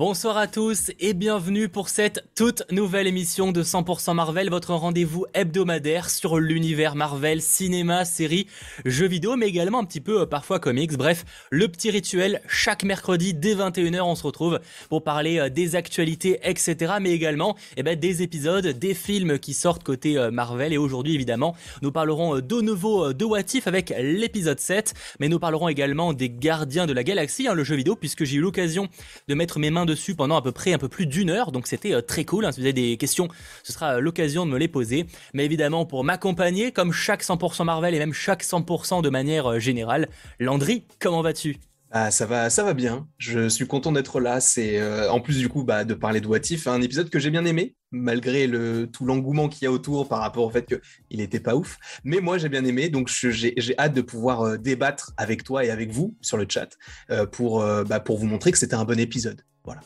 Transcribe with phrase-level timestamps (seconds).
[0.00, 5.26] Bonsoir à tous et bienvenue pour cette toute nouvelle émission de 100% Marvel, votre rendez-vous
[5.34, 8.46] hebdomadaire sur l'univers Marvel, cinéma, séries,
[8.86, 10.96] jeux vidéo, mais également un petit peu euh, parfois comics.
[10.96, 15.76] Bref, le petit rituel, chaque mercredi dès 21h, on se retrouve pour parler euh, des
[15.76, 16.94] actualités, etc.
[16.98, 20.72] Mais également eh ben, des épisodes, des films qui sortent côté euh, Marvel.
[20.72, 25.38] Et aujourd'hui, évidemment, nous parlerons de nouveau de What If avec l'épisode 7, mais nous
[25.38, 28.88] parlerons également des Gardiens de la Galaxie, hein, le jeu vidéo, puisque j'ai eu l'occasion
[29.28, 31.66] de mettre mes mains dessus pendant à peu près un peu plus d'une heure, donc
[31.66, 32.44] c'était euh, très cool.
[32.44, 32.52] Hein.
[32.52, 33.28] Si vous avez des questions,
[33.62, 35.06] ce sera euh, l'occasion de me les poser.
[35.34, 39.58] Mais évidemment, pour m'accompagner, comme chaque 100% Marvel et même chaque 100% de manière euh,
[39.58, 41.58] générale, Landry, comment vas-tu?
[41.92, 43.08] Ah, ça va, ça va bien.
[43.18, 44.40] Je suis content d'être là.
[44.40, 47.44] C'est en plus du coup bah, de parler de What un épisode que j'ai bien
[47.44, 48.48] aimé, malgré
[48.92, 51.78] tout l'engouement qu'il y a autour par rapport au fait qu'il n'était pas ouf.
[52.04, 55.90] Mais moi j'ai bien aimé, donc j'ai hâte de pouvoir débattre avec toi et avec
[55.90, 56.68] vous sur le chat
[57.08, 59.42] bah, pour vous montrer que c'était un bon épisode.
[59.64, 59.80] Voilà.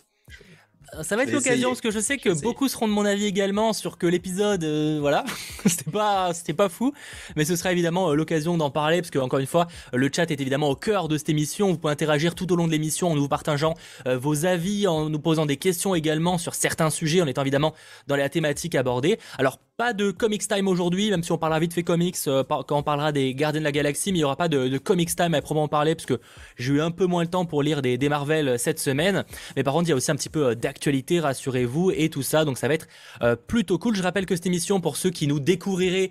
[1.03, 3.73] Ça va être l'occasion parce que je sais que beaucoup seront de mon avis également
[3.73, 5.25] sur que l'épisode, euh, voilà,
[5.67, 6.93] c'était pas, c'était pas fou,
[7.37, 10.31] mais ce sera évidemment euh, l'occasion d'en parler parce que encore une fois, le chat
[10.31, 11.69] est évidemment au cœur de cette émission.
[11.73, 13.75] Vous pouvez interagir tout au long de l'émission en nous partageant
[14.07, 17.75] euh, vos avis, en nous posant des questions également sur certains sujets, en étant évidemment
[18.07, 19.19] dans les thématiques abordées.
[19.39, 22.83] Alors pas de Comics Time aujourd'hui, même si on parlera vite fait comics quand on
[22.83, 25.41] parlera des Gardiens de la Galaxie, mais il y aura pas de, Comics Time à
[25.41, 26.21] proprement parler parce que
[26.57, 29.25] j'ai eu un peu moins le temps pour lire des, des Marvel cette semaine.
[29.57, 32.45] Mais par contre, il y a aussi un petit peu d'actualité rassurez-vous, et tout ça.
[32.45, 32.87] Donc ça va être
[33.23, 33.97] euh, plutôt cool.
[33.97, 36.11] Je rappelle que cette émission, pour ceux qui nous découvriraient,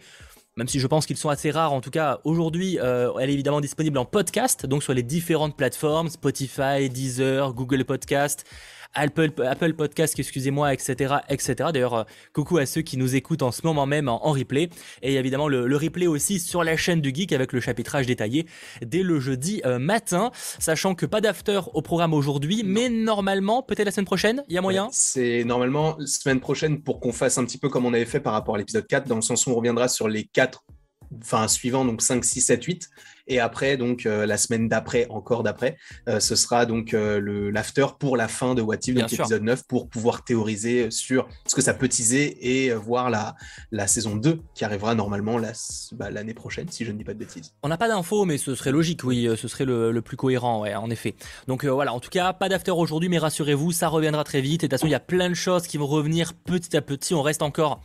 [0.55, 3.33] même si je pense qu'ils sont assez rares, en tout cas aujourd'hui, euh, elle est
[3.33, 8.45] évidemment disponible en podcast, donc sur les différentes plateformes, Spotify, Deezer, Google Podcast,
[8.93, 11.69] Apple, Apple Podcast, excusez-moi, etc., etc.
[11.73, 14.69] D'ailleurs, euh, coucou à ceux qui nous écoutent en ce moment même en, replay.
[15.01, 18.45] Et évidemment, le, replay aussi sur la chaîne du Geek avec le chapitrage détaillé
[18.85, 20.31] dès le jeudi euh, matin.
[20.59, 24.57] Sachant que pas d'after au programme aujourd'hui, mais normalement, peut-être la semaine prochaine, il y
[24.57, 24.89] a moyen?
[24.91, 28.33] C'est normalement semaine prochaine pour qu'on fasse un petit peu comme on avait fait par
[28.33, 30.63] rapport à l'épisode 4, dans le sens où on reviendra sur les quatre
[31.21, 32.89] enfin suivants, donc 5, 6, 7, 8.
[33.27, 35.77] Et après, donc euh, la semaine d'après, encore d'après,
[36.09, 39.43] euh, ce sera donc euh, le l'after pour la fin de What If, donc l'épisode
[39.43, 43.35] 9, pour pouvoir théoriser sur ce que ça peut teaser et voir la,
[43.71, 45.39] la saison 2 qui arrivera normalement
[45.93, 47.53] bah, l'année prochaine, si je ne dis pas de bêtises.
[47.63, 50.75] On n'a pas d'infos, mais ce serait logique, oui, ce serait le, plus cohérent, ouais,
[50.75, 51.15] en effet.
[51.47, 54.63] Donc voilà, en tout cas, pas d'after aujourd'hui, mais rassurez-vous, ça reviendra très vite.
[54.63, 56.81] Et de toute façon, il y a plein de choses qui vont revenir petit à
[56.81, 57.13] petit.
[57.13, 57.81] On reste encore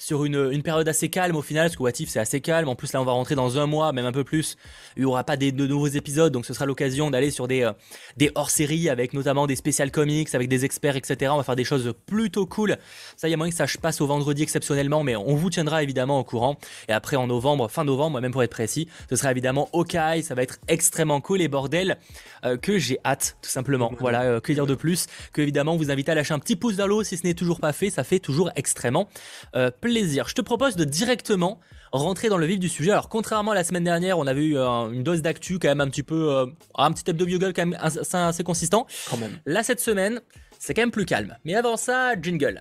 [0.00, 2.68] sur une, période assez calme au final, parce que What c'est assez calme.
[2.68, 4.56] En plus, là, on va rentrer dans un mois, même un peu plus.
[4.96, 7.72] Il n'y aura pas de nouveaux épisodes, donc ce sera l'occasion d'aller sur des, euh,
[8.16, 11.30] des hors-séries avec notamment des spécial comics, avec des experts, etc.
[11.34, 12.78] On va faire des choses plutôt cool.
[13.16, 15.82] Ça, il y a moyen que ça passe au vendredi exceptionnellement, mais on vous tiendra
[15.82, 16.56] évidemment au courant.
[16.88, 20.22] Et après, en novembre, fin novembre, même pour être précis, ce sera évidemment Hawkeye.
[20.22, 21.98] Ça va être extrêmement cool et bordel
[22.46, 23.92] euh, que j'ai hâte, tout simplement.
[24.00, 25.08] Voilà, euh, que dire de plus?
[25.34, 27.60] Que évidemment vous invite à lâcher un petit pouce vers l'eau si ce n'est toujours
[27.60, 27.90] pas fait.
[27.90, 29.06] Ça fait toujours extrêmement
[29.52, 30.28] plaisir plaisir.
[30.28, 31.58] Je te propose de directement
[31.92, 32.92] rentrer dans le vif du sujet.
[32.92, 35.80] Alors, contrairement à la semaine dernière, on avait eu euh, une dose d'actu quand même
[35.80, 36.46] un petit peu, euh,
[36.76, 38.86] un petit de Bugle quand même assez, consistant.
[39.08, 39.38] Quand même.
[39.46, 40.20] Là, cette semaine,
[40.58, 41.36] c'est quand même plus calme.
[41.44, 42.60] Mais avant ça, jingle.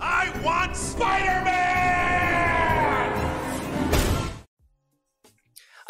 [0.00, 1.89] I want Spider-Man!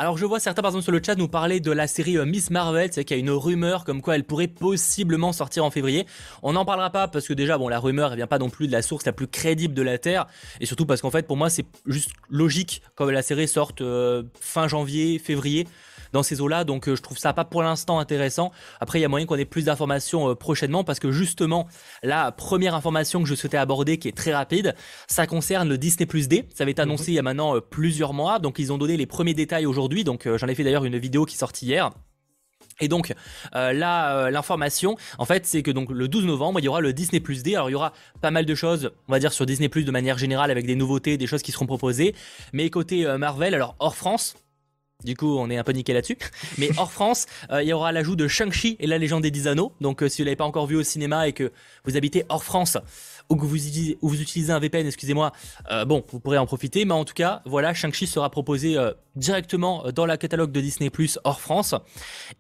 [0.01, 2.25] Alors je vois certains par exemple sur le chat nous parler de la série euh,
[2.25, 5.71] Miss Marvel, c'est qu'il y a une rumeur comme quoi elle pourrait possiblement sortir en
[5.71, 6.07] février.
[6.43, 8.67] On n'en parlera pas parce que déjà bon la rumeur elle vient pas non plus
[8.67, 10.27] de la source la plus crédible de la Terre.
[10.59, 14.23] Et surtout parce qu'en fait pour moi c'est juste logique quand la série sorte euh,
[14.41, 15.69] fin janvier, février
[16.13, 16.65] dans ces eaux-là.
[16.65, 18.53] Donc euh, je trouve ça pas pour l'instant intéressant.
[18.81, 21.69] Après, il y a moyen qu'on ait plus d'informations euh, prochainement parce que justement,
[22.03, 24.75] la première information que je souhaitais aborder, qui est très rapide,
[25.09, 26.49] ça concerne le Disney Plus D.
[26.55, 27.09] Ça avait été annoncé mhm.
[27.11, 28.39] il y a maintenant euh, plusieurs mois.
[28.39, 30.05] Donc ils ont donné les premiers détails aujourd'hui.
[30.05, 31.91] Donc j'en ai fait d'ailleurs une vidéo qui est sortie hier.
[32.83, 33.13] Et donc
[33.53, 37.21] là, l'information, en fait, c'est que donc le 12 novembre, il y aura le Disney
[37.21, 37.55] Plus D.
[37.55, 37.93] Alors il y aura
[38.23, 40.77] pas mal de choses, on va dire sur Disney Plus de manière générale, avec des
[40.77, 42.15] nouveautés, des choses qui seront proposées.
[42.55, 44.35] Mais côté Marvel, alors hors France,
[45.05, 46.19] du coup, on est un peu niqué là-dessus.
[46.59, 49.49] Mais hors France, euh, il y aura l'ajout de Shang-Chi et la légende des 10
[49.49, 49.73] anneaux.
[49.81, 51.53] Donc, euh, si vous l'avez pas encore vu au cinéma et que
[51.85, 52.79] vous habitez hors France
[53.29, 53.57] ou que vous,
[54.03, 55.33] vous utilisez un VPN, excusez-moi,
[55.71, 56.85] euh, bon, vous pourrez en profiter.
[56.85, 58.77] Mais en tout cas, voilà, Shang-Chi sera proposé
[59.15, 61.75] directement dans la catalogue de Disney Plus hors France.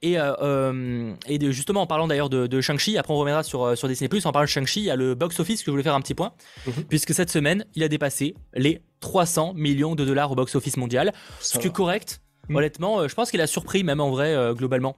[0.02, 4.26] Et, et justement, en parlant d'ailleurs de, Shang-Chi, après on reviendra sur, sur Disney Plus.
[4.26, 6.14] En parlant de Shang-Chi, il y a le box-office que je voulais faire un petit
[6.14, 6.32] point,
[6.66, 6.84] mhm.
[6.88, 11.58] puisque cette semaine, il a dépassé les 300 millions de dollars au box-office mondial, ce
[11.58, 12.56] qui est correct Mm.
[12.56, 14.96] Honnêtement, euh, je pense qu'il a surpris même en vrai euh, globalement.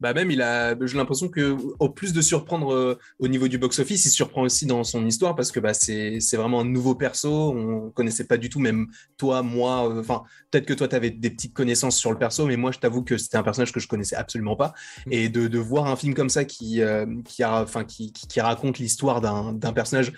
[0.00, 3.56] Bah même, il a, j'ai l'impression que au plus de surprendre euh, au niveau du
[3.56, 6.96] box-office, il surprend aussi dans son histoire parce que bah, c'est, c'est vraiment un nouveau
[6.96, 7.52] perso.
[7.52, 9.88] On connaissait pas du tout, même toi, moi.
[9.88, 12.72] euh, Enfin, peut-être que toi, tu avais des petites connaissances sur le perso, mais moi,
[12.72, 14.74] je t'avoue que c'était un personnage que je connaissais absolument pas.
[15.06, 15.12] Mm.
[15.12, 18.26] Et de, de voir un film comme ça qui, euh, qui, a, enfin, qui, qui,
[18.26, 20.12] qui raconte l'histoire d'un, d'un personnage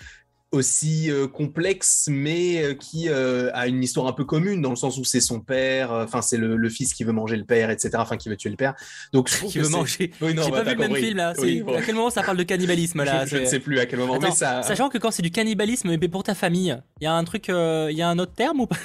[0.55, 4.77] aussi euh, complexe, mais euh, qui euh, a une histoire un peu commune dans le
[4.77, 7.71] sens où c'est son père, enfin c'est le, le fils qui veut manger le père,
[7.71, 7.91] etc.
[7.99, 8.75] Enfin qui veut tuer le père.
[9.13, 10.13] Donc je Qui veut manger.
[10.21, 11.35] Oui, non, J'ai bah, pas vu le même film là.
[11.35, 11.75] C'est- Oui, bon.
[11.77, 13.99] À quel moment ça parle de cannibalisme là je, je ne sais plus à quel
[13.99, 14.63] moment, mais Attends, ça.
[14.63, 17.49] Sachant que quand c'est du cannibalisme, mais pour ta famille, il y a un truc,
[17.49, 18.77] il y a un autre terme ou pas?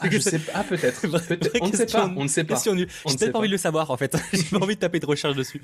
[0.00, 1.02] Ah, je sais pas, ah, peut-être.
[1.60, 2.10] On ne sait pas.
[2.16, 2.54] On ne sait pas.
[2.54, 4.16] Question J'ai peut-être pas envie de le savoir en fait.
[4.32, 5.62] J'ai pas envie de taper de recherche dessus.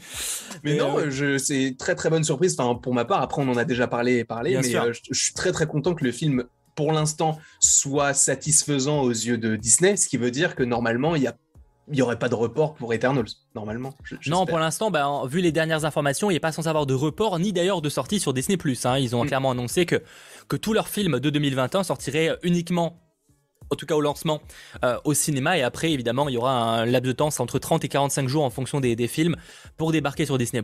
[0.65, 2.55] Mais non, euh, je, c'est très très bonne surprise.
[2.59, 4.83] Enfin, pour ma part, après on en a déjà parlé et parlé, Bien mais sûr.
[4.83, 6.45] euh, je, je suis très très content que le film,
[6.75, 11.23] pour l'instant, soit satisfaisant aux yeux de Disney, ce qui veut dire que normalement il
[11.23, 11.35] y a
[11.89, 13.95] il y aurait pas de report pour Eternals, normalement.
[14.27, 16.95] Non, pour l'instant, bah, vu les dernières informations, il n'y a pas censé avoir de
[16.95, 18.59] report ni d'ailleurs de sortie sur Disney+.
[18.85, 18.99] Hein.
[18.99, 19.27] Ils ont Mm.
[19.29, 20.03] clairement annoncé que,
[20.49, 22.99] que tous leurs films de 2021 sortiraient uniquement,
[23.71, 24.41] en tout cas au lancement,
[24.85, 25.59] euh, au cinéma.
[25.59, 28.29] Et après, évidemment, il y aura un laps de temps, c'est entre 30 et 45
[28.29, 29.37] jours en fonction des, des films,
[29.77, 30.63] pour débarquer sur Disney+.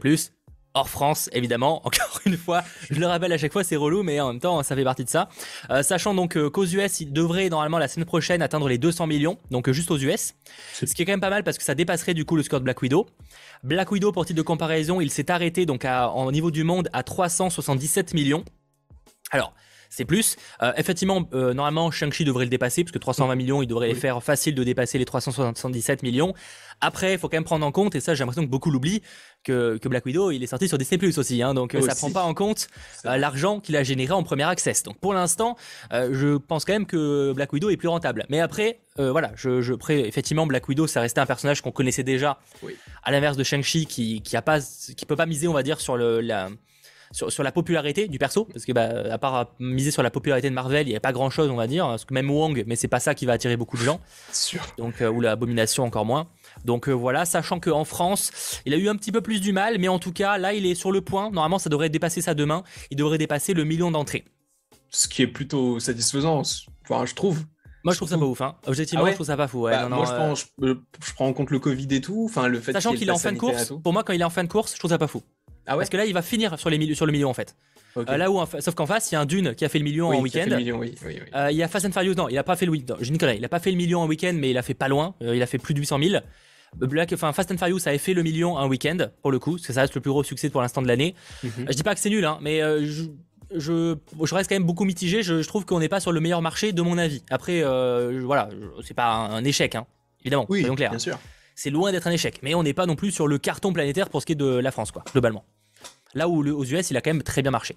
[0.75, 1.83] Hors France, évidemment.
[1.87, 4.63] Encore une fois, je le rappelle à chaque fois, c'est relou, mais en même temps,
[4.63, 5.29] ça fait partie de ça.
[5.71, 9.07] Euh, sachant donc euh, qu'aux US, il devrait normalement la semaine prochaine atteindre les 200
[9.07, 10.35] millions, donc juste aux US.
[10.73, 12.61] Ce qui est quand même pas mal parce que ça dépasserait du coup le score
[12.61, 13.07] de Black Widow.
[13.63, 16.89] Black Widow, pour titre de comparaison, il s'est arrêté donc à, en niveau du monde
[16.93, 18.45] à 377 millions.
[19.31, 19.55] Alors,
[19.95, 20.37] c'est plus.
[20.63, 23.95] Euh, effectivement, euh, normalement, Shang-Chi devrait le dépasser, parce que 320 millions, il devrait les
[23.95, 26.33] faire facile de dépasser les 377 millions.
[26.81, 29.03] Après, il faut quand même prendre en compte, et ça, j'ai l'impression que beaucoup l'oublient,
[29.45, 31.93] que, que Black Widow, il est sorti sur Disney Plus aussi, hein, donc euh, ça
[31.93, 31.97] Aussi.
[31.97, 32.69] prend pas en compte
[33.07, 34.83] euh, l'argent qu'il a généré en premier access.
[34.83, 35.57] Donc pour l'instant,
[35.93, 38.25] euh, je pense quand même que Black Widow est plus rentable.
[38.29, 41.73] Mais après, euh, voilà, je, je pré- effectivement Black Widow, ça restait un personnage qu'on
[41.73, 42.39] connaissait déjà.
[42.63, 42.77] Oui.
[43.03, 44.59] À l'inverse de Shang-Chi, qui qui a pas,
[44.97, 46.49] qui peut pas miser, on va dire, sur le la
[47.13, 50.11] sur, sur la popularité du perso, parce que bah, à part euh, miser sur la
[50.11, 52.31] popularité de Marvel, il n'y a pas grand chose, on va dire, parce que même
[52.31, 54.01] Wong, mais c'est pas ça qui va attirer beaucoup de gens
[54.33, 54.61] sûr.
[54.79, 56.29] donc euh, ou l'abomination encore moins.
[56.65, 59.79] Donc euh, voilà, sachant qu'en France, il a eu un petit peu plus du mal,
[59.79, 61.31] mais en tout cas, là, il est sur le point.
[61.31, 62.63] Normalement, ça devrait dépasser ça demain.
[62.91, 64.25] Il devrait dépasser le million d'entrées.
[64.91, 66.43] Ce qui est plutôt satisfaisant,
[66.85, 67.45] enfin, je trouve.
[67.85, 68.41] Moi, je trouve ça pas ouf.
[68.41, 68.55] Hein.
[68.67, 69.63] Objectivement, Ah ouais je trouve ça pas fou.
[69.63, 70.45] Ouais, Bah, non, non, moi, je, prends, je,
[71.05, 73.19] je prends en compte le Covid et tout, enfin le fait Sachant qu'il est en
[73.19, 74.99] fin de course, pour moi, quand il est en fin de course, je trouve ça
[74.99, 75.23] pas fou.
[75.67, 75.79] Ah ouais.
[75.79, 77.55] Parce que là, il va finir sur, les milli- sur le million en fait.
[77.97, 79.69] Euh, là où, en fa- sauf qu'en face, il y a un Dune qui a
[79.69, 80.47] fait le million Oui, en week-end.
[80.51, 80.95] oui, oui.
[81.35, 83.11] Euh, il y a Fast and Furious, non, il a pas fait le week J'ai
[83.11, 84.89] une connerie, il a pas fait le million en week-end, mais il a fait pas
[84.89, 85.15] loin.
[85.23, 86.23] Euh, il a fait plus de 800 000.
[86.75, 89.67] Black, enfin Fast and Furious avait fait le million un week-end pour le coup, parce
[89.67, 91.15] que ça reste le plus gros succès pour l'instant de l'année.
[91.45, 91.67] Mhm.
[91.69, 93.03] Je dis pas que c'est nul, hein, mais je,
[93.55, 93.95] je,
[94.25, 95.23] je reste quand même beaucoup mitigé.
[95.23, 97.23] Je, je trouve qu'on n'est pas sur le meilleur marché, de mon avis.
[97.29, 97.63] Après,
[98.25, 98.49] voilà,
[98.83, 99.85] c'est pas un, un échec, hein,
[100.23, 100.47] évidemment.
[100.49, 100.91] Oui, soyons clairs.
[100.91, 101.19] bien sûr.
[101.55, 104.09] C'est loin d'être un échec, mais on n'est pas non plus sur le carton planétaire
[104.09, 105.45] pour ce qui est de la France, quoi, globalement.
[106.15, 107.77] Là où aux US, il a quand même très bien marché.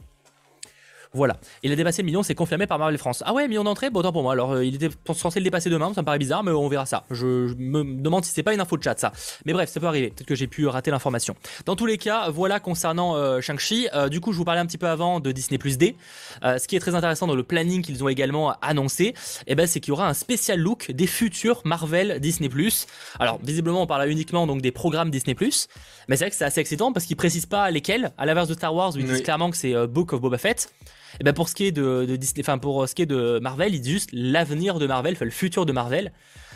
[1.13, 1.37] Voilà.
[1.63, 3.23] Il a dépassé le million, c'est confirmé par Marvel France.
[3.25, 4.33] Ah ouais, million d'entrées, bon, autant pour moi.
[4.33, 6.85] Alors, euh, il était censé le dépasser demain, ça me paraît bizarre, mais on verra
[6.85, 7.05] ça.
[7.11, 9.11] Je, je me demande si c'est pas une info de chat, ça.
[9.45, 10.09] Mais bref, ça peut arriver.
[10.09, 11.35] Peut-être que j'ai pu rater l'information.
[11.65, 13.87] Dans tous les cas, voilà concernant euh, Shang-Chi.
[13.93, 15.95] Euh, du coup, je vous parlais un petit peu avant de Disney Plus D.
[16.43, 19.13] Ce qui est très intéressant dans le planning qu'ils ont également annoncé,
[19.47, 22.87] eh ben, c'est qu'il y aura un spécial look des futurs Marvel Disney Plus.
[23.19, 25.67] Alors, visiblement, on parle uniquement donc des programmes Disney Plus.
[26.07, 28.11] Mais c'est vrai que c'est assez excitant parce qu'ils précisent pas lesquels.
[28.17, 30.69] À l'inverse de Star Wars, où ils disent clairement que c'est Book of Boba Fett.
[31.19, 33.05] Et ben pour ce qui est de, de Disney, enfin pour euh, ce qui est
[33.05, 36.11] de Marvel, ils disent juste l'avenir de Marvel, enfin le futur de Marvel.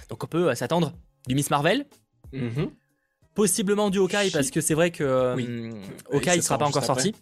[0.09, 0.93] Donc on peut euh, s'attendre
[1.27, 1.85] du Miss Marvel,
[2.33, 2.69] Mhm.
[3.35, 5.47] possiblement du Hawkeye parce que c'est vrai que euh, Oui.
[6.11, 7.15] Hawkeye ne sera pas encore sorti.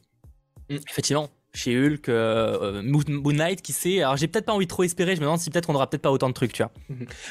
[0.70, 0.76] Mm.
[0.90, 3.04] Effectivement, chez Hulk, euh, Moon
[3.34, 4.02] Knight, qui sait.
[4.02, 5.16] Alors j'ai peut-être pas envie de trop espérer.
[5.16, 6.72] Je me demande si peut-être on aura peut-être pas autant de trucs, tu vois.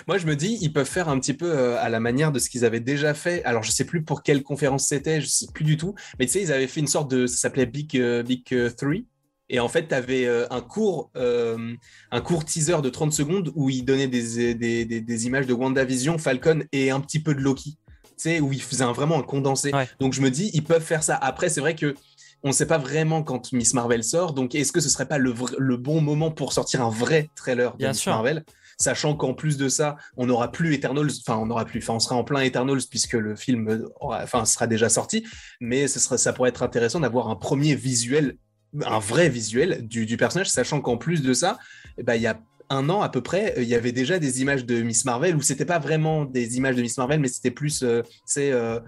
[0.06, 2.38] Moi, je me dis, ils peuvent faire un petit peu euh, à la manière de
[2.38, 3.44] ce qu'ils avaient déjà fait.
[3.44, 5.94] Alors, je sais plus pour quelle conférence c'était, je sais plus du tout.
[6.18, 8.44] Mais tu sais, ils avaient fait une sorte de, ça s'appelait Big euh, Big
[8.76, 9.06] Three.
[9.48, 11.74] Et en fait, tu avais un court, euh,
[12.10, 15.52] un court teaser de 30 secondes où ils donnaient des, des, des, des images de
[15.52, 17.78] WandaVision, Falcon et un petit peu de Loki.
[18.04, 19.72] Tu sais, où ils faisaient un- vraiment un condensé.
[19.72, 19.88] Ouais.
[20.00, 21.14] Donc, je me dis, ils peuvent faire ça.
[21.16, 21.94] Après, c'est vrai que
[22.42, 24.32] on ne sait pas vraiment quand Miss Marvel sort.
[24.32, 27.72] Donc, est-ce que ce serait pas le, le bon moment pour sortir un vrai trailer
[27.72, 28.12] de Bien Miss sûr.
[28.12, 28.44] Marvel?
[28.78, 31.98] Sachant qu'en plus de ça, on n'aura plus Eternals, enfin on n'aura plus, enfin on
[31.98, 35.24] sera en plein Eternals puisque le film aura- enfin, sera déjà sorti,
[35.62, 38.36] mais ce ça pourrait être intéressant d'avoir un premier visuel,
[38.84, 41.58] un vrai visuel du, du personnage, sachant qu'en plus de ça,
[41.98, 44.18] eh ben, il y a un an à peu près, euh, il y avait déjà
[44.18, 47.28] des images de Miss Marvel où c'était pas vraiment des images de Miss Marvel, mais
[47.28, 48.80] c'était plus, euh, c'est euh,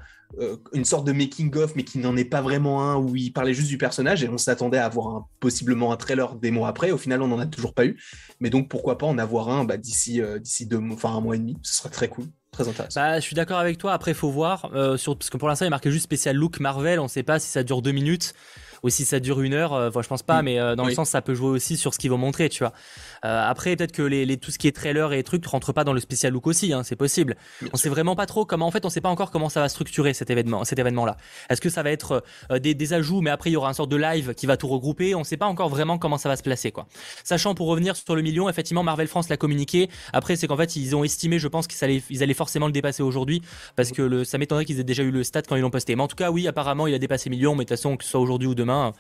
[0.73, 3.55] une sorte de making of, mais qui n'en est pas vraiment un où il parlait
[3.55, 6.91] juste du personnage et on s'attendait à avoir un- possiblement un trailer des mois après.
[6.91, 7.97] Au final, on n'en a toujours pas eu.
[8.41, 11.39] Mais donc pourquoi pas en avoir un bah, d'ici d'ici deux enfin un mois et
[11.39, 12.27] demi, ce serait très cool.
[12.51, 13.01] Très intéressant.
[13.01, 13.93] Bah, je suis d'accord avec toi.
[13.93, 14.71] Après, faut voir.
[14.97, 16.99] sur, parce que pour l'instant, il est marqué juste spécial look Marvel.
[17.01, 18.35] On ne sait pas si ça dure deux minutes
[18.83, 19.73] ou si ça dure une heure.
[19.73, 20.45] Enfin, je pense pas, mm.
[20.45, 22.73] mais dans le sens, ça peut jouer aussi sur ce qu'ils vont montrer, tu vois.
[23.25, 25.93] Euh, après, peut-être que les, tout ce qui est trailer et trucs rentre pas dans
[25.93, 27.37] le spécial look aussi, hein, c'est possible.
[27.73, 29.69] on sait vraiment pas trop comment, en fait, on sait pas encore comment ça va
[29.69, 31.17] structurer cet événement, cet événement-là.
[31.51, 33.87] Est-ce que ça va être euh, des, ajouts, mais après il y aura un sort
[33.87, 35.15] de live qui va tout regrouper?
[35.15, 36.87] On sait pas encore vraiment comment ça va se placer, quoi.
[37.25, 39.91] Sachant pour revenir sur le million, effectivement, Marvel France l'a communiqué.
[40.13, 42.73] Après, c'est qu'en fait, ils ont estimé, je pense qu'ils allaient, ils allaient forcément le
[42.73, 43.43] dépasser aujourd'hui,
[43.77, 45.97] parce que le, ça m'étonnerait qu'ils aient déjà eu le stade quand ils l'ont posté.
[45.97, 48.05] Mais en tout cas, oui, apparemment, il a dépassé million, mais de toute façon, que
[48.05, 48.93] ce soit aujourd'hui ou demain,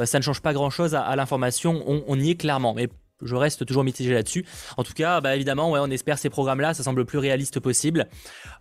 [0.00, 1.82] euh, ça ne change pas grand-chose à, l'information.
[1.86, 2.74] On, on, y est clairement.
[2.74, 2.88] Mais
[3.22, 4.44] je reste toujours mitigé là-dessus.
[4.76, 7.60] En tout cas, bah, évidemment, ouais, on espère ces programmes-là, ça semble le plus réaliste
[7.60, 8.08] possible.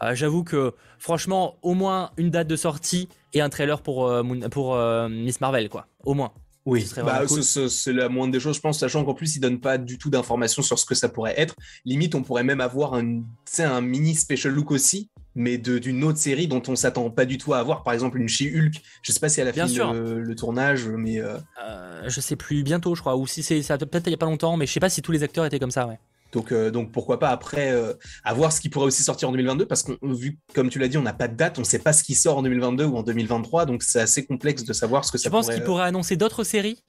[0.04, 4.24] Euh, j'avoue que, franchement, au moins une date de sortie et un trailer pour, euh,
[4.52, 5.88] pour euh, Miss Marvel, quoi.
[6.04, 6.32] Au moins.
[6.66, 9.78] Oui, bah, c'est la moindre des choses, je pense, sachant qu'en plus, ils donnent pas
[9.78, 11.56] du tout d'informations sur ce que ça pourrait être.
[11.86, 13.22] Limite, on pourrait même avoir un,
[13.60, 17.54] un mini special look aussi, mais d'une autre série dont on s'attend pas du tout
[17.54, 17.84] à avoir.
[17.84, 18.82] Par exemple, une She-Hulk.
[19.02, 21.20] Je sais pas si elle a fini le, le, tournage, mais.
[21.20, 21.38] Euh...
[21.62, 23.18] Euh, je sais plus, bientôt, je crois.
[23.18, 25.12] Ou si c'est peut-être il y a pas longtemps, mais je sais pas si tous
[25.12, 26.00] les acteurs étaient comme ça, ouais.
[26.32, 27.94] Donc, euh, donc pourquoi pas après euh,
[28.26, 30.98] avoir ce qui pourrait aussi sortir en 2022 parce qu'on vu comme tu l'as dit
[30.98, 33.04] on n'a pas de date on sait pas ce qui sort en 2022 ou en
[33.04, 35.44] 2023 donc c'est assez complexe de savoir ce que ça pourrait.
[35.44, 36.84] Tu penses qu'il pourrait annoncer d'autres séries?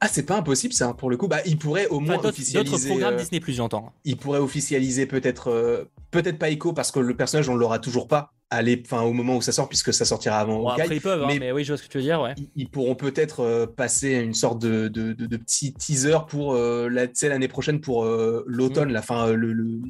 [0.00, 1.28] Ah, c'est pas impossible, ça, pour le coup.
[1.28, 2.70] Bah, il pourrait au moins officialiser.
[2.70, 3.92] D'autres programmes Disney Plus, j'entends.
[4.04, 8.32] Il pourrait officialiser peut-être, peut-être pas Echo parce que le personnage on l'aura toujours pas
[8.52, 10.68] enfin au moment où ça sort, puisque ça sortira avant.
[10.68, 12.20] après ils peuvent, hein, mais, oui, je vois ce que tu veux dire.
[12.20, 12.34] Ouais.
[12.56, 17.48] Ils, pourront peut-être euh, passer une sorte de, de, de, petit teaser pour euh, l'année
[17.48, 18.92] prochaine pour euh, l'automne, mm.
[18.92, 19.80] la fin, le, le,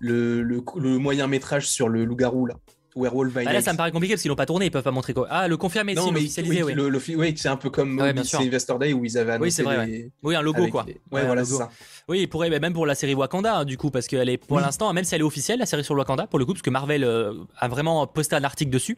[0.00, 2.54] le, le, moyen métrage sur le loup-garou là.
[2.96, 4.82] Werewolf by ah, Là, ça me paraît compliqué parce qu'ils n'ont pas tourné, ils peuvent
[4.82, 5.26] pas montrer quoi.
[5.30, 6.74] Ah, le confirmer, non, mais officialisé, oui.
[6.74, 9.44] Le, oui, c'est un peu comme ouais, Investor Day où ils avaient annoncé.
[9.44, 10.10] Oui, c'est vrai.
[10.22, 10.86] Oui, un logo quoi.
[11.10, 11.70] Ouais, voilà, c'est ça.
[12.08, 14.60] Oui, il pourrait, même pour la série Wakanda, hein, du coup, parce qu'elle est pour
[14.60, 16.70] l'instant, même si elle est officielle, la série sur Wakanda, pour le coup, parce que
[16.70, 18.96] Marvel euh, a vraiment posté un article dessus.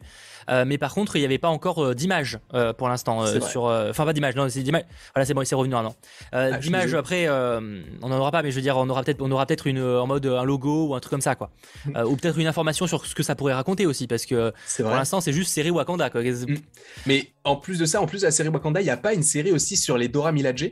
[0.49, 2.39] Euh, mais par contre, il n'y avait pas encore euh, d'image
[2.77, 3.63] pour l'instant sur.
[3.63, 4.83] Enfin, pas d'image, non, c'est d'image.
[5.13, 5.95] Voilà, c'est bon, il s'est revenu un an.
[6.31, 9.31] Ah, d'image, après, on n'en aura pas, mais je veux dire, on aura peut-être, on
[9.31, 11.49] aura peut-être une en mode un logo ou un truc comme ça, quoi.
[11.85, 12.03] Mm.
[12.05, 15.21] ou peut-être une information sur ce que ça pourrait raconter aussi, parce que pour l'instant,
[15.21, 16.23] c'est juste série Wakanda, quoi.
[16.23, 16.57] Mm.
[17.05, 19.13] Mais en plus de ça, en plus de la série Wakanda, il n'y a pas
[19.13, 20.71] une série aussi sur les Dora Milaje?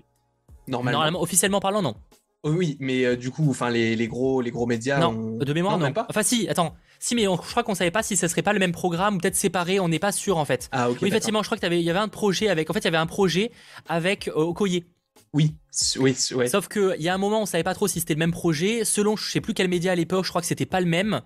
[0.67, 0.99] Normalement.
[0.99, 1.95] Normalement, officiellement parlant, non.
[2.43, 4.97] Oui, mais euh, du coup, enfin les, les, gros les gros médias.
[4.97, 5.91] Non, de mémoire non.
[5.91, 6.05] Pas?
[6.09, 6.73] Enfin si, attends.
[6.97, 9.17] Si, mais je crois qu'on savait pas si ce serait pas le même programme ou
[9.19, 9.79] peut-être séparé.
[9.79, 10.69] On n'est pas sûr en fait.
[10.71, 10.99] Ah ok.
[11.01, 12.69] Oui, effectivement, je crois qu'il y avait un projet avec.
[12.69, 13.51] En fait, il y avait un projet
[13.87, 14.85] avec euh, Okoye.
[15.33, 15.53] Oui,
[15.99, 16.47] oui, ouais.
[16.47, 18.83] Sauf qu'il y a un moment, on savait pas trop si c'était le même projet.
[18.83, 21.21] Selon, je sais plus quel média à l'époque, je crois que c'était pas le même.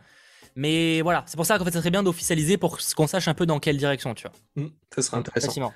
[0.55, 3.33] Mais voilà, c'est pour ça qu'en fait, ça serait bien d'officialiser pour qu'on sache un
[3.33, 4.63] peu dans quelle direction, tu vois.
[4.63, 5.71] Mmh, ça serait intéressant.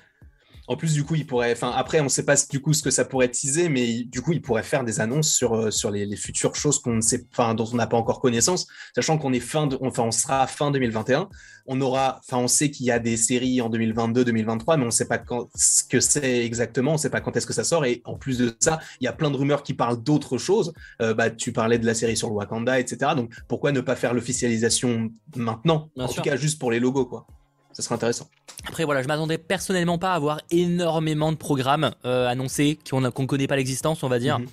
[0.68, 1.52] En plus, du coup, il pourrait.
[1.52, 4.20] Enfin, après, on ne sait pas du coup ce que ça pourrait teaser, mais du
[4.20, 7.26] coup, il pourrait faire des annonces sur, euh, sur les, futures choses qu'on ne sait,
[7.32, 10.46] enfin, dont on n'a pas encore connaissance, sachant qu'on est fin, de, enfin, on sera
[10.46, 11.30] fin 2021.
[11.66, 14.86] On aura, enfin, on sait qu'il y a des séries en 2022, 2023, mais on
[14.86, 16.92] ne sait pas quand, ce que c'est exactement.
[16.92, 17.86] On ne sait pas quand est-ce que ça sort.
[17.86, 20.74] Et en plus de ça, il y a plein de rumeurs qui parlent d'autres choses.
[21.00, 23.12] Euh, bah, tu parlais de la série sur le Wakanda, etc.
[23.16, 25.88] Donc, pourquoi ne pas faire l'officialisation maintenant?
[25.96, 27.26] En tout cas, juste pour les logos, quoi
[27.78, 28.28] ça serait intéressant.
[28.66, 33.08] Après voilà, je m'attendais personnellement pas à avoir énormément de programmes euh, annoncés qu'on ne
[33.08, 34.40] connaît pas l'existence, on va dire.
[34.40, 34.48] Mhm.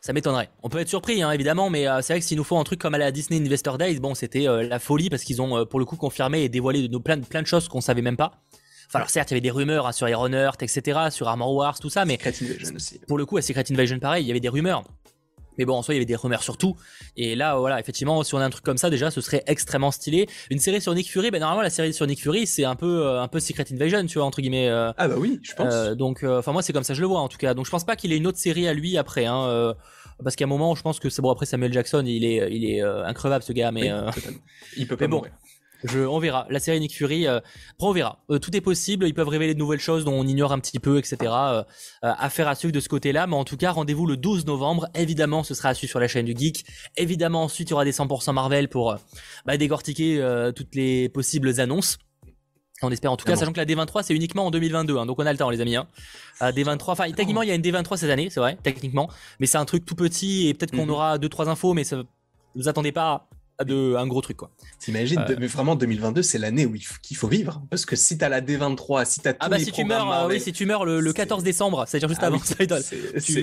[0.00, 0.48] Ça m'étonnerait.
[0.62, 2.64] On peut être surpris, hein, évidemment, mais euh, c'est vrai que s'il nous faut un
[2.64, 5.66] truc comme à la Disney Investor Days, bon, c'était euh, la folie parce qu'ils ont
[5.66, 8.32] pour le coup confirmé et dévoilé de, plein, plein de choses qu'on savait même pas.
[8.88, 11.52] Enfin, alors certes, il y avait des rumeurs hein, sur Iron Earth, etc., sur Armor
[11.54, 12.18] Wars, tout ça, mais
[13.06, 14.82] pour le coup, à Secret Invasion, pareil, il y avait des rumeurs.
[15.62, 16.74] Mais bon, en soi, il y avait des rumeurs sur tout.
[17.16, 19.92] Et là, voilà, effectivement, si on a un truc comme ça, déjà, ce serait extrêmement
[19.92, 20.26] stylé.
[20.50, 23.06] Une série sur Nick Fury, ben normalement, la série sur Nick Fury, c'est un peu,
[23.06, 24.68] euh, un peu Secret Invasion, tu vois, entre guillemets.
[24.68, 25.72] Euh, ah bah oui, je pense.
[25.72, 27.54] Euh, donc, enfin, moi, c'est comme ça, je le vois, en tout cas.
[27.54, 29.72] Donc, je pense pas qu'il ait une autre série à lui après, hein.
[30.24, 31.30] parce qu'à un moment, je pense que c'est bon.
[31.30, 33.92] Après Samuel Jackson, il est, il est increvable ce gars, mais
[34.76, 35.22] il peut pas bon,
[35.94, 36.46] on verra.
[36.50, 37.40] La série Nick Fury, euh,
[37.78, 38.18] on verra.
[38.30, 39.06] Euh, tout est possible.
[39.06, 41.16] Ils peuvent révéler de nouvelles choses dont on ignore un petit peu, etc.
[41.22, 41.62] Euh,
[42.02, 43.26] affaire à suivre de ce côté-là.
[43.26, 44.88] Mais en tout cas, rendez-vous le 12 novembre.
[44.94, 46.64] Évidemment, ce sera à suivre sur la chaîne du Geek.
[46.96, 48.96] Évidemment, ensuite, il y aura des 100% Marvel pour
[49.46, 50.22] bah, décortiquer
[50.54, 51.98] toutes les possibles annonces.
[52.84, 55.16] On espère en tout cas, sachant que la D23 c'est uniquement en 2022, hein, donc
[55.20, 55.76] on a le temps les amis.
[55.76, 55.86] Hein.
[56.40, 59.08] D23, enfin techniquement il y a une D23 cette année, c'est vrai, techniquement,
[59.38, 60.90] mais c'est un truc tout petit et peut-être qu'on mhm.
[60.90, 62.02] aura deux trois infos, mais ça,
[62.56, 63.28] vous attendez pas
[63.64, 64.50] de un gros truc quoi.
[64.78, 65.36] T'imagines, euh.
[65.38, 69.04] mais vraiment 2022 c'est l'année où il faut vivre parce que si t'as la D23,
[69.04, 71.84] si t'as ah bah si tu meurs, euh, oui si tu meurs le, 14 décembre,
[71.86, 72.38] c'est-à-dire juste ah avant,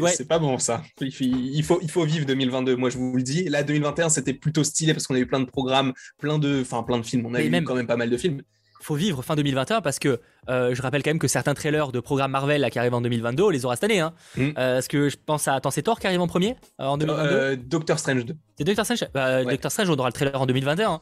[0.07, 0.83] c'est pas bon ça.
[1.01, 2.75] Il faut il faut vivre 2022.
[2.75, 3.43] Moi je vous le dis.
[3.45, 6.83] Là 2021 c'était plutôt stylé parce qu'on a eu plein de programmes, plein de enfin
[6.83, 7.25] plein de films.
[7.25, 8.41] On a eu quand même pas mal de films.
[8.81, 10.19] Faut vivre fin 2021 parce que
[10.49, 13.01] euh, je rappelle quand même que certains trailers de programmes Marvel là, qui arrivent en
[13.01, 13.99] 2022, on les aura cette année.
[13.99, 14.13] Hein.
[14.37, 14.49] Mm.
[14.57, 15.55] Euh, ce que je pense à.
[15.55, 18.35] Attends, c'est Thor qui arrive en premier euh, en 2022 Euh, Doctor Strange 2.
[18.57, 19.51] C'est Doctor Strange bah, Ouais.
[19.51, 21.01] Doctor Strange, on aura le trailer en 2021.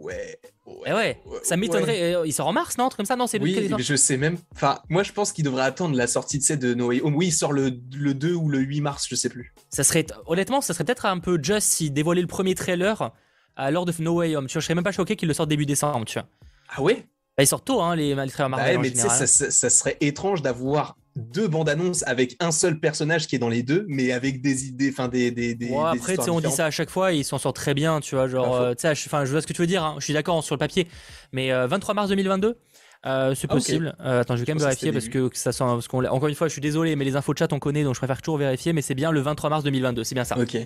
[0.00, 0.38] Ouais.
[0.86, 2.14] Eh ouais, ça m'étonnerait.
[2.14, 3.96] euh, Il sort en mars, non Un truc comme ça Non, c'est Oui, mais je
[3.96, 4.36] sais même.
[4.54, 7.16] Enfin, moi, je pense qu'il devrait attendre la sortie de cette de No Way Home.
[7.16, 9.54] Oui, il sort le, le 2 ou le 8 mars, je sais plus.
[9.70, 10.06] Ça serait.
[10.26, 13.12] Honnêtement, ça serait peut-être un peu just s'il dévoilait le premier trailer
[13.58, 14.46] à l'heure de No Way Home.
[14.46, 16.28] Tu vois, je serais même pas choqué qu'il le sorte début décembre, tu vois.
[16.74, 17.06] Ah ouais?
[17.36, 18.72] Bah, ils sortent tôt, hein, les, les trailers Bah Marvel.
[18.72, 19.18] ouais, en mais tu sais, général.
[19.18, 23.38] ça, ça- ça serait étrange d'avoir deux bandes annonces avec un seul personnage qui est
[23.40, 26.12] dans les deux, mais avec des idées, enfin des, des, des, Ouais, après, tu sais,
[26.12, 28.26] histoires on dit ça à chaque fois et ils s'en sortent très bien, tu vois.
[28.28, 28.62] Genre, faux.
[28.62, 30.54] euh, tu sais, je- vois ce que tu veux dire, hein, je suis d'accord sur
[30.54, 30.86] le papier.
[31.32, 32.58] Mais euh, 23 mars 2022,
[33.06, 33.96] euh, c'est Ah, possible.
[34.00, 35.64] Euh, attends, je vais quand même vérifier parce que, que ça sent.
[35.64, 37.84] Parce qu'on encore une fois, je suis désolé, mais les infos de chat on connaît
[37.84, 38.72] donc je préfère toujours vérifier.
[38.72, 40.38] Mais c'est bien le 23 mars 2022, c'est bien ça.
[40.38, 40.56] Ok.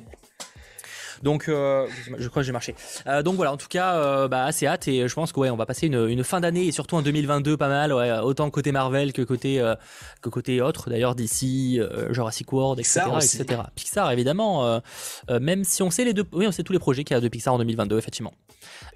[1.22, 1.86] Donc, euh,
[2.18, 2.74] je crois que j'ai marché.
[3.06, 5.50] Euh, donc voilà, en tout cas, euh, bah, assez hâte et je pense que ouais,
[5.50, 8.50] on va passer une, une fin d'année et surtout en 2022 pas mal, ouais, autant
[8.50, 9.62] côté Marvel que côté
[10.20, 10.90] que côté autre.
[10.90, 13.62] D'ailleurs, d'ici Jurassic World, etc., etc.
[13.74, 14.80] Pixar évidemment,
[15.28, 17.20] même si on sait les deux, oui, on sait tous les projets qu'il y a
[17.20, 18.34] de Pixar en 2022, effectivement.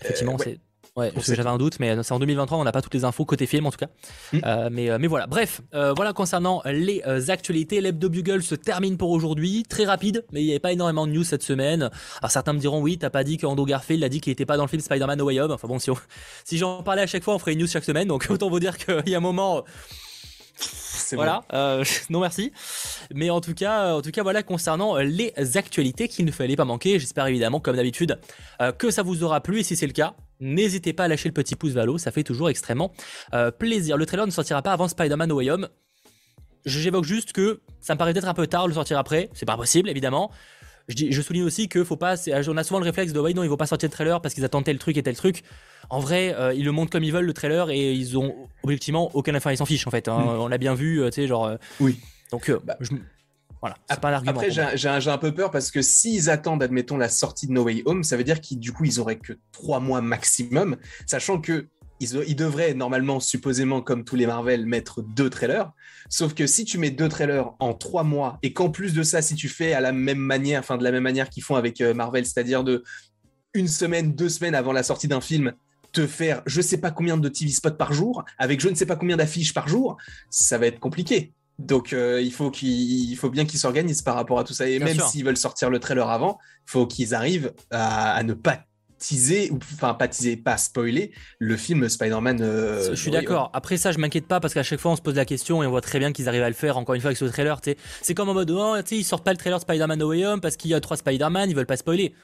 [0.00, 0.58] Effectivement, ouais.
[0.96, 3.04] Ouais, parce que j'avais un doute, mais c'est en 2023, on n'a pas toutes les
[3.04, 3.88] infos côté film en tout cas.
[4.32, 4.38] Mm.
[4.46, 7.80] Euh, mais, euh, mais voilà, bref, euh, voilà concernant les euh, actualités.
[7.82, 11.12] L'Hebdo Bugle se termine pour aujourd'hui, très rapide, mais il n'y avait pas énormément de
[11.12, 11.90] news cette semaine.
[12.22, 14.56] Alors certains me diront, oui, t'as pas dit qu'Andrew Garfield a dit qu'il était pas
[14.56, 15.50] dans le film Spider-Man No Way Home.
[15.50, 15.98] Enfin bon, si, on-
[16.44, 18.60] si j'en parlais à chaque fois, on ferait une news chaque semaine, donc autant vous
[18.60, 19.64] dire qu'il y a un moment.
[21.12, 22.52] Voilà, euh, non merci.
[23.14, 26.64] Mais en tout cas, en tout cas, voilà concernant les actualités qu'il ne fallait pas
[26.64, 26.98] manquer.
[26.98, 28.18] J'espère évidemment, comme d'habitude,
[28.60, 29.60] euh, que ça vous aura plu.
[29.60, 32.24] Et si c'est le cas, n'hésitez pas à lâcher le petit pouce haut, ça fait
[32.24, 32.92] toujours extrêmement
[33.34, 33.96] euh, plaisir.
[33.96, 35.68] Le trailer ne sortira pas avant Spider-Man No Way Home.
[36.64, 39.30] J'évoque juste que ça me paraît peut-être un peu tard de le sortir après.
[39.34, 40.32] C'est pas possible, évidemment.
[40.88, 42.16] Je, dis- je souligne aussi que faut pas.
[42.16, 44.20] c'est- On a souvent le réflexe de ouais, non, ils vont pas sortir le trailer
[44.20, 45.42] parce qu'ils attendent tel truc et tel truc.
[45.90, 49.10] En vrai, euh, ils le montrent comme ils veulent le trailer et ils ont objectivement
[49.14, 49.34] aucun.
[49.34, 50.06] Enfin, ils s'en fichent en fait.
[50.08, 50.18] hein.
[50.18, 50.28] Mm.
[50.40, 51.44] On l'a bien vu, euh, tu sais, genre.
[51.46, 51.98] euh, Oui.
[52.32, 52.90] Donc, euh, Bah, je-
[53.60, 54.32] voilà, c'est pas un argument.
[54.40, 57.64] Après, un- j'ai un peu peur parce que s'ils attendent, admettons, la sortie de No
[57.64, 61.40] Way Home, ça veut dire qu'ils du coup, ils auraient que trois mois maximum, sachant
[61.40, 61.66] que
[62.00, 65.72] ils, ils devraient normalement, supposément, comme tous les Marvel, mettre deux trailers.
[66.08, 69.22] Sauf que si tu mets deux trailers en trois mois et qu'en plus de ça,
[69.22, 71.80] si tu fais à la même manière, enfin de la même manière qu'ils font avec
[71.80, 72.84] euh, Marvel, c'est-à-dire de
[73.54, 75.52] une semaine, deux semaines avant la sortie d'un film,
[75.92, 78.86] te faire je sais pas combien de TV spots par jour, avec je ne sais
[78.86, 79.96] pas combien d'affiches par jour,
[80.30, 81.32] ça va être compliqué.
[81.58, 84.68] Donc euh, il faut qu'il il faut bien qu'ils s'organisent par rapport à tout ça.
[84.68, 88.22] Et Bien même s'ils veulent sortir le trailer avant, il faut qu'ils arrivent à, à
[88.22, 88.60] ne pas
[88.98, 92.40] teaser, ou enfin pas teaser, pas spoiler le film Spider-Man.
[92.42, 93.50] euh, je suis d'accord.
[93.52, 95.66] Après ça, je m'inquiète pas parce qu'à chaque fois, on se pose la question et
[95.66, 96.76] on voit très bien qu'ils arrivent à le faire.
[96.78, 97.60] Encore une fois avec ce trailer,
[98.02, 100.40] c'est comme en mode, oh, ils sortent pas le trailer de Spider-Man No Way Home
[100.40, 102.14] parce qu'il y a trois Spider-Man, ils veulent pas spoiler.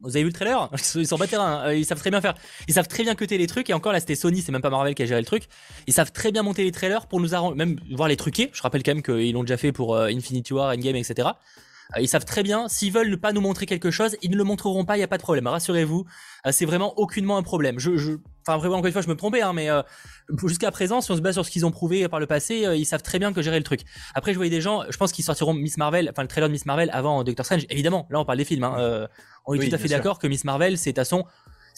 [0.00, 0.68] Vous avez vu le trailer?
[0.94, 1.64] Ils sont pas terrain.
[1.68, 2.34] euh, Ils savent très bien faire.
[2.68, 3.70] Ils savent très bien cuter les trucs.
[3.70, 5.44] Et encore là, c'était Sony, c'est même pas Marvel qui a géré le truc.
[5.86, 8.50] Ils savent très bien monter les trailers pour nous arranger, même voir les truquer.
[8.52, 11.30] Je rappelle quand même qu'ils l'ont déjà fait pour euh, Infinity War, Endgame, etc.
[11.94, 14.36] Euh, Ils savent très bien, s'ils veulent ne pas nous montrer quelque chose, ils ne
[14.36, 15.46] le montreront pas, il n'y a pas de problème.
[15.46, 16.04] Rassurez-vous,
[16.46, 17.78] euh, c'est vraiment aucunement un problème.
[17.78, 18.12] Je, je...
[18.46, 19.82] Enfin, vraiment, encore une fois, je me trompais, hein, mais euh,
[20.44, 22.76] jusqu'à présent, si on se base sur ce qu'ils ont prouvé par le passé, euh,
[22.76, 23.80] ils savent très bien que gérer le truc.
[24.14, 26.52] Après, je voyais des gens, je pense qu'ils sortiront Miss Marvel, enfin le trailer de
[26.52, 27.66] Miss Marvel avant Doctor Strange.
[27.70, 28.64] Évidemment, là, on parle des films.
[28.64, 29.06] Hein, euh,
[29.46, 31.24] on est Oui, tout à fait d'accord que Miss Marvel, c'est à son.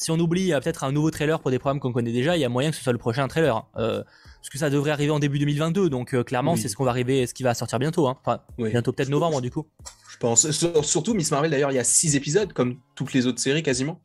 [0.01, 2.41] Si on oublie euh, peut-être un nouveau trailer pour des programmes qu'on connaît déjà, il
[2.41, 3.57] y a moyen que ce soit le prochain trailer.
[3.57, 3.67] hein.
[3.77, 6.59] Euh, parce que ça devrait arriver en début 2022, donc euh, clairement, Oui.
[6.61, 8.07] c'est ce qu'on va arriver, ce qui va sortir bientôt.
[8.07, 8.17] Hein.
[8.25, 8.71] Enfin, Oui.
[8.71, 9.67] bientôt peut-être Je- novembre du coup.
[10.13, 10.51] Je pense.
[10.53, 13.65] Sur- Surtout Miss Marvel, d'ailleurs, il y a six épisodes, comme toutes les autres séries
[13.65, 14.01] quasiment.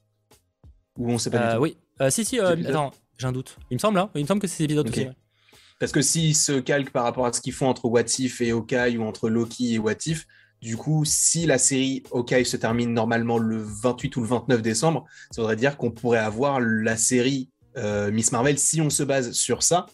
[0.97, 1.61] Ou on sait pas Euh, du tout.
[1.63, 1.77] oui.
[2.01, 3.57] Euh, si, si, euh, attends, j'ai un doute.
[3.69, 4.09] Il me semble, hein.
[4.15, 4.93] Il me semble que c'est ces épisodes Ok.
[4.93, 5.05] aussi.
[5.05, 5.15] ouais.
[5.79, 8.51] Parce que s'ils se calquent par rapport à ce qu'ils font entre What If et
[8.51, 10.25] Hawkeye ou entre Loki et What If,
[10.63, 15.03] du coup, si la série Hawkeye se termine normalement le 28 ou le 29 décembre,
[15.29, 19.33] ça voudrait dire qu'on pourrait avoir la série euh, Miss Marvel, si on se base
[19.33, 19.87] sur ça,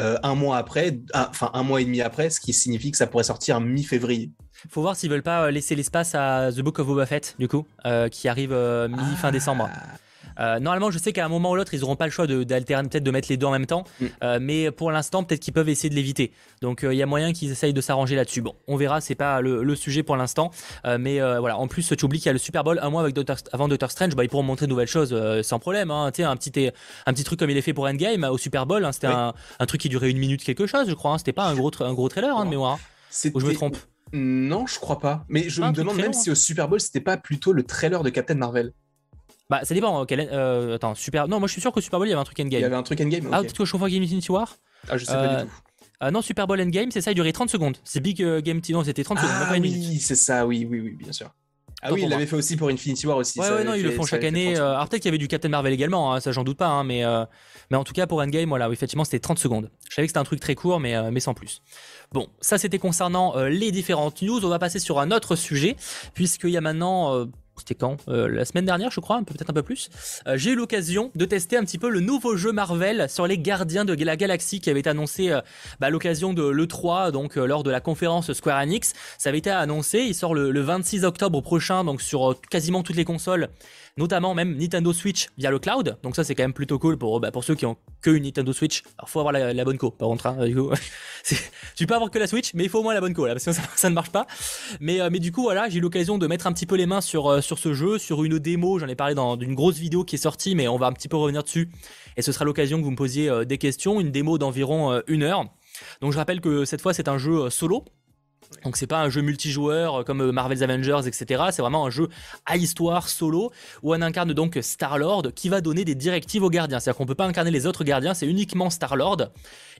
[0.00, 2.96] euh, un mois après, ah, enfin un mois et demi après, ce qui signifie que
[2.96, 4.32] ça pourrait sortir mi-février.
[4.68, 7.46] Faut voir s'ils veulent pas euh, laisser l'espace à The Book of Boba Fett, du
[7.46, 8.50] coup, euh, qui arrive
[8.90, 9.70] mi-fin décembre.
[10.38, 12.44] Euh, normalement, je sais qu'à un moment ou l'autre, ils auront pas le choix de-
[12.44, 13.84] d'alterner, peut-être de mettre les deux en même temps.
[14.00, 14.04] Mm.
[14.22, 16.32] Euh, mais pour l'instant, peut-être qu'ils peuvent essayer de l'éviter.
[16.62, 18.42] Donc, euh, il y a moyen qu'ils essayent de s'arranger là-dessus.
[18.42, 20.50] Bon, on verra, c'est pas le, le sujet pour l'instant.
[20.98, 23.14] Mais voilà, en plus, tu oublies qu'il y a le Super Bowl un mois avec
[23.14, 24.14] Doctor, avant Doctor Strange.
[24.14, 25.90] Bah, ils pourront montrer de nouvelles choses sans problème.
[25.90, 26.06] Hein.
[26.06, 28.84] Un petit, un petit truc comme il est fait pour Endgame au Super Bowl.
[28.84, 28.92] hein.
[28.92, 29.14] C'était Oui.
[29.14, 31.12] un, un truc qui durait une minute quelque chose, je crois.
[31.12, 31.18] hein.
[31.18, 32.78] C'était pas un gros, tra- un gros trailer hein, de mémoire.
[33.34, 33.76] Ou je me trompe
[34.12, 35.24] Non, je crois pas.
[35.28, 37.62] Mais je Ah, me demande même long, si au Super Bowl, c'était pas plutôt le
[37.62, 38.72] trailer de Captain Marvel.
[39.48, 40.02] Bah, ça dépend.
[40.02, 41.28] euh, quel- euh, attends, Super.
[41.28, 42.46] Non, moi je suis sûr qu'au Super Bowl il y avait un truc Il y
[42.46, 42.64] Endgame.
[42.64, 43.42] avait un truc Endgame Ah, ok.
[43.42, 44.56] peut-être que je confonds avec Infinity War
[44.88, 45.52] Ah, je sais Euh, pas du tout.
[46.00, 47.76] Ah non, Super Bowl Endgame, c'est ça, il durait 30 secondes.
[47.84, 48.60] C'est Big euh, Game.
[48.70, 51.30] Non, c'était 30 secondes, Ah oui, c'est ça, oui, oui, oui, bien sûr.
[51.82, 53.38] Ah oui, il l'avait fait aussi pour Infinity War aussi.
[53.38, 54.56] Ouais, ouais non, ils le font chaque année.
[54.58, 56.66] Euh, alors peut-être qu'il y avait du Captain Marvel également, hein, ça j'en doute pas,
[56.68, 57.24] hein, mais, euh,
[57.70, 59.70] mais en tout cas pour Endgame, voilà, effectivement c'était 30 secondes.
[59.88, 61.60] Je savais que c'était un truc très court, mais, euh, mais sans plus.
[62.12, 64.44] Bon, ça c'était concernant les différentes news.
[64.44, 65.76] On va passer sur un autre sujet,
[66.14, 67.26] puisqu'il y a maintenant
[67.58, 67.96] c'était quand?
[68.08, 69.90] Euh, La semaine dernière, je crois, peut-être un peu plus.
[70.26, 73.38] Euh, j'ai eu l'occasion de tester un petit peu le nouveau jeu Marvel sur les
[73.38, 75.40] Gardiens de la Galaxie qui avait été annoncé euh,
[75.80, 78.92] bah, à l'occasion de l'E3, donc lors de la conférence Square Enix.
[79.18, 82.96] Ça avait été annoncé, il sort le, le 26 octobre prochain, donc sur quasiment toutes
[82.96, 83.48] les consoles
[83.96, 85.96] notamment même Nintendo Switch via le cloud.
[86.02, 88.24] Donc ça c'est quand même plutôt cool pour, bah, pour ceux qui ont que une
[88.24, 88.82] Nintendo Switch.
[88.98, 90.26] Alors faut avoir la, bonne co par contre.
[90.26, 90.38] Hein,
[91.76, 93.34] tu peux avoir que la Switch, mais il faut au moins la bonne co là,
[93.34, 94.26] parce que ça, ne marche pas.
[94.80, 96.86] Mais, euh, mais du coup voilà, j'ai eu l'occasion de mettre un petit peu les
[96.86, 98.78] mains sur, euh, sur ce jeu, sur une démo.
[98.78, 101.08] J'en ai parlé dans une grosse vidéo qui est sortie, mais on va un petit
[101.08, 101.70] peu revenir dessus.
[102.16, 104.00] Et ce sera l'occasion que vous me posiez euh, des questions.
[104.00, 105.46] Une démo d'environ une heure.
[106.00, 107.84] Donc je rappelle que cette fois c'est un jeu solo.
[108.64, 111.44] Donc c'est pas un jeu multijoueur euh, comme euh, Marvel's Avengers, etc.
[111.50, 112.08] C'est vraiment un jeu
[112.44, 116.80] à histoire solo où on incarne donc Star-Lord qui va donner des directives aux gardiens.
[116.80, 119.28] C'est-à-dire qu'on peut pas incarner les autres gardiens, c'est uniquement Star-Lord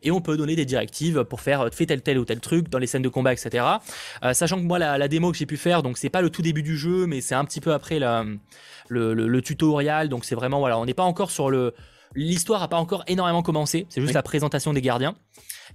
[0.02, 2.68] et on peut donner des directives pour faire euh, fait tel tel ou tel truc
[2.68, 3.64] dans les scènes de combat, etc.
[4.32, 6.62] sachant que moi la, démo que j'ai pu faire, donc c'est pas le tout début
[6.62, 7.98] du jeu, mais c'est un petit peu après
[8.88, 10.08] le, tutoriel.
[10.08, 11.74] Donc c'est vraiment voilà, on n'est pas encore sur le
[12.14, 13.86] l'histoire a pas encore énormément commencé.
[13.88, 15.14] C'est juste la présentation des gardiens.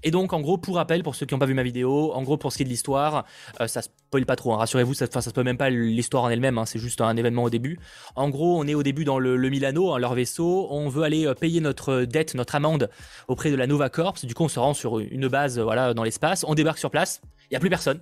[0.03, 2.23] Et donc, en gros, pour rappel, pour ceux qui n'ont pas vu ma vidéo, en
[2.23, 3.25] gros, pour ce qui est de l'histoire,
[3.59, 4.57] euh, ça spoil pas trop, hein.
[4.57, 6.65] rassurez-vous, ça, ça spoil même pas l'histoire en elle-même, hein.
[6.65, 7.79] c'est juste un événement au début.
[8.15, 11.27] En gros, on est au début dans le, Milano, hein, leur vaisseau, on veut aller
[11.27, 12.89] euh, payer notre dette, notre amende
[13.27, 16.03] auprès de la Nova Corps, du coup, on se rend sur une base voilà, dans
[16.03, 18.01] l'espace, on débarque sur place, il n'y a plus personne,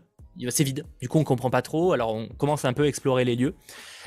[0.49, 0.85] c'est vide.
[1.01, 1.93] Du coup, on comprend pas trop.
[1.93, 3.55] Alors, on commence un peu à explorer les lieux.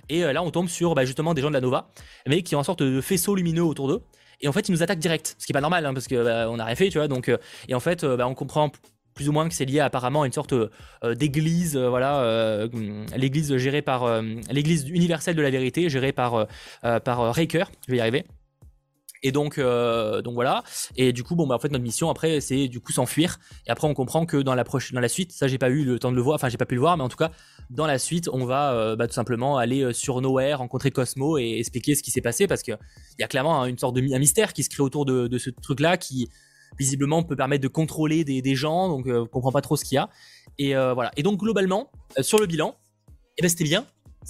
[0.09, 1.90] Et euh, là, on tombe sur bah, justement des gens de la Nova,
[2.27, 4.03] mais qui ont une sorte de faisceau lumineux autour d'eux
[4.45, 6.25] et en fait ils nous attaquent direct, ce qui est pas normal hein, parce que
[6.25, 7.07] bah, on a rien fait, tu vois.
[7.07, 8.73] Donc euh, et en fait euh, bah, on comprend
[9.14, 10.55] plus ou moins que c'est lié apparemment à une sorte
[11.05, 12.66] d'église, voilà,
[13.14, 16.47] l'église gérée par l'église universelle de la vérité, gérée par
[16.81, 17.71] par Raker.
[17.87, 18.25] Je vais y arriver.
[19.22, 20.64] Et donc, donc voilà.
[20.96, 23.38] Et du coup, bon, bah, en fait, notre mission après, c'est du coup s'enfuir.
[23.66, 25.85] Et après, on comprend que dans la prochaine, dans la suite, ça, j'ai pas eu
[25.85, 26.35] le temps de le voir.
[26.35, 27.30] Enfin, j'ai pas pu le voir, mais en tout cas,
[27.72, 31.38] dans la suite, on va euh, bah, tout simplement aller euh, sur Nowhere, rencontrer Cosmo
[31.38, 32.76] et expliquer ce qui s'est passé parce qu'il
[33.18, 35.96] y a clairement une sorte de un mystère qui se crée autour de, ce truc-là
[35.96, 36.28] qui
[36.78, 39.96] visiblement peut permettre de contrôler des, gens, donc euh, on comprend pas trop ce qu'il
[39.96, 40.11] y a.
[40.58, 41.11] Et voilà.
[41.16, 42.76] Et donc globalement, sur le bilan,
[43.38, 43.87] eh ben, c'était bien.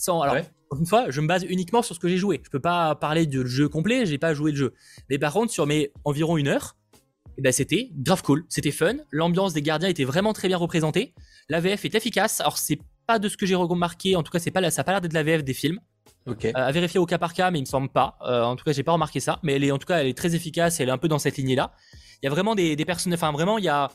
[0.09, 0.37] Alors,
[0.79, 2.41] une fois, je me base uniquement sur ce que j'ai joué.
[2.45, 4.75] Je peux pas parler du jeu complet, j'ai pas joué le jeu.
[5.11, 6.77] Mais par contre, sur mes environ une heure,
[7.39, 8.95] eh ben, c'était grave cool, c'était fun.
[9.11, 11.15] L'ambiance des gardiens était vraiment très bien représentée.
[11.49, 12.41] La VF est efficace.
[12.41, 14.17] Alors c'est pas de ce que j'ai remarqué.
[14.17, 15.81] En tout cas, c'est pas ça a pas l'air d'être de la VF des films.
[16.27, 16.45] Ok.
[16.45, 18.17] Euh, à vérifier au cas par cas, mais il me semble pas.
[18.23, 19.41] Euh, en tout cas, j'ai pas remarqué ça.
[19.43, 20.79] Mais elle est, en tout cas, elle est très efficace.
[20.81, 21.73] elle est un peu dans cette lignée-là.
[22.23, 23.13] Il y a vraiment des, des personnes.
[23.15, 23.91] Enfin, vraiment, il y a.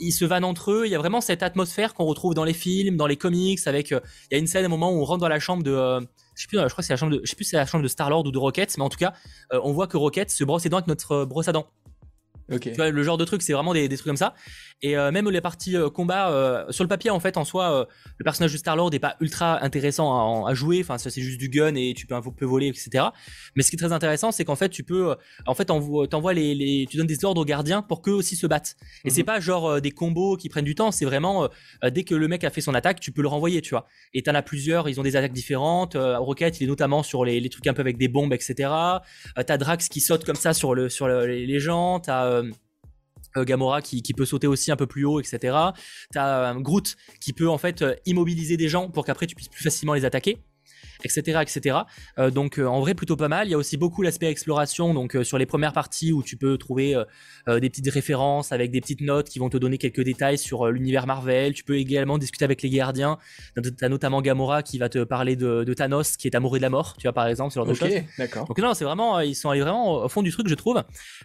[0.00, 0.86] Ils se vannent entre eux.
[0.86, 3.60] Il y a vraiment cette atmosphère qu'on retrouve dans les films, dans les comics.
[3.66, 5.38] Avec, euh, il y a une scène, à un moment où on rentre dans la
[5.38, 6.00] chambre de.
[6.34, 6.58] je sais plus.
[6.58, 7.20] Je crois que c'est la chambre de.
[7.22, 8.98] Je sais plus c'est la chambre de Star Lord ou de Rocket, mais en tout
[8.98, 9.12] cas,
[9.52, 11.68] on voit que Rocket se brosse les dents avec notre brosse à dents.
[12.58, 14.34] Tu vois, le genre de truc, c'est vraiment des, des, trucs comme ça.
[14.82, 17.86] Et euh, même les parties euh, combat, euh, sur le papier, en fait, en soi,
[18.18, 20.80] le personnage de Star-Lord n'est pas ultra intéressant à, à jouer.
[20.80, 23.04] Enfin, ça, c'est juste du gun et tu peux un peu voler, etc.
[23.54, 25.14] Mais ce qui est très intéressant, c'est qu'en fait, tu peux,
[25.46, 28.46] en fait, t'envoies les, les, tu donnes des ordres aux gardiens pour qu'eux aussi se
[28.46, 28.76] battent.
[29.04, 29.26] Et c'est mhm.
[29.26, 30.90] pas genre des combos qui prennent du temps.
[30.90, 31.48] C'est vraiment,
[31.90, 33.86] dès que le mec a fait son attaque, tu peux le renvoyer, tu vois.
[34.14, 35.96] Et t'en as plusieurs, ils ont des attaques différentes.
[35.96, 38.70] Rocket, il est notamment sur les, les, trucs un peu avec des bombes, etc.
[39.34, 42.00] t'as Drax qui saute comme ça sur le, sur les gens.
[42.00, 42.39] T'as euh,
[43.36, 45.56] Gamora qui, peut sauter aussi un peu plus haut, etc.
[46.12, 49.48] T'as euh, Groot qui peut en fait euh, immobiliser des gens pour qu'après tu puisses
[49.48, 50.38] plus facilement les attaquer
[51.04, 51.40] etc.
[51.42, 51.78] etc.
[52.18, 53.48] Euh, donc euh, en vrai plutôt pas mal.
[53.48, 56.36] Il y a aussi beaucoup l'aspect exploration, donc euh, sur les premières parties où tu
[56.36, 56.94] peux trouver
[57.46, 61.06] des petites références avec des petites notes qui vont te donner quelques détails sur l'univers
[61.06, 61.54] Marvel.
[61.54, 63.18] Tu peux également discuter avec les gardiens.
[63.78, 66.96] T'as notamment Gamora qui va te parler de, Thanos qui est amoureux de la mort,
[66.96, 67.92] tu vois par exemple, ce genre de choses.
[68.18, 68.46] d'accord.
[68.46, 70.82] Donc non, c'est vraiment, ils sont allés vraiment au fond du truc, je trouve.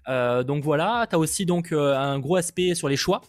[0.07, 3.21] donc voilà, t'as aussi donc un gros aspect sur les choix.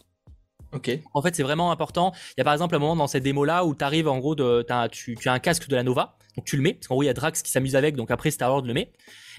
[0.73, 0.91] Ok.
[1.13, 2.11] En fait, c'est vraiment important.
[2.31, 4.19] Il y a par exemple un moment dans cette démo là où tu arrives en
[4.19, 6.87] gros de, tu, tu, as un casque de la Nova, donc tu le mets parce
[6.87, 8.93] qu'en gros il y a Drax qui s'amuse avec, donc après Star Wars le met.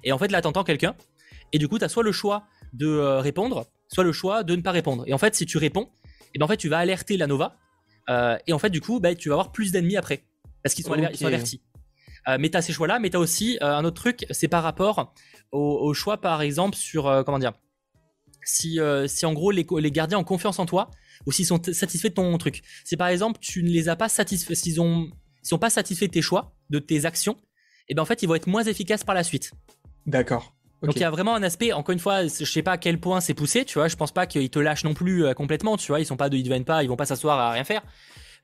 [0.04, 0.96] Et en fait là t'entends quelqu'un
[1.52, 4.54] et du coup tu as soit le choix de euh, répondre, soit le choix de
[4.56, 5.04] ne pas répondre.
[5.06, 5.88] Et en fait si tu réponds,
[6.34, 7.56] et ben en fait tu vas alerter la Nova
[8.10, 10.24] euh, et en fait du coup bah, tu vas avoir plus d'ennemis après
[10.62, 11.62] parce qu'ils sont, avertis.
[12.26, 15.14] Euh, mais t'as ces choix là, mais t'as aussi un autre truc, c'est par rapport
[15.52, 17.52] au, choix par exemple sur comment dire.
[18.44, 20.90] Si, si en gros les, les gardiens ont confiance en toi,
[21.26, 22.62] ou s'ils sont satisfaits de ton truc.
[22.84, 25.10] Si par exemple tu ne les as pas satisfaits, s'ils ont,
[25.42, 27.36] sont pas satisfaits de tes choix, de tes actions,
[27.88, 29.52] et eh ben en fait ils vont être moins efficaces par la suite.
[30.06, 30.54] D'accord.
[30.82, 32.98] Donc il y a vraiment un aspect, encore une fois, je sais pas à quel
[33.00, 35.76] point c'est poussé, tu vois, je pense pas qu'ils te lâchent non plus euh, complètement,
[35.76, 37.64] tu vois, ils sont pas de, ils viennent pas, ils vont pas s'asseoir à rien
[37.64, 37.82] faire.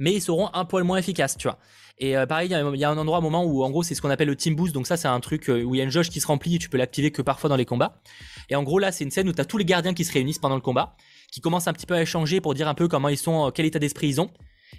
[0.00, 1.58] mais ils seront un poil moins efficaces, tu vois.
[1.98, 4.02] Et euh, pareil, il y, a un endroit, un moment où en gros c'est ce
[4.02, 4.74] qu'on appelle le team boost.
[4.74, 6.56] Donc ça c'est un truc euh, où il y a une jauge qui se remplit
[6.56, 8.00] et tu peux l'activer que parfois dans les combats.
[8.50, 10.12] Et en gros là c'est une scène où tu as tous les gardiens qui se
[10.12, 10.96] réunissent pendant le combat,
[11.30, 13.66] qui commencent un petit peu à échanger pour dire un peu comment ils sont, quel
[13.66, 14.30] état d'esprit ils ont.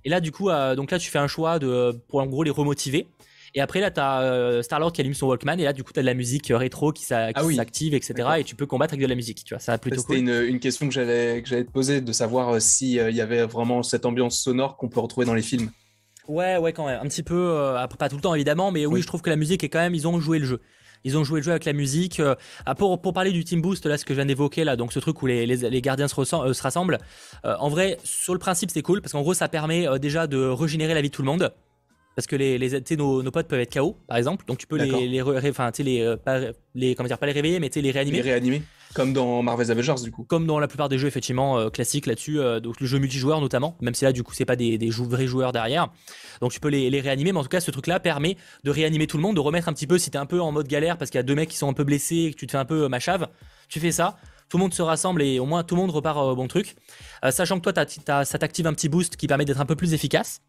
[0.04, 2.52] Et là du coup, donc là tu fais un choix de, pour en gros les
[2.52, 3.08] remotiver.
[3.54, 5.94] Et après, là, tu as euh, Star-Lord qui allume son Walkman, et là, du coup,
[5.94, 8.30] tu as de la musique euh, rétro qui, ah s'active, etc.
[8.40, 10.88] Et tu peux combattre avec de la musique, tu vois, ça plutôt C'était une, question
[10.88, 14.90] que j'allais te poser, de savoir euh, s'il y avait vraiment cette ambiance sonore qu'on
[14.90, 15.70] peut retrouver dans les films.
[16.28, 17.00] Ouais, ouais, quand même.
[17.02, 19.36] Un petit peu, après, pas tout le temps, évidemment, mais oui, je trouve que la
[19.36, 20.62] musique est quand même, ils ont joué le jeu.
[21.04, 22.20] Ils ont joué le jeu avec la musique.
[22.66, 24.92] Ah, pour, pour, parler du Team Boost, là, ce que je viens d'évoquer, là, donc
[24.92, 26.98] ce truc où les, les, gardiens se, se rassemblent,
[27.44, 30.96] en vrai, sur le principe, c'est cool parce qu'en gros, ça permet déjà de régénérer
[30.96, 31.54] la vie de tout le monde
[32.16, 34.46] parce que les, les nos, nos, potes peuvent être KO par exemple.
[34.46, 36.40] Donc tu peux les les, enfin, les, euh, pas,
[36.74, 38.18] les comment dire pas les réveiller mais les réanimer.
[38.18, 38.64] Les réanimer.
[38.94, 40.24] Comme dans Marvel's Avengers du coup.
[40.24, 43.42] Comme dans la plupart des jeux effectivement euh, classiques là-dessus euh, donc le jeu multijoueur
[43.42, 43.78] notamment.
[43.82, 45.90] Même si là du coup c'est pas des, des vrais joueurs derrière.
[46.40, 47.34] Donc tu peux les, les, réanimer.
[47.34, 49.68] Mais en tout cas ce truc là permet de réanimer tout le monde de remettre
[49.68, 51.36] un petit peu si t'es un peu en mode galère parce qu'il y a deux
[51.36, 53.28] mecs qui sont un peu blessés et que tu te fais un peu machave
[53.68, 54.16] tu fais ça.
[54.48, 56.76] Tout le monde se rassemble et au moins tout le monde repart au bon truc.
[57.32, 60.40] Sachant que toi ça t'active un petit boost qui permet d'être un peu plus efficace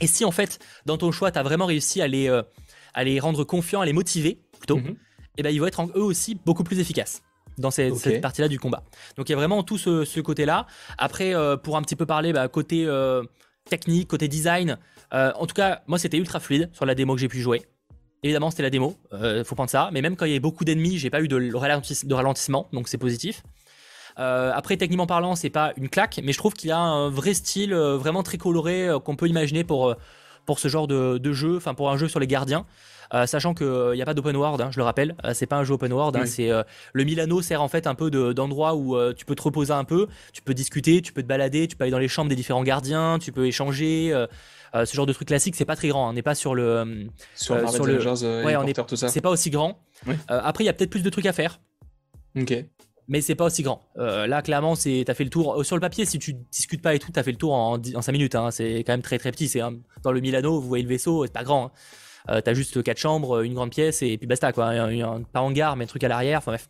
[0.00, 2.42] et si en fait, dans ton choix, tu as vraiment réussi à les, euh,
[2.94, 4.90] à les rendre confiants, à les motiver plutôt, mhm.
[4.90, 4.96] et
[5.38, 7.22] eh ben ils vont être eux aussi beaucoup plus efficaces
[7.58, 8.82] dans cette, partie-là du combat.
[9.16, 10.66] Donc il y a vraiment tout ce, côté-là.
[10.98, 13.22] Après, euh, pour un petit peu parler bah, côté euh,
[13.68, 14.78] technique, côté design,
[15.12, 17.62] en tout cas, moi c'était ultra fluide sur la démo que j'ai pu jouer.
[18.22, 18.96] Évidemment, c'était la démo,
[19.44, 19.88] faut prendre ça.
[19.92, 22.88] Mais même quand il y avait beaucoup d'ennemis, j'ai pas eu de, de ralentissement, donc
[22.88, 23.42] c'est positif.
[24.18, 27.34] Euh, après, techniquement parlant, c'est pas une claque, mais je trouve qu'il a un vrai
[27.34, 29.94] style euh, vraiment très coloré euh, qu'on peut imaginer pour,
[30.46, 32.64] pour ce genre de, jeu, enfin pour un jeu sur les gardiens.
[33.26, 35.74] sachant qu'il n'y a pas d'open world, hein, je le rappelle, c'est pas un jeu
[35.74, 36.50] open world, hein, c'est
[36.92, 40.06] le Milano sert en fait un peu d'endroit où tu peux te reposer un peu,
[40.32, 42.64] tu peux discuter, tu peux te balader, tu peux aller dans les chambres des différents
[42.64, 44.14] gardiens, tu peux échanger.
[44.72, 46.08] ce genre de truc classique, c'est pas très grand.
[46.08, 49.08] On n'est pas sur le sur, le ouais, on est, tout ça.
[49.08, 49.78] C'est pas aussi grand.
[50.28, 51.60] après, il y a peut-être plus de trucs à faire.
[52.38, 52.64] Ok
[53.08, 53.82] mais c'est pas aussi grand.
[53.98, 55.60] Euh, là, clairement, c'est t'as fait le tour.
[55.60, 57.78] Euh, sur le papier, si tu discutes pas et tout, t'as fait le tour en,
[57.78, 58.34] en 5 minutes.
[58.34, 58.50] Hein.
[58.50, 59.48] C'est quand même très très petit.
[59.48, 59.60] C'est
[60.02, 61.66] dans le Milano, vous voyez le vaisseau, c'est pas grand.
[62.28, 62.40] Hein.
[62.46, 64.66] Euh, juste quatre chambres, une grande pièce et puis basta quoi.
[64.66, 66.38] Un, pas hangar, mais un truc à l'arrière.
[66.38, 66.68] Enfin bref.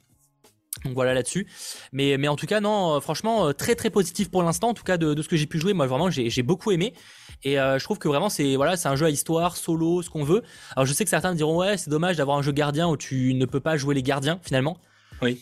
[0.84, 1.46] Donc voilà là-dessus.
[1.92, 4.68] Mais, mais en tout cas, non, franchement, très très positif pour l'instant.
[4.68, 6.92] En tout cas, de, ce que j'ai pu jouer, moi vraiment, j'ai beaucoup aimé.
[7.44, 10.22] Et je trouve que vraiment, c'est voilà, c'est un jeu à histoire, solo, ce qu'on
[10.22, 10.42] veut.
[10.76, 13.32] Alors je sais que certains diront, ouais, c'est dommage d'avoir un jeu gardien où tu
[13.32, 14.76] ne peux pas jouer les gardiens finalement.
[15.22, 15.40] Oui.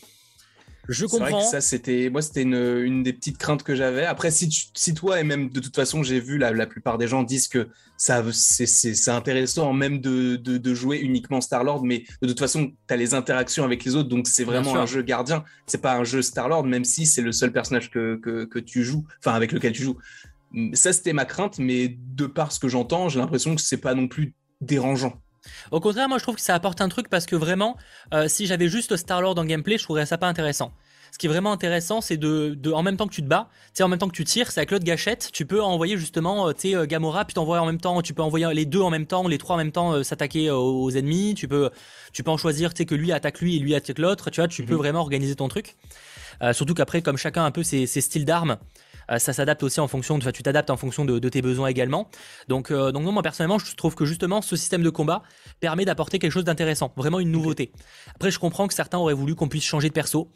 [0.89, 1.31] Je comprends.
[1.31, 4.05] Vrai que ça, c'était moi, c'était une, une, des petites craintes que j'avais.
[4.05, 7.09] Après, si, si toi et même de toute façon, j'ai vu la, la, plupart des
[7.09, 12.05] gens disent que ça, c'est intéressant même de, de, de, jouer uniquement Star Lord, mais
[12.21, 15.03] de toute façon, tu as les interactions avec les autres, donc c'est vraiment un jeu
[15.03, 15.45] gardien.
[15.67, 18.59] C'est pas un jeu Star Lord, même si c'est le seul personnage que, que, que
[18.59, 19.99] tu joues, enfin avec lequel tu joues.
[20.75, 23.95] Ça, c'était ma crainte, mais de par ce que j'entends, j'ai l'impression que c'est pas
[23.95, 25.21] non plus dérangeant.
[25.71, 27.77] Au contraire, moi je trouve que ça apporte un truc parce que vraiment,
[28.13, 30.73] euh, si j'avais juste Star-Lord en gameplay, je trouverais ça pas intéressant.
[31.13, 33.71] Ce qui est vraiment intéressant, c'est de, en même temps que tu te bats, tu
[33.75, 36.49] sais, en même temps que tu tires, c'est avec l'autre gâchette, tu peux envoyer justement,
[36.49, 38.91] euh, tu euh, Gamora, puis t'envoyer en même temps, tu peux envoyer les deux en
[38.91, 41.71] même temps, les trois en même temps, s'attaquer aux ennemis, tu peux,
[42.13, 44.49] tu peux en choisir, tu que lui attaque lui et lui attaque l'autre, tu vois,
[44.49, 44.79] tu peux mhm.
[44.79, 45.77] vraiment organiser ton truc.
[46.53, 48.59] surtout qu'après, comme chacun a un peu ses styles d'armes,
[49.09, 52.09] ça s'adapte aussi en fonction, de, tu t'adaptes en fonction de, tes besoins également.
[52.49, 55.23] Donc, euh, donc moi personnellement, je trouve que justement ce système de combat
[55.61, 57.73] permet d'apporter quelque chose d'intéressant, vraiment une nouveauté.
[58.15, 60.31] Après, je comprends que certains auraient voulu qu'on puisse changer de perso.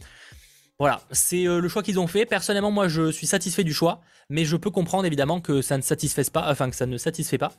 [0.79, 2.25] Voilà, c'est euh, le choix qu'ils ont fait.
[2.25, 4.01] Personnellement, moi, je suis satisfait du choix,
[4.31, 7.39] mais je peux comprendre évidemment que ça ne satisfaise pas, enfin que ça ne satisfait
[7.39, 7.53] pas.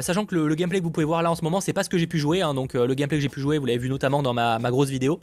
[0.00, 1.88] sachant que le, gameplay que vous pouvez voir là en ce moment, c'est pas ce
[1.88, 2.42] que j'ai pu jouer.
[2.42, 2.54] Hein.
[2.54, 5.20] donc le gameplay que j'ai pu jouer, vous l'avez vu notamment dans ma grosse vidéo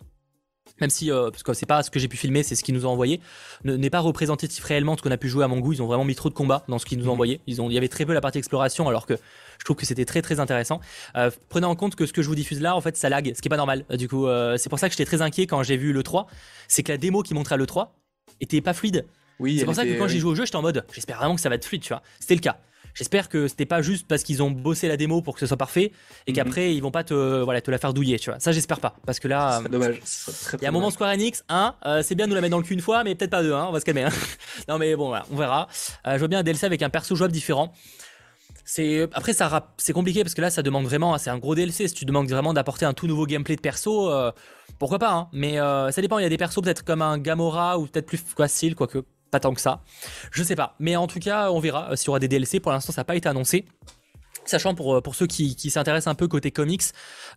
[0.82, 2.76] même si, euh, parce que c'est pas ce que j'ai pu filmer, c'est ce qu'ils
[2.76, 3.22] nous ont envoyé,
[3.64, 5.74] n'est pas représentatif réellement de ce qu'on a pu jouer à mon goût.
[5.74, 7.14] Ils ont vraiment mis trop de combats dans ce qu'ils nous ont mhm.
[7.14, 7.42] envoyé.
[7.48, 9.14] Ils ont, il y avait très peu la partie exploration, alors que
[9.60, 10.82] je trouve que c'était très très intéressant.
[11.16, 13.34] Euh, prenez en compte que ce que je vous diffuse là, en fait, ça lag,
[13.36, 13.86] ce qui est pas normal.
[13.92, 16.28] Du coup, euh, c'est pour ça que j'étais très inquiet quand j'ai vu le 3.
[16.68, 17.96] C'est que la démo qui montrait le 3
[18.42, 19.06] était pas fluide.
[19.40, 21.36] Oui, c'est pour ça que quand j'ai joué au jeu, j'étais en mode, j'espère vraiment
[21.36, 22.02] que ça va être fluide, tu vois.
[22.20, 22.60] C'était le cas.
[22.94, 25.58] J'espère que c'était pas juste parce qu'ils ont bossé la démo pour que ce soit
[25.58, 25.92] parfait
[26.28, 26.36] et mhm.
[26.36, 28.40] qu'après ils vont pas te, voilà, te la faire douiller, tu vois.
[28.40, 28.96] Ça, j'espère pas.
[29.06, 29.60] Parce que là.
[29.64, 30.00] C'est dommage.
[30.54, 32.52] Il y a un moment Square Enix, hein, euh, c'est bien de nous la mettre
[32.52, 34.04] dans le cul une fois, mais peut-être pas deux, hein, on va se calmer.
[34.04, 34.12] Hein.
[34.68, 35.68] non, mais bon, voilà, on verra.
[36.08, 37.74] Euh, je vois bien un DLC avec un perso jouable différent.
[38.66, 41.90] C'est après ça c'est compliqué parce que là ça demande vraiment c'est un gros DLC
[41.90, 44.32] si tu demandes vraiment d'apporter un tout nouveau gameplay de perso euh,
[44.80, 47.78] pourquoi pas hein mais ça dépend il y a des persos peut-être comme un Gamora
[47.78, 49.04] ou peut-être plus facile quoique
[49.34, 49.82] pas tant que ça.
[50.32, 50.76] Je sais pas.
[50.80, 52.60] Mais en tout cas, on verra euh, s'il y aura des DLC.
[52.60, 53.66] Pour l'instant, ça n'a pas été annoncé.
[54.46, 56.84] Sachant pour, pour ceux qui, qui s'intéressent un peu côté comics,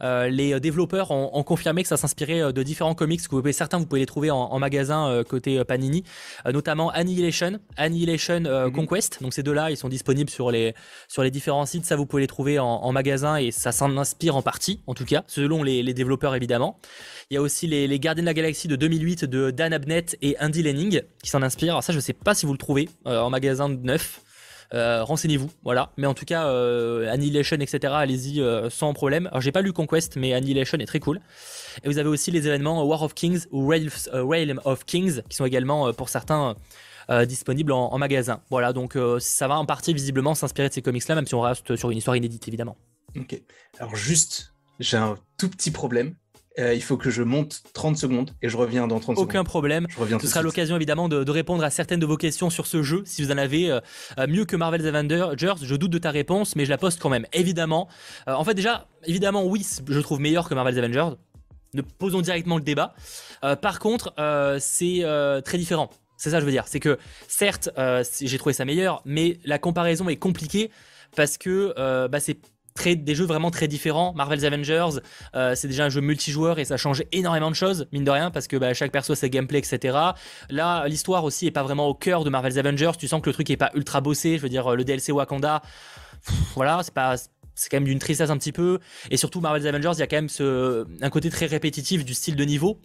[0.03, 3.21] euh, les développeurs ont, ont, confirmé que ça s'inspirait euh, de différents comics.
[3.23, 6.05] Que vous pouvez, certains vous pouvez les trouver en, en magasin euh, côté Panini,
[6.53, 8.73] notamment Annihilation, Annihilation mm-hmm.
[8.73, 9.23] Conquest.
[9.23, 10.75] Donc ces deux-là, ils sont disponibles sur les
[11.09, 11.85] sur les différents sites.
[11.85, 14.95] Ça vous pouvez les trouver en, en magasin et ça s'en inspire en partie, en
[14.95, 16.79] tout cas, selon les, les développeurs évidemment.
[17.31, 20.16] Il y a aussi les, les, Gardiens de la Galaxie de 2008 de Dan Abnett
[20.23, 21.73] et Andy Lenning qui s'en inspirent.
[21.73, 24.21] Alors ça, je sais pas si vous le trouvez en magasin neuf.
[24.75, 25.91] Euh, renseignez-vous, voilà.
[25.97, 29.27] Mais en tout cas, euh, Annihilation, etc., allez-y euh, sans problème.
[29.29, 31.21] Alors, j'ai pas lu Conquest, mais Annihilation est très cool.
[31.85, 35.45] Et vous avez aussi les événements War of Kings ou Realm of Kings, qui sont
[35.45, 36.57] également, pour certains,
[37.27, 38.41] disponibles en, magasin.
[38.51, 41.77] Voilà, donc ça va en partie visiblement s'inspirer de ces comics-là, même si on reste
[41.77, 42.77] sur une histoire inédite, évidemment.
[43.17, 43.41] Ok.
[43.79, 46.15] Alors, juste, j'ai un tout petit problème.
[46.59, 49.29] Euh, il faut que je monte 30 secondes et je reviens dans 30 secondes.
[49.29, 49.87] Aucun problème.
[49.90, 52.83] Je reviens ce sera l'occasion évidemment de, répondre à certaines de vos questions sur ce
[52.83, 53.03] jeu.
[53.05, 53.81] Si vous en avez euh,
[54.19, 57.11] euh, mieux que Marvel's Avengers, je doute de ta réponse, mais je la poste quand
[57.11, 57.27] même.
[57.35, 57.88] Évidemment.
[58.27, 61.16] en fait, déjà, évidemment, oui, je trouve meilleur que Marvel's Avengers.
[61.75, 62.95] Ne posons directement le débat.
[63.61, 64.14] par contre,
[64.59, 65.05] c'est
[65.45, 65.90] très différent.
[66.16, 66.64] C'est ça, je veux dire.
[66.66, 67.69] C'est que certes,
[68.21, 70.71] j'ai trouvé ça meilleur, mais la comparaison est compliquée
[71.14, 71.75] parce que
[72.09, 72.38] bah, c'est
[72.85, 74.12] des jeux vraiment très différents.
[74.15, 75.01] Marvel's Avengers,
[75.35, 78.31] euh, c'est déjà un jeu multijoueur et ça change énormément de choses, mine de rien,
[78.31, 79.97] parce que bah, chaque perso a ses gameplay, etc.
[80.51, 82.93] Là, l'histoire aussi est pas vraiment au cœur de Marvel's Avengers.
[82.99, 84.37] Tu sens que le truc est pas ultra bossé.
[84.37, 85.62] Je veux dire, le DLC Wakanda,
[86.55, 87.17] voilà, c'est pas
[87.57, 88.79] c'est quand même d'une tristesse un petit peu.
[89.11, 92.15] Et surtout, Marvel's Avengers, il y a quand même ce, un côté très répétitif du
[92.15, 92.81] style de niveau.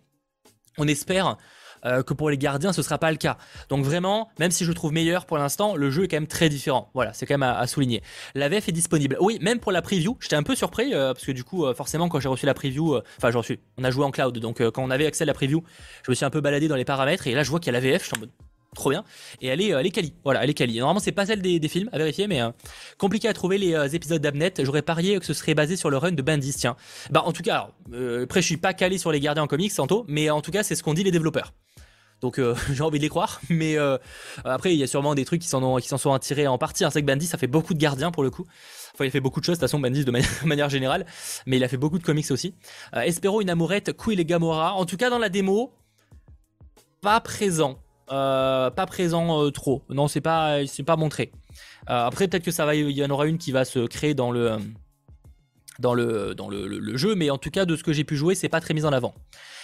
[0.77, 1.38] On espère
[1.86, 3.38] euh, que pour les gardiens ce sera pas le cas.
[3.70, 6.28] Donc vraiment, même si je le trouve meilleur pour l'instant, le jeu est quand même
[6.28, 6.89] très différent.
[6.94, 8.02] Voilà, c'est quand même à, souligner.
[8.36, 9.17] La VF est disponible.
[9.20, 11.74] Oui, même pour la preview, j'étais un peu surpris euh, parce que du coup, euh,
[11.74, 14.62] forcément, quand j'ai reçu la preview, enfin j'ai reçu, on a joué en cloud, donc
[14.62, 15.63] quand on avait accès à la preview,
[16.06, 17.76] je me suis un peu baladé dans les paramètres et là je vois qu'il y
[17.76, 18.32] a la VF, je suis en mode
[18.76, 19.04] trop bien
[19.41, 21.67] et elle est, elle est quali voilà elle est quali normalement c'est pas celle des,
[21.67, 22.41] films à vérifier mais
[22.98, 26.13] compliqué à trouver les épisodes d'Abnet j'aurais parié que ce serait basé sur le run
[26.13, 26.78] de Bandis tiens
[27.10, 27.72] bah en tout cas
[28.24, 30.63] après je suis pas calé sur les gardiens en comics Santo mais en tout cas
[30.63, 31.54] c'est ce qu'ont dit les développeurs
[32.21, 33.41] donc euh, j'ai envie de les croire.
[33.49, 33.97] Mais euh,
[34.45, 36.86] après, il y a sûrement des trucs qui s'en sont attirés en partie.
[36.89, 38.45] C'est que Bandit, ça fait beaucoup de gardiens pour le coup.
[38.93, 40.12] Enfin, il fait beaucoup de choses, de toute façon, Bandit de
[40.45, 41.05] manière, générale.
[41.45, 42.53] Mais il a fait beaucoup de comics aussi.
[42.95, 44.73] Euh, Espero, une amourette, Quill et Gamora.
[44.73, 45.73] En tout cas, dans la démo,
[47.01, 47.79] pas présent.
[48.07, 49.84] pas présent trop.
[49.89, 51.31] Non, c'est pas, c'est pas montré.
[51.88, 54.31] après, peut-être que ça va, il y en aura une qui va se créer dans
[54.31, 54.57] le
[55.82, 58.36] dans le, dans le, jeu, mais en tout cas de ce que j'ai pu jouer,
[58.36, 59.13] c'est pas très mis en avant.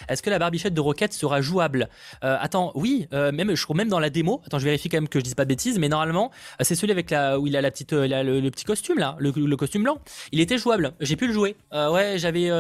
[0.10, 1.90] Est-ce que la barbichette de Rocket sera jouable?
[2.24, 4.42] Euh, Attends, oui, euh, même je trouve même dans la démo.
[4.46, 6.76] Attends, je vérifie quand même que je dise pas de bêtises, mais normalement, euh, c'est
[6.76, 10.00] celui avec la où il a la petite, le, petit costume là, le, costume blanc.
[10.32, 10.94] Il était jouable.
[11.00, 11.56] J'ai pu le jouer.
[11.72, 12.52] ouais, j'avais,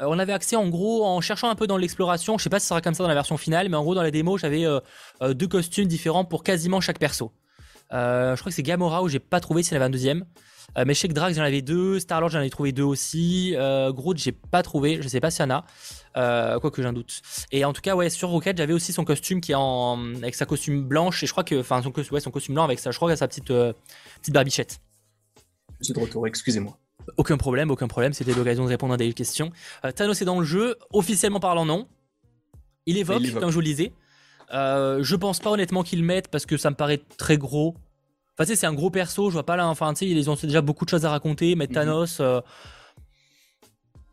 [0.00, 2.38] on avait accès en gros en cherchant un peu dans l'exploration.
[2.38, 3.94] Je sais pas si ce sera comme ça dans la version finale, mais en gros
[3.94, 4.64] dans la démo, j'avais
[5.22, 7.32] deux costumes différents pour quasiment chaque perso.
[7.90, 10.24] je crois que c'est Gamora où j'ai pas trouvé s'il y avait un deuxième.
[10.76, 11.98] Euh, mais chez Drax, j'en avais deux.
[11.98, 13.54] Star-Lord, j'en ai trouvé deux aussi.
[13.56, 15.00] Euh, Groot, j'ai pas trouvé.
[15.00, 15.64] Je sais pas s'il y en a.
[16.16, 17.20] Euh, quoi que j'ai un doute.
[17.52, 20.34] Et en tout cas, ouais, sur Rocket, j'avais aussi son costume qui est en, avec
[20.34, 21.22] sa costume blanche.
[21.22, 23.14] Et je crois que, enfin, son, ouais, son costume blanc avec ça, je crois qu'il
[23.14, 24.80] a sa petite, petite barbichette.
[25.80, 26.76] Je suis de retour, excusez-moi.
[27.16, 28.12] Aucun problème, aucun problème.
[28.12, 29.50] C'était l'occasion de répondre à des questions.
[29.94, 30.76] Thanos est dans le jeu.
[30.92, 31.88] Officiellement parlant, non.
[32.86, 33.40] Il évoque, Il évoque.
[33.40, 33.92] comme je vous le disais.
[34.50, 37.74] je pense pas honnêtement qu'il le mette parce que ça me paraît très gros.
[38.38, 39.66] Enfin, c'est un gros perso, je vois pas là.
[39.68, 41.56] Enfin, tu sais, ils ont déjà beaucoup de choses à raconter.
[41.56, 41.72] Mais mhm.
[41.72, 42.20] Thanos.
[42.20, 42.40] Euh,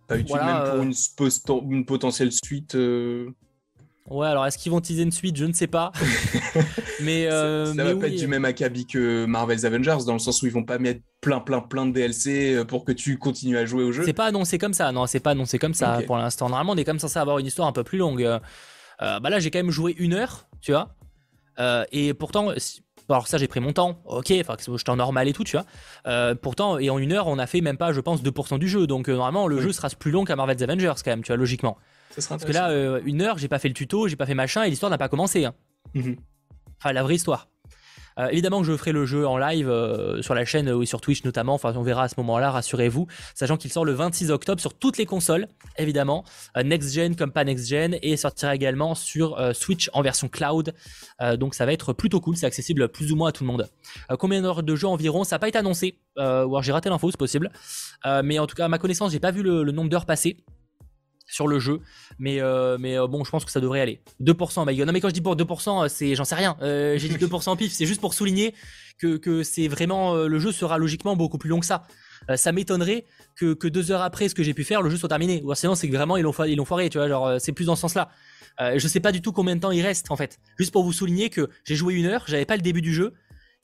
[0.08, 2.76] pas utile même pour euh, une, potentielle suite.
[2.76, 3.30] Euh.
[4.08, 5.36] Ouais, alors est-ce qu'ils vont teaser une suite?
[5.36, 5.92] Je ne sais pas.
[7.02, 10.46] mais ça, va pas être du même acabit que Marvel's Avengers, dans le sens où
[10.46, 13.84] ils vont pas mettre plein, plein, plein de DLC pour que tu continues à jouer
[13.84, 14.04] au jeu.
[14.06, 16.50] C'est pas annoncé comme ça, non, c'est pas annoncé comme ça pour l'instant.
[16.50, 18.24] Normalement, on est comme censé avoir une histoire un peu plus longue.
[19.00, 20.96] bah là, j'ai quand même joué une heure, tu vois.
[21.92, 22.52] et pourtant,
[23.10, 25.66] alors ça j'ai pris mon temps, ok, enfin j'étais en normal et tout, tu vois.
[26.08, 28.68] Euh, pourtant, et en une heure, on a fait même pas, je pense, 2% du
[28.68, 28.88] jeu.
[28.88, 31.38] Donc euh, normalement, le jeu sera plus long qu'à Marvel's Avengers quand même, tu vois,
[31.38, 31.78] logiquement.
[32.16, 34.64] Parce que là, euh, une heure, j'ai pas fait le tuto, j'ai pas fait machin,
[34.64, 35.46] et l'histoire n'a pas commencé.
[35.46, 35.54] Hein.
[35.94, 36.16] Mhm.
[36.80, 37.50] Enfin, la vraie histoire.
[38.20, 41.02] Euh, évidemment que je ferai le jeu en live euh, sur la chaîne ou sur
[41.02, 41.54] Twitch notamment.
[41.54, 43.08] Enfin, on verra à ce moment-là, rassurez-vous.
[43.34, 45.48] Sachant qu'il sort le 26 octobre sur toutes les consoles,
[45.78, 46.24] évidemment.
[46.58, 47.98] Euh, next gen comme pas next gen.
[48.02, 50.74] Et sortira également sur Switch en version cloud.
[51.38, 52.38] donc ça va être plutôt cool.
[52.38, 53.70] C'est accessible plus ou moins à tout le monde.
[54.20, 55.24] combien d'heures de jeu environ?
[55.24, 56.00] Ça n'a pas été annoncé.
[56.18, 57.52] ou alors j'ai raté l'info, c'est possible.
[58.24, 60.38] mais en tout cas, à ma connaissance, j'ai pas vu le nombre d'heures passées
[61.26, 61.82] sur le jeu.
[62.20, 64.02] Mais, euh, mais euh, bon, je pense que ça devrait aller.
[64.22, 64.88] 2%, my God.
[64.88, 66.58] Non, mais quand je dis pour 2%, euh, c'est, j'en sais rien.
[66.62, 67.72] j'ai dit 2% en pif.
[67.74, 68.54] C'est juste pour souligner
[68.98, 71.84] que, que c'est vraiment, le jeu sera logiquement beaucoup plus long que ça.
[72.36, 73.06] ça m'étonnerait
[73.36, 75.42] que, que, deux heures après ce que j'ai pu faire, le jeu soit terminé.
[75.44, 77.08] Ou sinon, c'est que vraiment, ils l'ont, ils l'ont foiré, tu vois.
[77.08, 78.10] Genre, c'est plus dans ce sens-là.
[78.60, 80.40] je sais pas du tout combien de temps il reste, en fait.
[80.58, 83.14] Juste pour vous souligner que j'ai joué une heure, j'avais pas le début du jeu.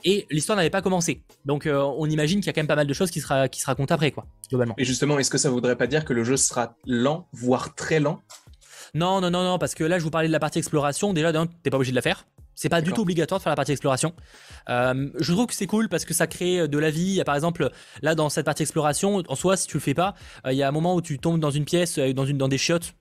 [0.04, 1.24] Et l'histoire n'avait pas commencé.
[1.46, 3.62] Donc on imagine qu'il y a quand même pas mal de choses qui, sera, qui
[3.62, 4.76] se racontent après, quoi, globalement.
[4.78, 8.00] Et justement, est-ce que ça voudrait pas dire que le jeu sera lent, voire très
[8.00, 8.22] lent?
[8.94, 11.14] Non, non, non, non, parce que là, je vous parlais de la partie exploration.
[11.14, 11.32] Déjà,
[11.64, 12.26] t'es pas obligé de la faire.
[12.56, 14.14] C'est pas du tout obligatoire de faire la partie exploration.
[14.70, 17.24] Euh, je trouve que c'est cool parce que ça crée de la vie.
[17.26, 17.72] Par exemple,
[18.02, 20.14] là dans cette partie exploration, en soi, si tu le fais pas,
[20.46, 22.38] euh, il y a un moment où tu tombes dans une pièce, euh, dans, une,
[22.38, 22.94] dans des chiottes.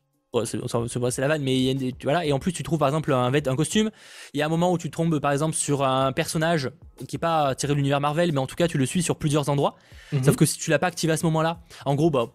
[0.45, 2.25] C'est la vanne, mais y a des, voilà.
[2.25, 3.91] Et en plus, tu trouves par exemple un, un costume.
[4.33, 6.71] Il y a un moment où tu tombes par exemple sur un personnage
[7.09, 9.17] qui est pas tiré de l'univers Marvel, mais en tout cas, tu le suis sur
[9.17, 9.77] plusieurs endroits.
[10.13, 10.25] Mhm.
[10.25, 12.33] Sauf que si tu l'as pas activé à ce moment-là, en gros, bah,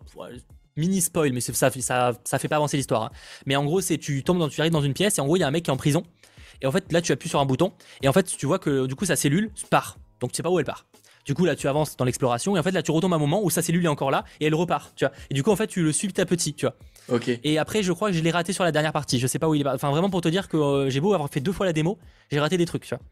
[0.75, 3.03] mini spoil, mais ça, ça, ça fait pas avancer l'histoire.
[3.03, 3.11] Hein.
[3.45, 5.37] Mais en gros, c'est tu tombes dans, tu arrives dans une pièce et en gros,
[5.37, 6.03] il y a un mec qui est en prison
[6.61, 7.73] et en fait, là, tu appuies sur un bouton.
[8.01, 9.97] Et en fait, tu vois que du coup, sa cellule part.
[10.19, 10.85] Donc, tu sais pas où elle part.
[11.25, 12.55] Du coup, là, tu avances dans l'exploration.
[12.55, 14.23] Et en fait, là, tu retombes à un moment où sa cellule est encore là.
[14.39, 14.93] Et elle repart.
[14.95, 15.13] Tu vois.
[15.29, 16.53] Et du coup, en fait, tu le suis petit à petit.
[16.53, 16.75] Tu vois.
[17.09, 17.29] Ok.
[17.43, 19.19] Et après, je crois que je l'ai raté sur la dernière partie.
[19.19, 19.67] Je sais pas où il est.
[19.67, 21.97] Enfin, vraiment pour te dire que euh, j'ai beau avoir fait deux fois la démo,
[22.31, 22.83] j'ai raté des trucs.
[22.83, 23.03] Tu vois.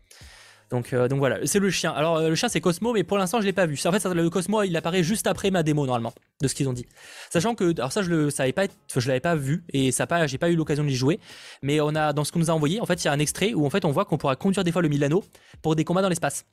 [0.69, 1.91] Donc, euh, donc voilà, c'est le chien.
[1.91, 3.79] Alors euh, le chien c'est Cosmo, mais pour l'instant je l'ai pas vu.
[3.85, 6.73] En fait, le Cosmo il apparaît juste après ma démo normalement, de ce qu'ils ont
[6.73, 6.87] dit.
[7.29, 10.25] Sachant que, alors ça je le savais pas, je l'avais pas vu et ça pas,
[10.25, 11.19] j'ai pas eu l'occasion d'y jouer.
[11.61, 13.19] Mais on a dans ce qu'on nous a envoyé, en fait il y a un
[13.19, 15.23] extrait où en fait on voit qu'on pourra conduire des fois le Milano
[15.61, 16.45] pour des combats dans l'espace.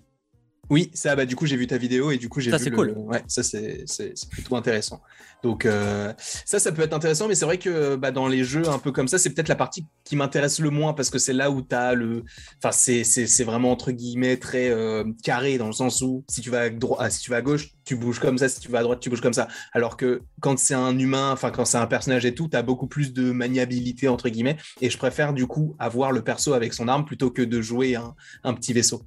[0.70, 2.56] Oui, ça, bah, du coup, j'ai vu ta vidéo et du coup, j'ai vu.
[2.56, 2.94] Ça, c'est cool.
[2.96, 3.84] Ouais, ça, c'est
[4.30, 5.02] plutôt intéressant.
[5.42, 6.12] Donc, euh,
[6.44, 8.92] ça, ça peut être intéressant, mais c'est vrai que bah, dans les jeux un peu
[8.92, 11.62] comme ça, c'est peut-être la partie qui m'intéresse le moins parce que c'est là où
[11.62, 12.24] tu as le.
[12.62, 16.60] Enfin, c'est vraiment entre guillemets très euh, carré dans le sens où si tu vas
[16.60, 18.80] à, droite, ah, si tu vas à gauche, tu bouges comme ça, si tu vas
[18.80, 19.48] à droite, tu bouges comme ça.
[19.72, 22.62] Alors que quand c'est un humain, enfin, quand c'est un personnage et tout, tu as
[22.62, 24.58] beaucoup plus de maniabilité entre guillemets.
[24.80, 27.96] Et je préfère du coup avoir le perso avec son arme plutôt que de jouer
[27.96, 29.02] un petit vaisseau.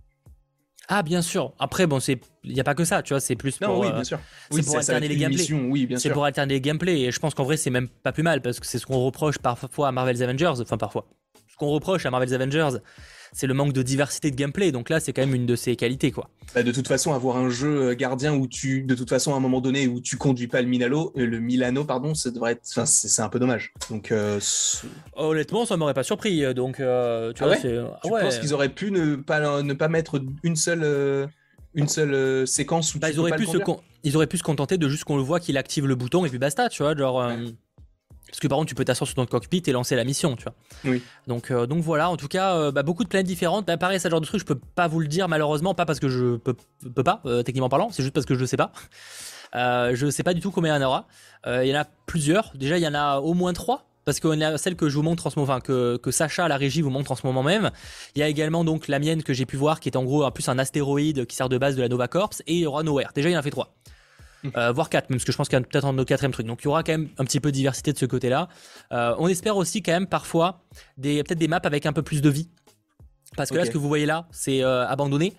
[0.90, 1.54] Ah bien sûr.
[1.60, 3.88] Après bon c'est il y a pas que ça, tu vois, c'est plus pour oui,
[3.88, 4.20] euh, bien sûr.
[4.52, 5.54] c'est pour alterner les gameplays.
[5.54, 8.24] oui, C'est pour alterner les gameplays et je pense qu'en vrai c'est même pas plus
[8.24, 11.08] mal parce que c'est ce qu'on reproche parfois à Marvel's Avengers, enfin parfois.
[11.48, 12.80] Ce qu'on reproche à Marvel's Avengers,
[13.34, 14.72] c'est le manque de diversité de gameplay.
[14.72, 16.30] Donc là, c'est quand même une de ses qualités, quoi.
[16.56, 19.38] Bah, de toute façon, avoir un jeu euh, gardien où tu, de toute façon, à
[19.38, 22.54] un moment donné, où tu conduis pas le Milano, euh, le Milano, pardon, ça devrait
[22.54, 23.74] être, c'est un peu dommage.
[23.90, 24.40] Donc, euh,
[25.16, 26.54] honnêtement, ça m'aurait pas surpris.
[26.54, 27.60] Donc, tu ah vois, ouais.
[28.04, 31.30] Tu penses qu'ils auraient pu ne pas, ne pas mettre une seule.
[31.74, 33.58] une seule séquence où bah, ils, auraient pu se
[34.04, 36.30] ils auraient pu se contenter de juste qu'on le voit qu'il active le bouton et
[36.30, 37.28] puis basta, tu vois, genre.
[38.34, 40.46] Parce que par contre, tu peux t'asseoir sur ton cockpit et lancer la mission, tu
[40.46, 40.56] vois.
[40.86, 41.04] Oui.
[41.28, 43.68] Donc, euh, donc voilà, en tout cas, euh, bah, beaucoup de planètes différentes.
[43.68, 46.00] Bah, pareil, ce genre de truc, je peux pas vous le dire malheureusement, pas parce
[46.00, 46.56] que je peux,
[46.96, 48.72] peux pas, euh, techniquement parlant, c'est juste parce que je sais pas.
[49.54, 51.06] je sais pas du tout combien il y en aura.
[51.46, 52.54] Il y en a plusieurs.
[52.56, 53.86] Déjà, il y en a au moins trois.
[54.04, 56.12] Parce qu'il y a celle que je vous montre en ce moment, enfin que, que
[56.12, 57.70] Sacha, la régie, vous montre en ce moment même.
[58.16, 60.26] Il y a également donc la mienne que j'ai pu voir, qui est en gros
[60.26, 62.66] en plus un astéroïde qui sert de base de la Nova Corps, et il y
[62.66, 63.12] aura Nowhere.
[63.14, 63.76] Déjà, il en a fait trois.
[64.58, 66.46] Euh, voire 4 même, parce que je pense qu'il y a peut-être un quatrième truc.
[66.46, 68.50] Donc il y aura quand même un petit peu de diversité de ce côté-là.
[68.92, 70.62] Euh, on espère aussi quand même parfois
[70.98, 72.50] des peut-être des maps avec un peu plus de vie.
[73.36, 75.34] Parce que là, ce que vous voyez là, c'est euh, abandonné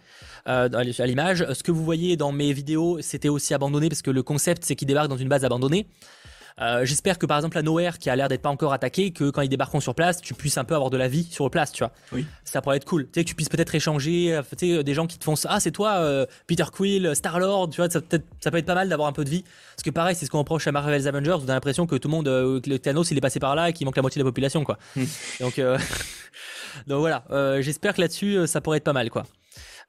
[0.46, 0.66] à
[1.06, 1.46] l'image.
[1.52, 4.74] Ce que vous voyez dans mes vidéos, c'était aussi abandonné parce que le concept, c'est
[4.74, 5.86] qu'il débarque dans une base abandonnée.
[6.60, 9.30] Euh, j'espère que par exemple la Nowhere qui a l'air d'être pas encore attaquée, que
[9.30, 11.72] quand ils débarqueront sur place, tu puisses un peu avoir de la vie sur place,
[11.72, 11.92] tu vois.
[12.12, 12.26] Oui.
[12.44, 13.06] Ça pourrait être cool.
[13.06, 15.34] Tu sais que tu puisses peut-être échanger, euh, tu sais des gens qui te font
[15.46, 18.58] ah c'est toi euh, Peter Quill, Star Lord, tu vois, ça peut être ça peut
[18.58, 19.42] être pas mal d'avoir un peu de vie.
[19.74, 22.08] Parce que pareil, c'est ce qu'on reproche à Marvel's Avengers, on a l'impression que tout
[22.08, 24.24] le monde, le Thanos il est passé par là et qu'il manque la moitié de
[24.24, 24.78] la population quoi.
[24.94, 25.04] Hmm.
[25.40, 25.60] Donc
[26.86, 27.24] donc voilà,
[27.60, 29.24] j'espère que là-dessus ça pourrait être pas mal quoi.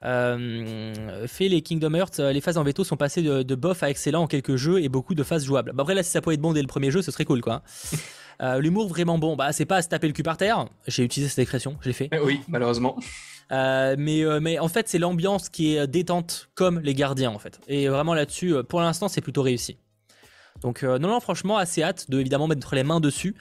[0.04, 3.90] Euh, fait les Kingdom Hearts, euh, les phases en veto sont passées de, bof à
[3.90, 5.72] excellent en quelques jeux et beaucoup de phases jouables.
[5.74, 7.40] Bah après là, si ça pouvait être bon dès le premier jeu, ce serait cool
[7.40, 7.62] quoi.
[8.42, 10.66] Euh, l'humour vraiment bon, bah c'est pas à se taper le cul par terre.
[10.86, 12.10] J'ai utilisé cette expression, je l'ai fait.
[12.22, 12.98] Oui, malheureusement.
[13.50, 17.58] mais, mais en fait, c'est l'ambiance qui est détente comme les gardiens en fait.
[17.66, 19.78] Et vraiment là-dessus, pour l'instant, c'est plutôt réussi.
[20.60, 23.34] Donc non, non, franchement, assez hâte de évidemment mettre les mains dessus,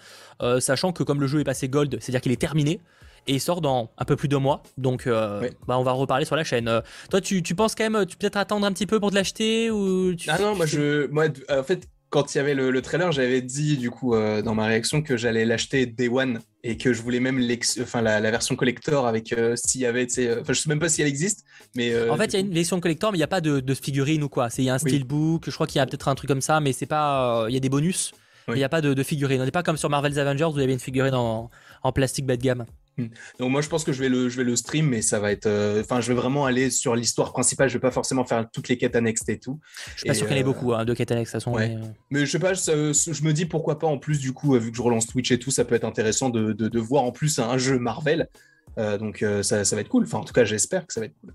[0.60, 2.80] sachant que comme le jeu est passé gold, c'est-à-dire qu'il est terminé,
[3.28, 4.64] et il sort dans un peu plus de mois.
[4.78, 6.68] Donc, euh, bah, on va reparler sur la chaîne.
[6.68, 9.16] Euh, toi, tu, tu penses quand même, tu peut-être attendre un petit peu pour te
[9.16, 13.12] l'acheter ou Ah non, moi, je, moi, en fait, quand il y avait le, trailer,
[13.12, 16.94] j'avais dit du coup euh, dans ma réaction que j'allais l'acheter Day One et que
[16.94, 17.46] je voulais même
[17.82, 20.08] enfin, la, version collector avec s'il y avait,
[20.40, 21.44] enfin, je sais même pas si elle existe,
[21.76, 23.60] mais en fait, il y a une version collector, mais il n'y a pas de,
[23.60, 24.50] de, figurine ou quoi.
[24.50, 26.42] C'est il y a un steelbook, je crois qu'il y a peut-être un truc comme
[26.42, 28.14] ça, mais c'est pas, il y a des bonus.
[28.48, 29.42] Il n'y a pas de, de figurine.
[29.42, 31.50] On n'est pas comme sur Marvel's Avengers où il y avait une figurine en,
[31.82, 32.66] en plastique bas de gamme.
[32.98, 33.08] Hmm.
[33.40, 35.30] Donc moi je pense que je vais le je vais le stream mais ça va
[35.30, 38.50] être euh, enfin je vais vraiment aller sur l'histoire principale je vais pas forcément faire
[38.50, 39.60] toutes les quêtes annexes et tout.
[39.96, 41.38] Je suis pas sûr qu'il y en ait euh, beaucoup hein, de quêtes annexes de
[41.38, 41.58] toute façon.
[41.58, 41.76] Mais...
[41.76, 41.88] Euh.
[42.10, 42.26] mais...
[42.26, 44.82] je sais pas je me dis pourquoi pas en plus du coup vu que je
[44.82, 47.80] relance Twitch et tout ça peut être intéressant de, de, voir en plus un jeu
[47.80, 48.30] Marvel
[48.78, 51.20] donc ça, ça, va être cool enfin en tout cas j'espère que ça va être
[51.20, 51.34] cool.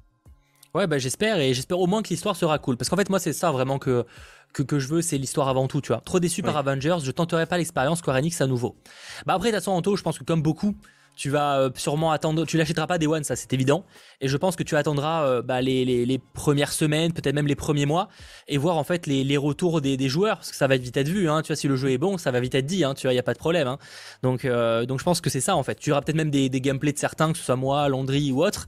[0.75, 3.19] Ouais bah j'espère et j'espère au moins que l'histoire sera cool parce qu'en fait moi
[3.19, 4.07] c'est ça vraiment que
[4.53, 6.01] que, que, je veux, c'est l'histoire avant tout, tu vois.
[6.01, 8.75] Trop déçu par Avengers, je tenterai pas l'expérience Square Enix à nouveau.
[9.25, 10.75] Bah après, de toute façon, Anto, je pense que comme beaucoup,
[11.21, 13.85] tu vas euh, sûrement attendre, tu l'achèteras pas des One, ça c'est évident.
[14.23, 17.55] Et je pense que tu attendras euh, bah, les, les, premières semaines, peut-être même les
[17.55, 18.09] premiers mois,
[18.49, 20.97] et voir en fait les, les retours des, des, joueurs, parce que ça va vite
[20.97, 21.29] être vu.
[21.29, 21.43] Hein.
[21.43, 22.85] Tu vois, si le jeu est bon, ça va vite être dit.
[22.85, 22.95] Hein.
[22.95, 23.69] Tu vois, il y a pas de problème.
[23.69, 23.77] Hein.
[24.23, 25.75] Donc, euh, donc je pense que c'est ça en fait.
[25.75, 28.43] Tu auras peut-être même des, des gameplays de certains, que ce soit moi, Landry ou
[28.43, 28.67] autre.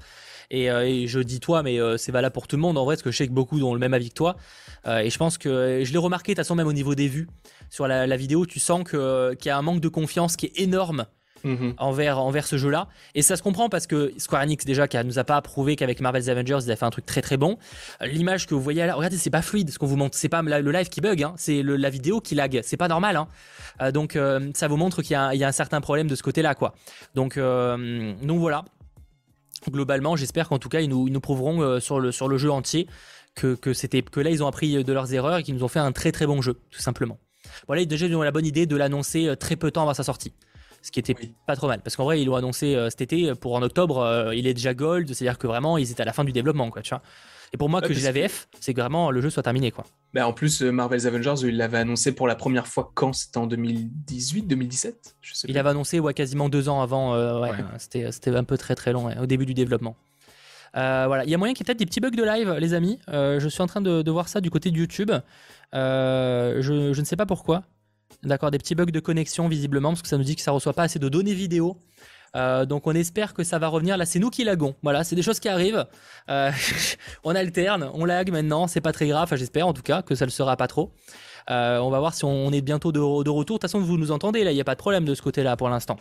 [0.50, 0.66] Et,
[1.06, 3.16] je dis toi, mais c'est valable pour tout le monde en vrai, parce que je
[3.16, 4.36] sais que beaucoup ont le même avis que toi.
[4.86, 7.26] et je pense que je l'ai remarqué, de toute façon, même au niveau des vues
[7.70, 10.60] sur la, la vidéo, tu sens qu'il y a un manque de confiance qui est
[10.60, 11.06] énorme
[11.44, 11.74] Mhm.
[11.78, 12.88] envers, envers ce jeu-là.
[13.14, 16.00] Et ça se comprend parce que Square Enix, déjà, qui nous a pas prouvé qu'avec
[16.00, 17.58] Marvel's Avengers, ils avaient fait un truc très très bon.
[18.00, 20.16] L'image que vous voyez là, regardez, c'est pas fluide ce qu'on vous montre.
[20.16, 21.34] C'est pas le live qui bug, hein.
[21.36, 22.60] c'est la vidéo qui lag.
[22.62, 23.16] C'est pas normal.
[23.16, 23.28] Hein.
[23.80, 26.54] Euh, donc, euh, ça vous montre qu'il y, a un certain problème de ce côté-là,
[26.54, 26.74] quoi.
[27.14, 28.64] Donc, euh, donc voilà.
[29.70, 32.88] Globalement, j'espère qu'en tout cas, ils nous, prouveront sur, le, sur le jeu entier
[33.36, 35.68] que, que, c'était, que là, ils ont appris de leurs erreurs et qu'ils nous ont
[35.68, 37.18] fait un très très bon jeu, tout simplement.
[37.68, 40.02] Voilà, déjà, ils ont la bonne idée de l'annoncer très peu de temps avant sa
[40.02, 40.32] sortie
[40.82, 41.14] ce qui était
[41.46, 41.80] pas trop mal.
[41.80, 44.54] Parce qu'en vrai, ils l'ont annoncé euh, cet été pour en octobre, euh, il est
[44.54, 47.02] déjà gold, c'est-à-dire que vraiment, ils étaient à la fin du développement, quoi, tu vois.
[47.54, 49.84] Et pour moi, que j'ai la VF, c'est que vraiment le jeu soit terminé, quoi.
[50.14, 53.12] Bah en plus, euh, Marvel's Avengers, il l'avait annoncé pour la première fois quand?
[53.12, 57.14] C'était en 2018, 2017 Je sais Il l'avait annoncé ouais, quasiment deux ans avant.
[57.40, 59.96] ouais, C'était, c'était un peu très très long, au début du développement.
[60.72, 62.74] voilà, il y a moyen qu'il y ait peut-être des petits bugs de live, les
[62.74, 62.98] amis.
[63.08, 65.12] je suis en train de, voir ça du côté de YouTube.
[65.74, 67.64] je, je, ne sais pas pourquoi.
[68.22, 70.72] D'accord, des petits bugs de connexion visiblement, parce que ça nous dit que ça reçoit
[70.72, 71.76] pas assez de données vidéo.
[72.34, 73.96] Euh, donc on espère que ça va revenir.
[73.96, 74.74] Là, c'est nous qui lagons.
[74.82, 75.86] Voilà, c'est des choses qui arrivent.
[76.30, 76.50] Euh,
[77.24, 78.66] on alterne, on lag maintenant.
[78.68, 79.34] C'est pas très grave.
[79.34, 80.92] j'espère en tout cas que ça le sera pas trop.
[81.50, 83.40] Euh, on va voir si on, est bientôt de, retour.
[83.40, 84.52] De toute façon, vous nous entendez là.
[84.52, 85.98] Il n'y a pas de problème de ce côté-là pour l'instant.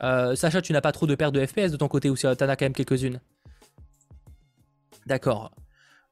[0.00, 2.32] Sacha, tu n'as pas trop de perte de FPS de ton côté ou tu en
[2.32, 3.20] as quand même quelques-unes?
[5.06, 5.52] D'accord.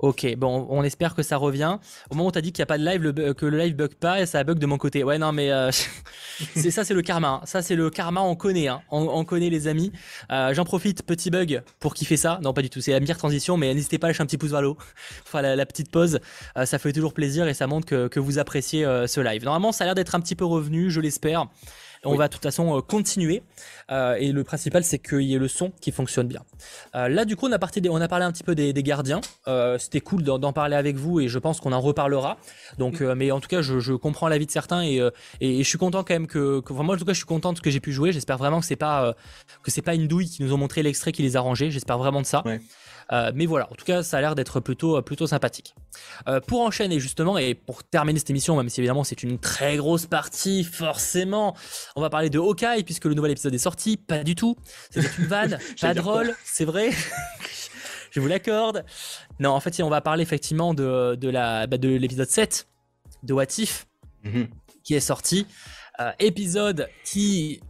[0.00, 1.78] Ok, bon, on espère que ça revient.
[2.10, 3.94] Au moment où t'as dit qu'il n'y a pas de live, que le live bug
[3.94, 5.04] pas, et ça bug de mon côté.
[5.04, 5.70] Ouais, non, mais euh,
[6.56, 7.28] c'est ça, c'est le karma.
[7.28, 7.40] Hein.
[7.44, 8.66] Ça, c'est le karma, on connaît.
[8.66, 8.82] Hein.
[8.90, 9.92] On, connaît les amis.
[10.32, 12.40] Euh, j'en profite, petit bug, pour kiffer ça.
[12.42, 12.80] Non, pas du tout.
[12.80, 14.72] C'est la meilleure transition, mais n'hésitez pas à lâcher un petit pouce vers le
[15.26, 16.18] enfin, la, petite pause,
[16.56, 19.44] euh, ça fait toujours plaisir et ça montre que, que vous appréciez ce live.
[19.44, 21.46] Normalement, ça a l'air d'être un petit peu revenu, je l'espère.
[22.04, 23.42] On va de toute façon euh, continuer.
[23.90, 26.42] Euh, et le principal, c'est qu'il y ait le son qui fonctionne bien.
[26.94, 27.58] Euh, là, du coup, on a,
[27.90, 29.20] on a parlé un petit peu des, gardiens.
[29.78, 32.38] C'était cool d'en parler avec vous et je pense qu'on en reparlera.
[32.78, 33.14] Donc, mm.
[33.14, 35.00] mais en tout cas, je, comprends l'avis de certains et,
[35.40, 37.58] et, je suis content quand même que, moi, en tout cas, je suis content de
[37.58, 38.12] ce que j'ai pu jouer.
[38.12, 39.14] J'espère vraiment que c'est pas
[39.62, 41.70] que c'est pas une douille qui nous ont montré l'extrait qui les a rangés.
[41.70, 42.42] J'espère vraiment de ça.
[43.12, 45.74] Euh, mais voilà, en tout cas, ça a l'air d'être plutôt, plutôt sympathique.
[46.28, 49.76] Euh, pour enchaîner justement, et pour terminer cette émission, même si évidemment c'est une très
[49.76, 51.54] grosse partie, forcément,
[51.96, 53.96] on va parler de Hawkeye, puisque le nouvel épisode est sorti.
[53.96, 54.56] Pas du tout.
[54.90, 56.90] C'était une vanne, pas drôle, c'est vrai.
[58.10, 58.84] Je vous l'accorde.
[59.40, 62.68] Non, en fait, on va parler effectivement de, de la, bah, de l'épisode 7
[63.24, 63.86] de What If,
[64.22, 64.48] mhm.
[64.84, 65.46] qui est sorti.
[66.00, 67.60] Euh, épisode qui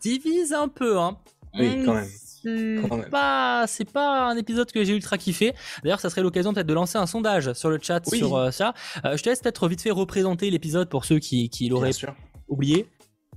[0.00, 0.98] divise un peu.
[0.98, 1.16] Hein.
[1.54, 2.08] Oui, quand même
[2.42, 5.54] c'est pas, c'est pas un épisode que j'ai ultra kiffé.
[5.82, 8.74] D'ailleurs, ça serait l'occasion peut-être de lancer un sondage sur le chat sur euh, ça.
[9.04, 11.90] Euh, je te laisse peut-être vite fait représenter l'épisode pour ceux qui, qui l'auraient
[12.48, 12.86] oublié.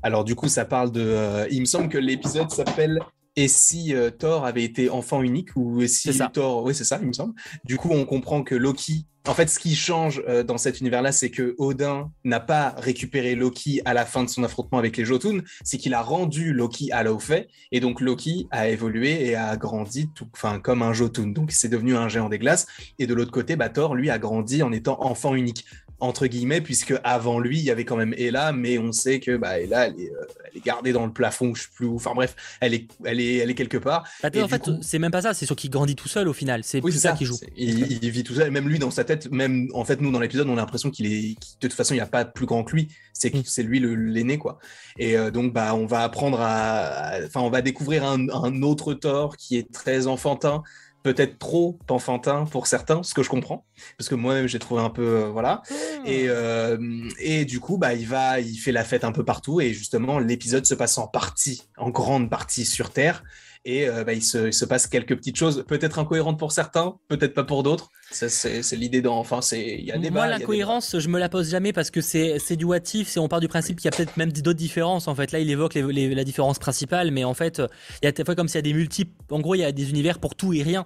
[0.02, 1.02] Alors du coup, ça parle de.
[1.02, 3.00] Euh, il me semble que l'épisode s'appelle
[3.36, 7.14] et si Thor avait été enfant unique ou si Thor, oui c'est ça, il me
[7.14, 7.34] semble.
[7.64, 11.14] Du coup, on comprend que Loki en fait, ce qui change euh, dans cet univers-là,
[11.14, 15.06] c'est que Odin n'a pas récupéré Loki à la fin de son affrontement avec les
[15.06, 19.56] Jotun, c'est qu'il a rendu Loki à Laufey, et donc Loki a évolué et a
[19.56, 21.28] grandi tout, enfin, comme un Jotun.
[21.28, 22.68] Donc, c'est devenu un géant des glaces.
[23.00, 25.66] Et de l'autre côté, bah, Thor, lui, a grandi en étant enfant unique
[26.04, 29.38] entre guillemets, puisque avant lui, il y avait quand même Ella, mais on sait que
[29.38, 31.96] bah, Ella, elle est, euh, elle est gardée dans le plafond, je sais plus où.
[31.96, 34.04] Enfin bref, elle est, elle est, elle est quelque part.
[34.22, 36.66] Bah, en fait, c'est même pas ça, c'est sûr qu'il grandit tout seul au final.
[36.66, 37.38] C'est ça, qui joue.
[37.56, 40.50] Il, vit tout seul, même lui dans sa tête, même en fait, nous dans l'épisode,
[40.50, 42.76] on a l'impression qu'il est, de toute façon, il n'y a pas plus grand que
[42.76, 42.90] lui.
[43.14, 43.44] C'est mm.
[43.46, 44.60] c'est lui l'aîné, quoi.
[45.00, 47.14] Et euh, donc, bah, on va apprendre à.
[47.26, 50.64] Enfin, on va découvrir un, un autre Thor qui est très enfantin
[51.04, 53.66] peut-être trop enfantin pour certains, ce que je comprends,
[53.98, 55.62] parce que moi-même j'ai trouvé un peu euh, voilà.
[55.70, 56.08] Hmm.
[56.08, 59.62] Et, euh, et du coup, bah il va, il fait la fête un peu partout
[59.62, 63.24] et justement l'épisode se passe en partie, en grande partie sur Terre.
[63.66, 66.96] Et euh, bah, il, se, il, se, passe quelques petites choses, peut-être incohérentes pour certains,
[67.08, 67.90] peut-être pas pour d'autres.
[68.12, 69.18] C'est l'idée dans.
[69.18, 72.02] Enfin, c'est il y a des Moi, l'incohérence, je me la pose jamais parce que
[72.02, 73.18] c'est du what if.
[73.18, 75.08] On part du principe qu'il y a peut-être même d'autres différences.
[75.08, 77.62] En fait, là, il évoque la différence principale, mais en fait,
[78.02, 79.14] il y a des fois comme s'il y a des multiples.
[79.32, 80.86] En gros, il y a des univers pour tout et rien.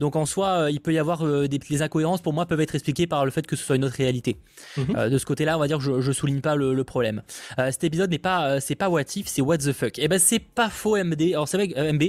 [0.00, 3.06] Donc en soi, il peut y avoir des les incohérences pour moi peuvent être expliquées
[3.06, 4.36] par le fait que ce soit une autre réalité.
[4.76, 5.08] Mhm.
[5.08, 7.22] de ce côté-là, on va dire que je, je souligne pas le, problème.
[7.56, 9.98] cet épisode n'est pas c'est pas what if, c'est what the fuck.
[9.98, 11.32] Et eh ben c'est pas faux MD.
[11.32, 12.02] Alors c'est vrai que MB,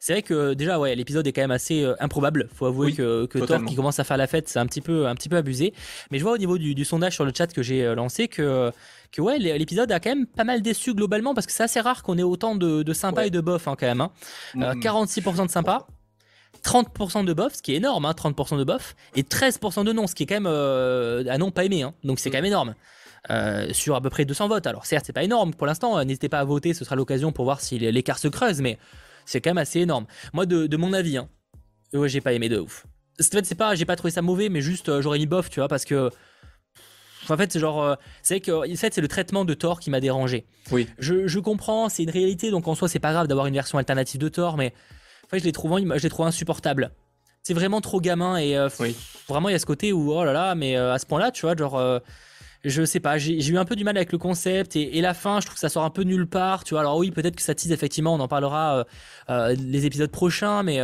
[0.00, 2.48] c'est vrai que déjà ouais, l'épisode est quand même assez improbable.
[2.52, 5.06] Faut avouer que, que Thor qui commence à faire la fête, c'est un petit peu
[5.06, 5.72] un petit peu abusé.
[6.10, 8.72] Mais je vois au niveau du, du sondage sur le chat que j'ai lancé que
[9.12, 12.02] que ouais, l'épisode a quand même pas mal déçu globalement parce que c'est assez rare
[12.02, 14.08] qu'on ait autant de, de sympa et de bof hein, quand même.
[14.54, 15.34] 46% hein.
[15.38, 15.46] euh, mm.
[15.46, 15.86] de sympa.
[16.66, 20.06] 30% de bof, ce qui est énorme, 30% hein, de bof, et 13% de non,
[20.06, 21.94] ce qui est quand même euh, ah non pas aimé, hein.
[22.04, 22.74] donc c'est quand même énorme.
[23.30, 24.68] Euh, sur à peu près 200 votes.
[24.68, 27.44] Alors certes, c'est pas énorme pour l'instant, n'hésitez pas à voter, ce sera l'occasion pour
[27.44, 28.78] voir si l'écart se creuse, mais
[29.24, 30.06] c'est quand même assez énorme.
[30.32, 31.28] Moi, de, mon avis, hein,
[31.92, 32.86] ouais, j'ai pas aimé de ouf.
[33.20, 35.60] En fait, c'est pas, j'ai pas trouvé ça mauvais, mais juste j'aurais mis bof, tu
[35.60, 36.10] vois, parce que
[37.30, 39.90] en fait, c'est genre, euh, c'est que en fait, c'est le traitement de Thor qui
[39.90, 40.46] m'a dérangé.
[40.70, 40.88] Oui.
[40.98, 44.20] Je, comprends, c'est une réalité, donc en soi, c'est pas grave d'avoir une version alternative
[44.20, 44.72] de Thor, mais
[45.26, 46.92] en fait, je l'ai trouvé, je l'ai trouvé insupportable.
[47.42, 48.68] C'est vraiment trop gamin et euh,
[49.28, 51.30] vraiment, il y a ce côté où, oh là là, mais euh, à ce point-là,
[51.30, 52.00] tu vois, genre.
[52.64, 55.40] je sais pas, j'ai eu un peu du mal avec le concept et, la fin,
[55.40, 56.80] je trouve que ça sort un peu nulle part, tu vois.
[56.80, 58.84] Alors oui, peut-être que ça tease effectivement, on en parlera
[59.28, 60.80] les épisodes prochains, mais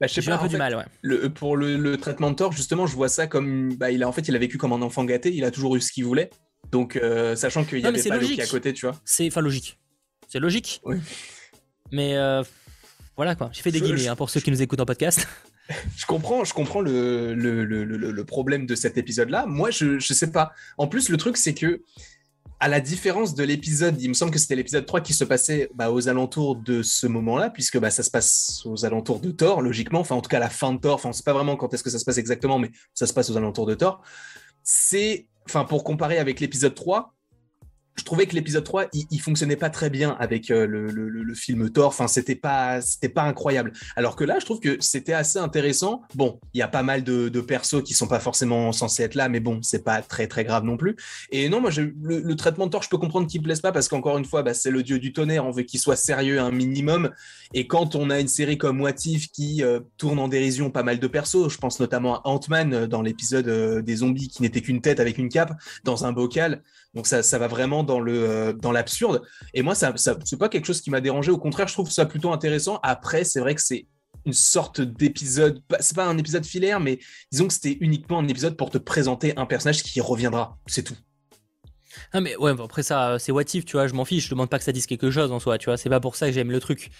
[0.00, 0.84] bah, J'ai un peu du mal, ouais.
[1.00, 3.74] Le, pour le, traitement de tort, justement, je vois ça comme.
[3.76, 5.76] Bah, il a, en fait, il a vécu comme un enfant gâté, il a toujours
[5.76, 6.30] eu ce qu'il voulait.
[6.70, 8.96] Donc, euh, sachant qu'il y avait pas Loki à côté, tu vois.
[9.04, 9.78] C'est enfin logique.
[10.28, 10.80] C'est logique.
[10.84, 10.98] Oui.
[11.92, 12.42] Mais euh,
[13.16, 13.50] voilà quoi.
[13.52, 15.26] J'ai fait des guillemets hein, pour ceux qui nous écoutent en podcast.
[15.96, 19.46] je comprends, je comprends le, le, le, le problème de cet épisode-là.
[19.46, 20.52] Moi, je, je sais pas.
[20.76, 21.82] En plus, le truc, c'est que
[22.58, 25.70] à la différence de l'épisode, il me semble que c'était l'épisode 3 qui se passait
[25.74, 29.60] bah, aux alentours de ce moment-là, puisque bah, ça se passe aux alentours de Thor,
[29.60, 31.72] logiquement, enfin en tout cas la fin de Thor, enfin on sait pas vraiment quand
[31.74, 34.02] est-ce que ça se passe exactement, mais ça se passe aux alentours de Thor.
[34.62, 37.14] C'est, enfin pour comparer avec l'épisode 3,
[37.96, 41.88] je trouvais que l'épisode 3, il, fonctionnait pas très bien avec euh, le, film Thor.
[41.88, 42.80] Enfin, c'était pas,
[43.14, 43.72] pas incroyable.
[43.96, 46.02] Alors que là, je trouve que c'était assez intéressant.
[46.14, 49.28] Bon, il y a pas mal de, persos qui sont pas forcément censés être là,
[49.28, 50.96] mais bon, c'est pas très très grave non plus.
[51.30, 54.18] Et non, moi, le, traitement de Thor, je peux comprendre qu'il plaise pas parce qu'encore
[54.18, 55.46] une fois, bah, c'est le dieu du tonnerre.
[55.46, 57.10] On veut qu'il soit sérieux un minimum.
[57.54, 58.94] Et quand on a une série comme What
[59.32, 62.86] qui euh, tourne en dérision pas mal de persos, je pense notamment à Ant-Man euh,
[62.86, 63.46] dans l'épisode
[63.84, 65.52] des zombies qui n'était qu'une tête avec une cape
[65.84, 66.62] dans un bocal.
[66.96, 69.22] Donc ça, ça va vraiment euh, dans l'absurde.
[69.52, 71.30] Et moi, ça, ça c'est pas quelque chose qui m'a dérangé.
[71.30, 72.80] Au contraire, je trouve ça plutôt intéressant.
[72.82, 73.86] Après, c'est vrai que c'est
[74.24, 75.62] une sorte d'épisode.
[75.80, 76.98] C'est pas un épisode filaire, mais
[77.30, 80.56] disons que c'était uniquement un épisode pour te présenter un personnage qui reviendra.
[80.66, 80.96] C'est tout.
[82.12, 84.58] Ah mais ouais, après ça, c'est what tu vois, je m'en fiche, je demande pas
[84.58, 86.50] que ça dise quelque chose en soi, tu vois, c'est pas pour ça que j'aime
[86.50, 86.90] le truc.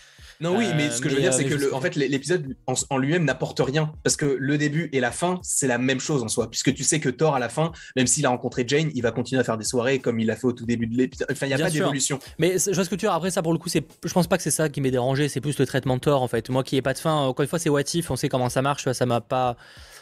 [0.41, 2.99] Non, oui, mais ce que je veux dire, euh, c'est que en fait, l'épisode en,
[2.99, 3.93] lui-même n'apporte rien.
[4.03, 6.51] Parce que le début et la fin, c'est la même chose en soi.
[6.51, 9.13] Puisque tu sais que Thor, à la fin, même s'il a rencontré Jane, il va
[9.13, 11.29] continuer à faire des soirées comme il a fait au tout début de l'épisode.
[11.31, 12.19] Enfin, il n'y a pas d'évolution.
[12.39, 13.13] Mais je vois ce que tu veux.
[13.13, 15.29] Après, ça, pour le coup, je pense pas que c'est ça qui m'est dérangé.
[15.29, 16.51] C'est plus le traitement de Thor, en fait.
[16.51, 18.63] Moi qui n'ai pas de fin, encore une fois, c'est What on sait comment ça
[18.63, 18.91] marche.
[18.93, 19.57] Ça m'a pas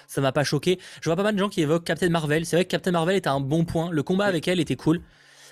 [0.07, 0.79] ça m'a pas choqué.
[1.01, 2.47] Je vois pas mal de gens qui évoquent Captain Marvel.
[2.47, 3.91] C'est vrai que Captain Marvel était un bon point.
[3.91, 5.01] Le combat avec elle était cool.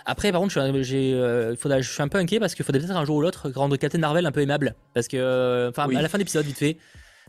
[0.05, 2.97] Après, par contre, je suis, euh, je suis un peu inquiet parce qu'il faudrait peut-être
[2.97, 4.75] un jour ou l'autre rendre Captain Marvel un peu aimable.
[4.95, 6.77] Parce que, euh, enfin, à la fin de l'épisode, vite fait.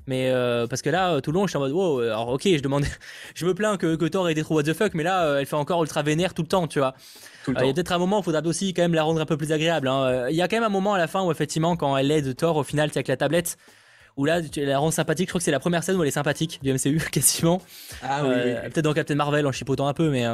[0.07, 2.41] Mais euh, parce que là, tout le long, je suis en mode, wow, alors ok,
[2.43, 2.83] je demande,
[3.35, 5.45] je me plains que, que Thor ait été trop what the fuck, mais là, elle
[5.45, 6.93] fait encore ultra vénère tout le temps, tu vois.
[7.47, 9.25] Il y a peut-être un moment où il faudra aussi quand même la rendre un
[9.25, 9.87] peu plus agréable.
[9.87, 10.27] Hein.
[10.29, 12.35] Il y a quand même un moment à la fin où, effectivement, quand elle aide
[12.35, 13.57] Thor, au final, c'est avec la tablette,
[14.17, 15.27] où là, tu la rends sympathique.
[15.27, 17.61] Je crois que c'est la première scène où elle est sympathique du MCU, quasiment.
[18.01, 18.53] Ah oui, oui.
[18.63, 20.25] Peut-être dans Captain Marvel en chipotant un peu, mais.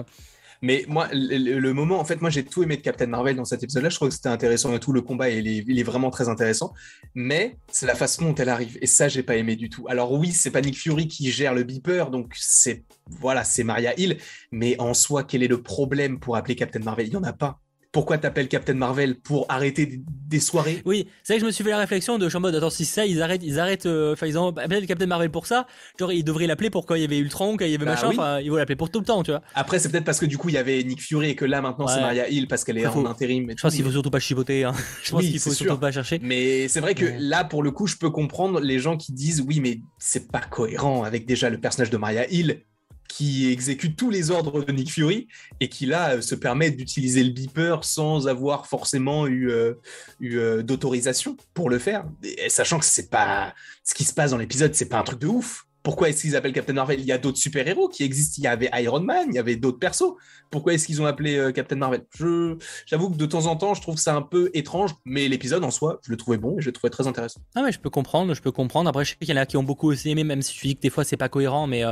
[0.62, 3.64] Mais moi, le, moment, en fait, moi j'ai tout aimé de Captain Marvel dans cet
[3.64, 3.90] épisode-là.
[3.90, 4.92] Je trouve que c'était intéressant et tout.
[4.92, 6.74] Le combat, il est, il est vraiment très intéressant.
[7.16, 8.78] Mais c'est la façon dont elle arrive.
[8.82, 9.88] Et ça, j'ai pas aimé du tout.
[9.88, 13.98] Alors oui, c'est pas Nick Fury qui gère le beeper, donc c'est voilà, c'est Maria
[14.00, 14.18] Hill.
[14.52, 17.08] Mais en soi, quel est le problème pour appeler Captain Marvel?
[17.08, 17.60] Il y en a pas
[17.92, 20.82] pourquoi t'appelles Captain Marvel pour arrêter des, soirées?
[20.86, 22.54] Oui, c'est vrai que je me suis fait la réflexion de je suis en mode
[22.54, 25.48] attends si ça ils arrêtent ils arrêtent euh, enfin ils ont appelé Captain Marvel pour
[25.48, 25.66] ça,
[26.00, 27.92] genre ils devraient l'appeler pour quand il y avait Ultron, quand il y avait bah
[27.92, 29.42] machin, enfin ils vont l'appeler pour tout le temps, tu vois.
[29.56, 31.62] Après c'est peut-être parce que du coup il y avait Nick Fury et que là
[31.62, 33.52] maintenant c'est Maria Hill parce qu'elle est en intérim.
[33.56, 34.74] Je pense qu'il faut surtout pas chipoter hein.
[35.04, 36.20] Je pense qu'il faut surtout pas chercher.
[36.22, 39.42] Mais c'est vrai que là pour le coup je peux comprendre les gens qui disent
[39.42, 42.62] oui mais c'est pas cohérent avec déjà le personnage de Maria Hill
[43.10, 45.28] qui exécute tous les ordres de Nick Fury
[45.60, 49.74] et qui là euh, se permet d'utiliser le beeper sans avoir forcément eu, euh,
[50.22, 52.06] eu euh, d'autorisation pour le faire,
[52.48, 53.54] sachant que c'est pas
[53.84, 55.66] ce qui se passe dans l'épisode, c'est pas un truc de ouf.
[55.82, 57.00] Pourquoi est-ce qu'ils appellent Captain Marvel?
[57.00, 58.36] Il y a d'autres super-héros qui existent.
[58.38, 60.14] Il y avait Iron Man, il y avait d'autres persos.
[60.52, 62.06] Pourquoi est-ce qu'ils ont appelé Captain Marvel?
[62.86, 65.72] J'avoue que de temps en temps, je trouve ça un peu étrange, mais l'épisode en
[65.72, 67.40] soi, je le trouvais bon et je le trouvais très intéressant.
[67.56, 68.90] Ah mais je peux comprendre, je peux comprendre.
[68.90, 70.68] Après, je sais qu'il y en a qui ont beaucoup aussi aimé, même si tu
[70.68, 71.86] dis que des fois c'est pas cohérent, mais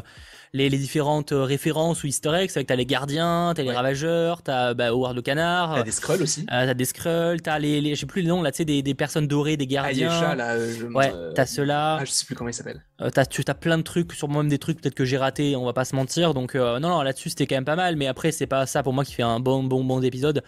[0.54, 2.50] les, les différentes euh, références ou easter eggs.
[2.50, 3.76] C'est vrai que t'as les gardiens, t'as les Ouais.
[3.76, 6.42] ravageurs, t'as bah, Howard le canard, T'as des scrolls aussi.
[6.52, 8.66] euh, t'as des Skrulls, t'as les, les je sais plus les noms là, tu sais,
[8.66, 10.10] des, des personnes dorées, des gardiens.
[10.12, 10.52] Ayesha, là.
[10.54, 11.98] euh, je- Ouais, euh, t'as ceux-là.
[12.02, 12.84] Ah, je sais plus comment il s'appelle.
[13.02, 15.56] Euh, t'as, tu as plein de trucs, sûrement même des trucs peut-être que j'ai raté,
[15.56, 16.34] on va pas se mentir.
[16.34, 17.96] Donc non, non, là-dessus c'était quand même pas mal.
[17.96, 20.44] Mais après, c'est pas ça pour moi qui fait un bon, bon, bon épisode.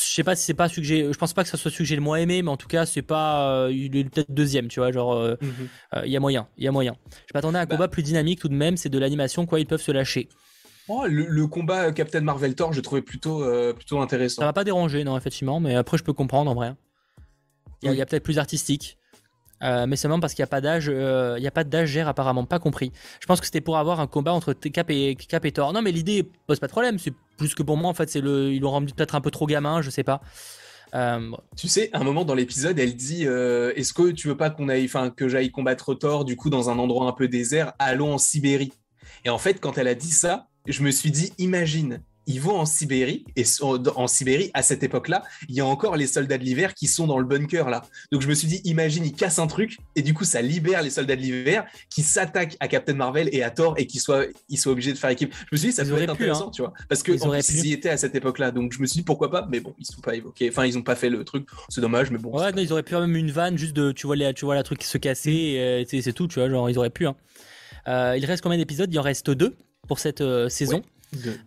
[0.00, 1.12] Je sais pas si c'est pas j'ai.
[1.12, 3.02] Je pense pas que ça soit j'ai le moins aimé, mais en tout cas, c'est
[3.02, 3.50] pas.
[3.64, 4.92] euh, il est peut-être deuxième, tu vois.
[4.92, 5.50] Genre, euh, Mhm.
[5.96, 6.96] euh, il y a moyen, il y a moyen.
[7.26, 7.74] Je m'attendais à un Bah.
[7.76, 8.76] combat plus dynamique tout de même.
[8.76, 9.58] C'est de l'animation, quoi.
[9.60, 10.28] Ils peuvent se lâcher.
[10.88, 13.44] Oh, le, le combat Captain Marvel Thor, j'ai trouvé plutôt,
[13.74, 14.42] plutôt intéressant.
[14.42, 15.58] Ça m'a pas dérangé, non, effectivement.
[15.60, 16.74] Mais après, je peux comprendre en vrai.
[17.82, 17.96] Il y a, Oui.
[17.96, 18.96] il y a peut-être plus artistique.
[19.62, 21.88] Euh, mais seulement parce qu'il n'y a pas d'âge, euh, il y a pas d'âge
[21.88, 22.92] gère apparemment, pas compris.
[23.20, 25.72] Je pense que c'était pour avoir un combat entre Cap et, Cap et Thor.
[25.72, 26.98] Non, mais l'idée pose pas de problème.
[26.98, 29.30] C'est plus que pour moi en fait, c'est le, ils l'ont rendu peut-être un peu
[29.30, 30.20] trop gamin, je sais pas.
[30.94, 31.32] Euh.
[31.56, 34.50] Tu sais, à un moment dans l'épisode, elle dit euh, Est-ce que tu veux pas
[34.50, 38.14] qu'on aille, que j'aille combattre Thor, du coup, dans un endroit un peu désert, allons
[38.14, 38.72] en Sibérie
[39.24, 42.56] Et en fait, quand elle a dit ça, je me suis dit Imagine, ils vont
[42.60, 43.42] en Sibérie, et
[43.96, 47.06] en Sibérie, à cette époque-là, il y a encore les soldats de l'hiver qui sont
[47.08, 47.82] dans le bunker là.
[48.12, 50.82] Donc je me suis dit Imagine, ils cassent un truc, et du coup, ça libère
[50.82, 54.26] les soldats de l'hiver qui s'attaquent à Captain Marvel et à Thor, et qui soient,
[54.48, 55.34] ils soient obligés de faire équipe.
[55.34, 56.52] Je me suis dit Ça Ils être pu, intéressant, hein.
[56.54, 56.72] tu vois.
[56.88, 57.58] Parce que Ils en auraient plus, pu.
[57.60, 58.50] ils y étaient à cette époque-là.
[58.50, 60.48] Donc je me suis dit Pourquoi pas, mais bon, ils sont pas évoqués.
[60.50, 61.48] Enfin, ils ont pas fait le truc.
[61.70, 62.38] C'est dommage, mais bon.
[62.38, 64.44] Ouais, non, ils auraient pu avoir même une vanne juste de, tu vois, les, tu
[64.44, 67.06] vois la truc se casser, et, euh, c'est tout, tu vois, genre ils auraient pu.
[67.06, 67.16] hein.
[67.86, 68.92] Euh, il reste combien d'épisodes?
[68.92, 69.56] Il en reste deux
[69.86, 70.82] pour cette euh, saison.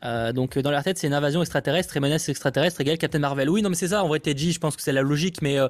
[0.04, 3.20] Euh, donc euh, dans leur tête, c'est une invasion extraterrestre et menace extraterrestre égale Captain
[3.20, 3.50] Marvel.
[3.50, 4.04] Oui, non, mais c'est ça.
[4.04, 5.68] En vrai, Teddy, je pense que c'est la logique, mais euh,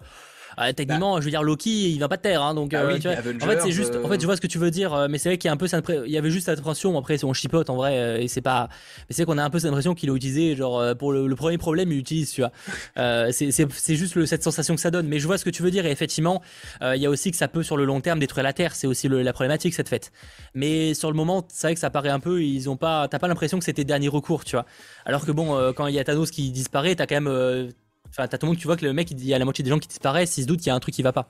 [0.60, 2.72] euh, techniquement, je veux dire, Loki, il va pas de terre, hein, donc.
[2.72, 3.95] Bah euh, oui, tu vois, Avengers, en fait, c'est juste.
[3.95, 5.47] En euh, fait, je vois ce que tu veux dire, euh, mais c'est vrai qu'il
[5.47, 6.97] y a un peu cette Il y avait juste cette impression.
[6.97, 8.70] Après, on chipote en vrai, euh, et c'est pas.
[9.10, 11.28] Mais c'est qu'on a un peu cette impression qu'il a utilisé, genre euh, pour le,
[11.28, 12.52] le premier problème, il utilise, tu vois.
[12.97, 15.08] Euh, c'est- juste le- cette sensation que ça donne.
[15.08, 16.41] Mais je vois ce que tu veux dire, et effectivement,
[16.82, 18.76] euh, il y a aussi que ça peut sur le long terme détruire la Terre.
[18.76, 20.12] C'est aussi le- la problématique cette fête.
[20.54, 22.43] Mais sur le moment, c'est vrai que ça paraît un peu.
[22.43, 23.08] Ils ont pas.
[23.08, 24.66] T'as pas l'impression que c'était dernier recours, tu vois.
[25.06, 27.28] Alors que bon, euh, quand il y a Thanos qui disparaît, t'as quand même.
[27.28, 27.70] euh,
[28.12, 29.64] Enfin, t'as tout le monde, tu vois que le mec, il y a la moitié
[29.64, 31.30] des gens qui disparaissent, ils se doutent qu'il y a un truc qui va pas.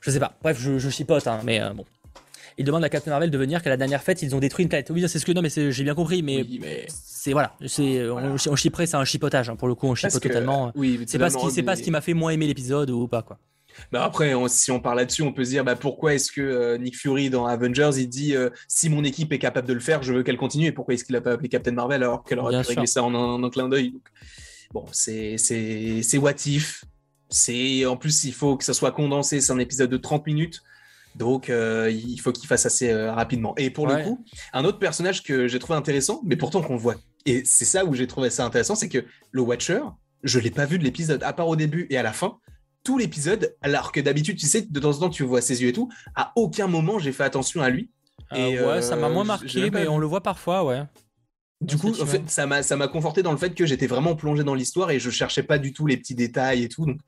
[0.00, 0.36] Je sais pas.
[0.42, 1.84] Bref, je, je chipote, hein, mais euh, bon.
[2.56, 4.68] Il demande à Captain Marvel de venir qu'à la dernière fête, ils ont détruit une
[4.68, 4.90] planète.
[4.90, 5.32] Oui, c'est ce que.
[5.32, 6.38] Non, mais j'ai bien compris, mais.
[6.42, 9.86] oui, mais C'est voilà, c'est on, on chiperait, c'est un chipotage hein, pour le coup,
[9.86, 10.72] on parce chipote que- totalement.
[10.74, 13.06] Oui, C'est pas ce qui, c'est pas ce qui m'a fait moins aimer l'épisode ou
[13.06, 13.38] pas quoi.
[13.92, 16.40] Bah après, on- si on parle là-dessus, on peut se dire bah, pourquoi est-ce que
[16.40, 19.78] euh, Nick Fury dans Avengers il dit euh, si mon équipe est capable de le
[19.80, 22.24] faire, je veux qu'elle continue et pourquoi est-ce qu'il a pas appelé Captain Marvel alors
[22.24, 23.94] qu'elle aurait pu régler ça en un, en un clin d'œil.
[24.72, 26.84] Bon, c'est c'est c'est what if.
[27.30, 30.62] C'est en plus il faut que ça soit condensé, c'est un épisode de 30 minutes.
[31.16, 33.54] Donc, euh, il faut qu'il fasse assez euh, rapidement.
[33.56, 33.98] Et pour Ouais.
[33.98, 36.94] le coup, un autre personnage que j'ai trouvé intéressant, mais pourtant qu'on le voit,
[37.26, 39.80] et c'est ça où j'ai trouvé ça intéressant, c'est que le Watcher,
[40.22, 42.38] je l'ai pas vu de l'épisode, à part au début et à la fin.
[42.84, 45.68] Tout l'épisode, alors que d'habitude, tu sais, de temps en temps, tu vois ses yeux
[45.70, 45.90] et tout.
[46.14, 47.90] À aucun moment, j'ai fait attention à lui.
[48.36, 50.82] Et, Euh, ouais, ça m'a euh, moins marqué, mais on le voit parfois, ouais.
[51.60, 52.28] Du coup, en fait, Effectivement.
[52.28, 55.00] ça m'a ça m'a conforté dans le fait que j'étais vraiment plongé dans l'histoire et
[55.00, 56.86] je cherchais pas du tout les petits détails et tout.
[56.86, 57.00] Donc,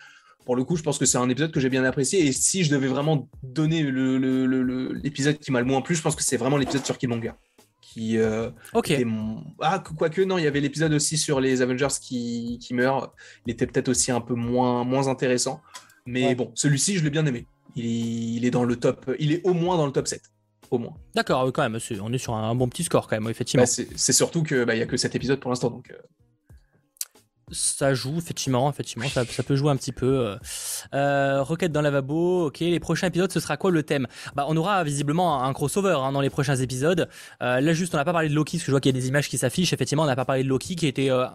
[0.45, 2.27] pour le coup, je pense que c'est un épisode que j'ai bien apprécié.
[2.27, 5.83] Et si je devais vraiment donner le- le- le- le- l'épisode qui m'a le moins
[5.83, 7.33] plu, je pense que c'est vraiment l'épisode sur Killmonger.
[7.81, 8.93] Qui euh, Ok.
[9.05, 9.45] mon...
[9.61, 13.13] Ah, quoique, non, il y avait l'épisode aussi sur les Avengers qui, qui meurent.
[13.47, 15.61] Il était peut-être aussi un peu moins, moins intéressant.
[16.07, 16.35] Mais Ouais.
[16.35, 17.47] bon, celui-ci, je l'ai bien aimé.
[17.77, 17.89] Il est,
[18.37, 19.15] il est dans le top.
[19.21, 20.23] Il est au moins dans le top 7.
[20.71, 20.95] Au moins.
[21.15, 23.65] D'accord, quand même, on est sur un bon petit score quand même, effectivement.
[23.65, 25.71] Bah, c'est surtout qu'il n'y a que cet épisode pour l'instant.
[25.71, 25.97] Donc, euh,
[27.53, 30.07] Ça joue, effectivement, effectivement, ça, ça peut jouer un petit peu.
[30.29, 30.37] euh.
[30.95, 32.61] Euh, Requête dans lavabo, ok.
[32.61, 34.07] Les prochains épisodes, ce sera quoi le thème?
[34.37, 37.09] Bah, on aura visiblement un, crossover hein, dans les prochains épisodes.
[37.43, 38.97] Euh, là, juste, on n'a pas parlé de Loki, parce que je vois qu'il y
[38.97, 39.73] a des images qui s'affichent.
[39.73, 41.11] Effectivement, on n'a pas parlé de Loki, qui était.
[41.11, 41.27] euh,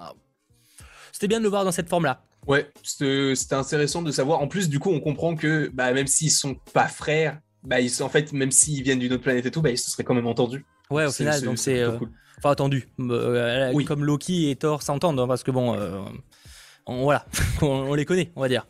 [1.11, 2.21] C'était bien de le voir dans cette forme-là.
[2.47, 4.39] Ouais, c'était c'était intéressant de savoir.
[4.39, 7.89] En plus, du coup, on comprend que bah, même s'ils sont pas frères, bah, ils
[7.89, 10.03] sont, en fait, même s'ils viennent d'une autre planète et tout, bah, ils se seraient
[10.03, 10.65] quand même entendus.
[10.89, 11.79] Ouais, au final, donc c'est.
[11.81, 12.09] euh, cool.
[12.37, 12.87] Enfin, attendu.
[12.99, 13.85] Euh, Oui.
[13.85, 15.73] Comme Loki et Thor s'entendent, hein, parce que bon.
[15.75, 16.01] euh,
[16.85, 17.25] on- voilà,
[17.61, 18.67] on, on les connaît, on va dire.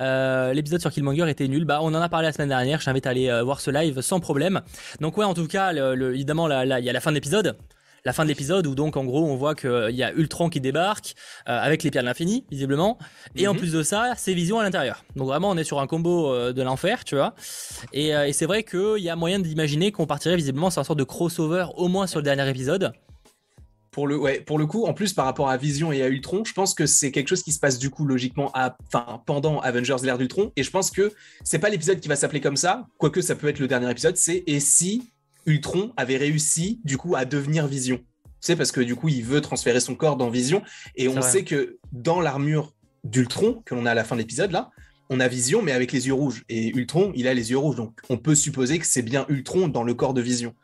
[0.00, 1.64] Euh, L'épisode sur Killmonger était nul.
[1.64, 2.80] Bah, on en a parlé la semaine dernière.
[2.80, 4.60] Je t'invite à aller euh, voir ce live sans problème.
[5.00, 7.56] Donc ouais, en tout cas, le- le- évidemment, il y a la fin de l'épisode.
[8.06, 10.60] La fin de l'épisode où donc en gros on voit qu'il y a Ultron qui
[10.60, 11.14] débarque
[11.48, 12.98] euh, avec les pierres de l'infini visiblement
[13.34, 13.58] et en Mhm.
[13.58, 16.52] plus de ça c'est Vision à l'intérieur donc vraiment on est sur un combo euh,
[16.52, 17.34] de l'enfer tu vois
[17.92, 20.84] et, euh, et c'est vrai qu'il y a moyen d'imaginer qu'on partirait visiblement sur un
[20.84, 22.92] sorte de crossover au moins sur le dernier épisode
[23.90, 26.44] Pour le, ouais, pour le coup, en plus, par rapport à Vision et à Ultron,
[26.44, 29.58] je pense que c'est quelque chose qui se passe du coup logiquement à, enfin, pendant
[29.60, 30.52] Avengers l'ère d'Ultron.
[30.54, 31.12] Et je pense que
[31.44, 34.16] c'est pas l'épisode qui va s'appeler comme ça, quoique ça peut être le dernier épisode,
[34.18, 35.02] c'est et si
[35.46, 37.98] Ultron avait réussi du coup à devenir Vision.
[37.98, 40.62] Tu sais, parce que du coup, il veut transférer son corps dans Vision.
[40.94, 41.22] Et on vrai.
[41.22, 42.74] sait que dans l'armure
[43.04, 44.70] d'Ultron, que l'on a à la fin de l'épisode là,
[45.08, 46.44] on a Vision, mais avec les yeux rouges.
[46.48, 47.76] Et Ultron, il a les yeux rouges.
[47.76, 50.54] Donc on peut supposer que c'est bien Ultron dans le corps de Vision.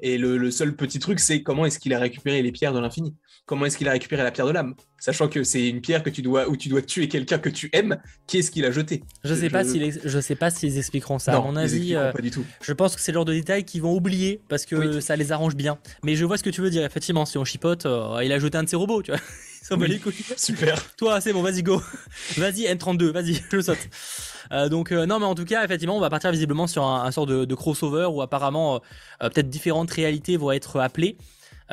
[0.00, 3.16] Et le, seul petit truc, c'est comment est-ce qu'il a récupéré les pierres de l'infini
[3.48, 6.10] Comment est-ce qu'il a récupéré la pierre de l'âme Sachant que c'est une pierre que
[6.10, 7.96] tu dois, où tu dois tuer quelqu'un que tu aimes,
[8.26, 11.32] qui est-ce qu'il a jeté Je sais pas s'ils, je sais pas s'ils expliqueront ça.
[11.32, 12.44] Non, à mon avis, euh, pas du tout.
[12.60, 15.32] je pense que c'est le genre de détails qu'ils vont oublier parce que ça les
[15.32, 15.78] arrange bien.
[16.04, 16.84] Mais je vois ce que tu veux dire.
[16.84, 19.20] Effectivement, si on chipote, euh, il a jeté un de ses robots, tu vois.
[20.36, 20.94] Super.
[20.96, 21.82] Toi, c'est bon, vas-y, go.
[22.36, 23.78] vas-y, N32, vas-y, je saute.
[24.52, 27.10] Euh, donc, euh, non, mais en tout cas, effectivement, on va partir visiblement sur un,
[27.10, 28.80] sort de, crossover où apparemment,
[29.22, 31.16] euh, peut-être différentes réalités vont être appelées.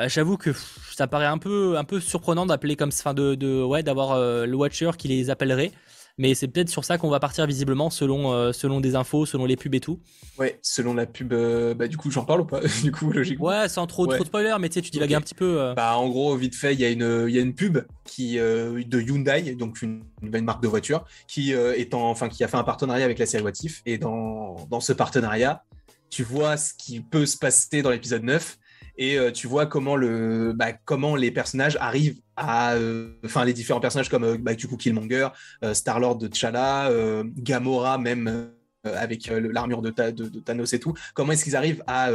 [0.08, 0.52] J'avoue que
[0.94, 4.56] ça paraît un peu, un peu surprenant d'appeler comme, enfin, de, de, ouais, d'avoir le
[4.56, 5.72] Watcher qui les appellerait.
[6.18, 9.46] Mais c'est peut-être sur ça qu'on va partir visiblement selon, euh, selon des infos, selon
[9.46, 10.00] les pubs et tout.
[10.40, 13.48] Ouais, selon la pub, euh, bah du coup j'en parle ou pas Du coup logiquement?
[13.48, 15.62] Ouais, sans trop, trop de spoilers, mais tu sais, tu divagues un petit peu.
[15.62, 15.74] Euh.
[15.74, 19.02] Bah en gros, vite fait, il y, a une, y a une pub qui, de
[19.02, 22.64] Hyundai, donc une, une, marque de voiture, qui, est en, enfin, qui a fait un
[22.64, 23.52] partenariat avec la série What
[23.86, 25.64] Et dans, dans ce partenariat,
[26.10, 28.58] tu vois ce qui peut se passer dans l'épisode 9
[28.98, 33.54] et euh, tu vois comment le bah, comment les personnages arrivent à euh, enfin les
[33.54, 35.30] différents personnages comme euh, bah, Killmonger,
[35.74, 36.92] Star Lord de T'Challa,
[37.38, 38.50] Gamora même
[38.84, 40.94] avec l'armure de, de, Thanos et tout.
[41.14, 42.10] Comment est-ce qu'ils arrivent à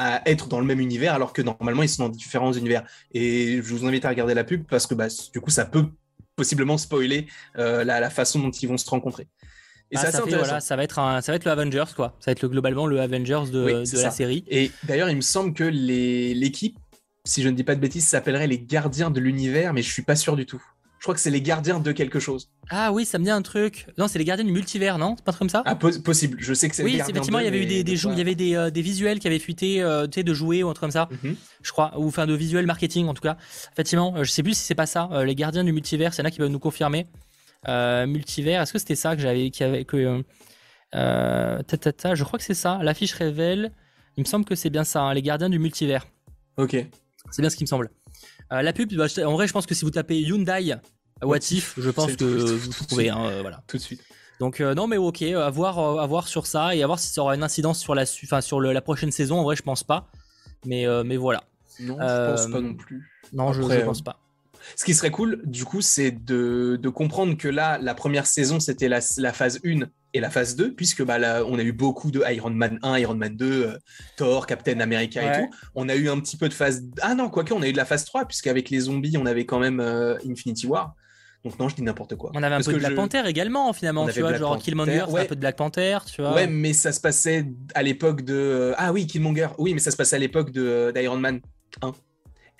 [0.00, 2.86] à être dans le même univers alors que normalement ils sont dans différents univers?
[3.12, 5.86] Et je vous invite à regarder la pub parce que bah, du coup ça peut
[6.36, 9.26] possiblement spoiler la, façon dont ils vont se rencontrer.
[9.90, 12.14] Et ah, ça, voilà, ça va être un, ça va être le Avengers quoi.
[12.20, 14.44] Ça va être le, globalement le Avengers de, de la série.
[14.48, 16.78] Et d'ailleurs, il me semble que l'équipe,
[17.24, 20.02] si je ne dis pas de bêtises, s'appellerait les Gardiens de l'univers, mais je suis
[20.02, 20.62] pas sûr du tout.
[20.98, 22.50] Je crois que c'est les gardiens de quelque chose.
[22.70, 23.86] Ah oui, ça me dit un truc.
[23.98, 25.14] Non, c'est les gardiens du multivers, non?
[25.16, 25.62] C'est pas comme ça?
[25.64, 26.38] Ah, possible.
[26.40, 28.34] Je sais que c'est oui, effectivement, il y avait eu des, des il y avait
[28.34, 30.80] des, euh, des, visuels qui avaient fuité, euh, tu sais, de jouets ou un truc
[30.80, 31.08] comme ça.
[31.22, 31.36] Mhm.
[31.62, 33.36] Je crois, ou enfin de visuels marketing en tout cas.
[33.72, 35.08] Effectivement, euh, je sais plus si c'est pas ça.
[35.24, 37.06] les gardiens du multivers, c'est là qui peuvent nous confirmer.
[37.66, 38.62] Euh, multivers.
[38.62, 40.22] Est-ce que c'était ça que j'avais, qui avait que
[40.94, 42.78] euh, je crois que c'est ça.
[42.82, 43.72] L'affiche révèle.
[44.16, 45.02] Il me semble que c'est bien ça.
[45.02, 46.06] Hein, les gardiens du multivers.
[46.56, 46.76] Ok.
[47.30, 47.90] C'est bien ce qui me semble.
[48.52, 50.76] Euh, la pub, bah, en vrai, je pense que si vous tapez Hyundai
[51.20, 53.10] What If, je pense que vous trouvez.
[53.10, 53.62] Hein, voilà.
[53.66, 54.02] Tout de suite.
[54.40, 57.22] Donc non mais ok, à voir, à voir sur ça et à voir si ça
[57.22, 59.40] aura une incidence sur la, enfin, sur la prochaine saison.
[59.40, 60.06] En vrai, je pense pas.
[60.64, 61.42] Mais, mais voilà.
[61.80, 63.10] Non, je pense pas non plus.
[63.32, 64.20] Non, je, je pense pas.
[64.76, 68.88] Ce qui serait cool, du coup, c'est de, comprendre que là, la première saison, c'était
[68.88, 69.00] la,
[69.32, 72.50] phase 1 et la phase 2, puisque bah, là, on a eu beaucoup de Iron
[72.50, 73.78] Man 1, Iron Man 2, euh,
[74.16, 75.50] Thor, Captain America et tout.
[75.74, 76.84] On a eu un petit peu de phase.
[77.02, 79.46] Ah non, quoique, on a eu de la phase 3, puisqu'avec les zombies, on avait
[79.46, 80.94] quand même euh, Infinity War.
[81.44, 82.32] Donc non, je dis n'importe quoi.
[82.34, 85.36] On avait un peu de Black Panther également, finalement, tu vois, genre Killmonger, un peu
[85.36, 86.34] de Black Panther, tu vois.
[86.34, 88.34] Ouais, mais ça se passait à l'époque de...
[88.34, 91.40] Euh, ah oui, Killmonger, oui, mais ça se passait à l'époque d'Iron Man
[91.80, 91.92] 1.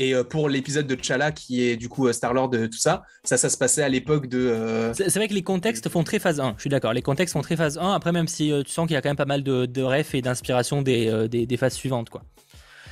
[0.00, 3.02] Et euh, pour l'épisode de T'Challa, qui est du coup euh, Star-Lord, euh, tout ça,
[3.24, 4.92] ça, ça se passait à l'époque de.
[4.94, 6.92] C'est vrai que les contextes font très phase 1, je suis d'accord.
[6.92, 7.94] Les contextes font très phase 1.
[7.94, 10.14] Après, même si tu sens qu'il y a quand même pas mal de, de refs
[10.14, 12.22] et d'inspiration des, des, phases suivantes, quoi.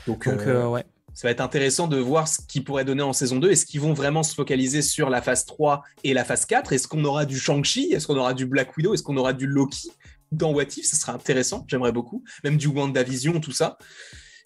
[0.07, 0.85] Donc, ouais.
[1.15, 3.51] Ça va être intéressant de voir ce qu'ils pourraient donner en saison 2.
[3.51, 6.87] Est-ce qu'ils vont vraiment se focaliser sur la phase 3 et la phase 4 Est-ce
[6.89, 7.93] qu'on aura du Shang-Chi?
[7.93, 8.93] Est-ce qu'on aura du Black Widow?
[8.93, 9.91] Est-ce qu'on aura du Loki
[10.31, 10.85] dans What If?
[10.85, 12.23] Ça sera intéressant, j'aimerais beaucoup.
[12.45, 13.79] Même du WandaVision, tout ça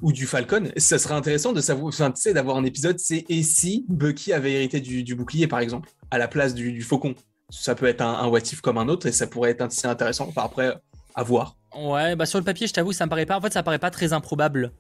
[0.03, 3.25] ou du Falcon, ça serait intéressant de savoir, enfin, tu sais, d'avoir un épisode, c'est
[3.29, 7.15] et si Bucky avait hérité du, bouclier, par exemple, à la place du, faucon.
[7.51, 9.89] Ça peut être un, un what if comme un autre et ça pourrait être assez
[9.89, 10.27] intéressant.
[10.29, 10.73] Enfin, après,
[11.15, 11.57] à voir.
[11.77, 13.37] Ouais, bah sur le papier, je t'avoue, ça me paraît pas.
[13.37, 14.73] En fait, ça paraît pas très improbable.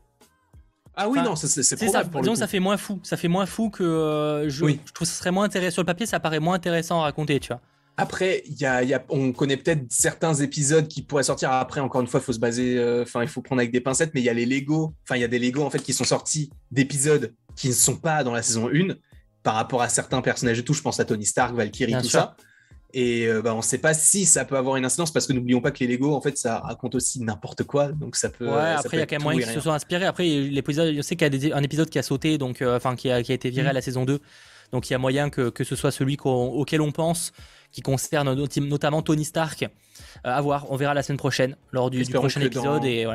[0.96, 2.12] Ah oui, non, c'est probable.
[2.12, 3.00] Ça, disons, ça fait moins fou.
[3.02, 5.74] Ça fait moins fou que euh, je, je trouve que ça serait moins intéressant.
[5.74, 7.60] Sur le papier, ça paraît moins intéressant à raconter, tu vois.
[8.00, 11.52] Après, y a, on connaît peut-être certains épisodes qui pourraient sortir.
[11.52, 13.80] Après, encore une fois, il faut se baser, euh, enfin, il faut prendre avec des
[13.80, 15.82] pincettes, mais il y a les Lego, enfin, il y a des Lego en fait
[15.82, 18.94] qui sont sortis d'épisodes qui ne sont pas dans la saison 1
[19.42, 20.74] par rapport à certains personnages et tout.
[20.74, 22.36] Je pense à Tony Stark, Valkyrie, tout ça.
[22.92, 25.32] Et euh, bah, on ne sait pas si ça peut avoir une incidence parce que
[25.32, 27.92] n'oublions pas que les Lego, en fait, ça raconte aussi n'importe quoi.
[27.92, 28.48] Donc ça peut.
[28.48, 30.06] Ouais, après, il y a quand même moyen qu'ils se soient inspirés.
[30.06, 32.96] Après, l'épisode, je sais qu'il y a un épisode qui a sauté, donc, euh, enfin,
[32.96, 33.70] qui, a, qui, a, été viré mm.
[33.70, 34.20] à la saison 2.
[34.72, 37.32] Donc il y a moyen que, que ce soit celui auquel on pense
[37.72, 39.62] qui concerne notamment Tony Stark.
[39.62, 39.68] Euh,
[40.24, 42.84] à voir, on verra la semaine prochaine lors du, prochain épisode.
[42.84, 43.06] Et,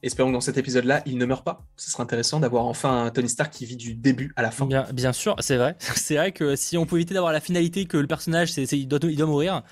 [0.00, 1.66] Espérons que dans cet épisode-là, il ne meurt pas.
[1.76, 4.64] Ce serait intéressant d'avoir enfin un Tony Stark qui vit du début à la fin.
[4.64, 5.76] Bien, bien sûr, c'est vrai.
[5.80, 8.86] c'est vrai que si on peut éviter d'avoir la finalité que le personnage, c'est, il,
[8.86, 9.62] doit, il, doit, mourir.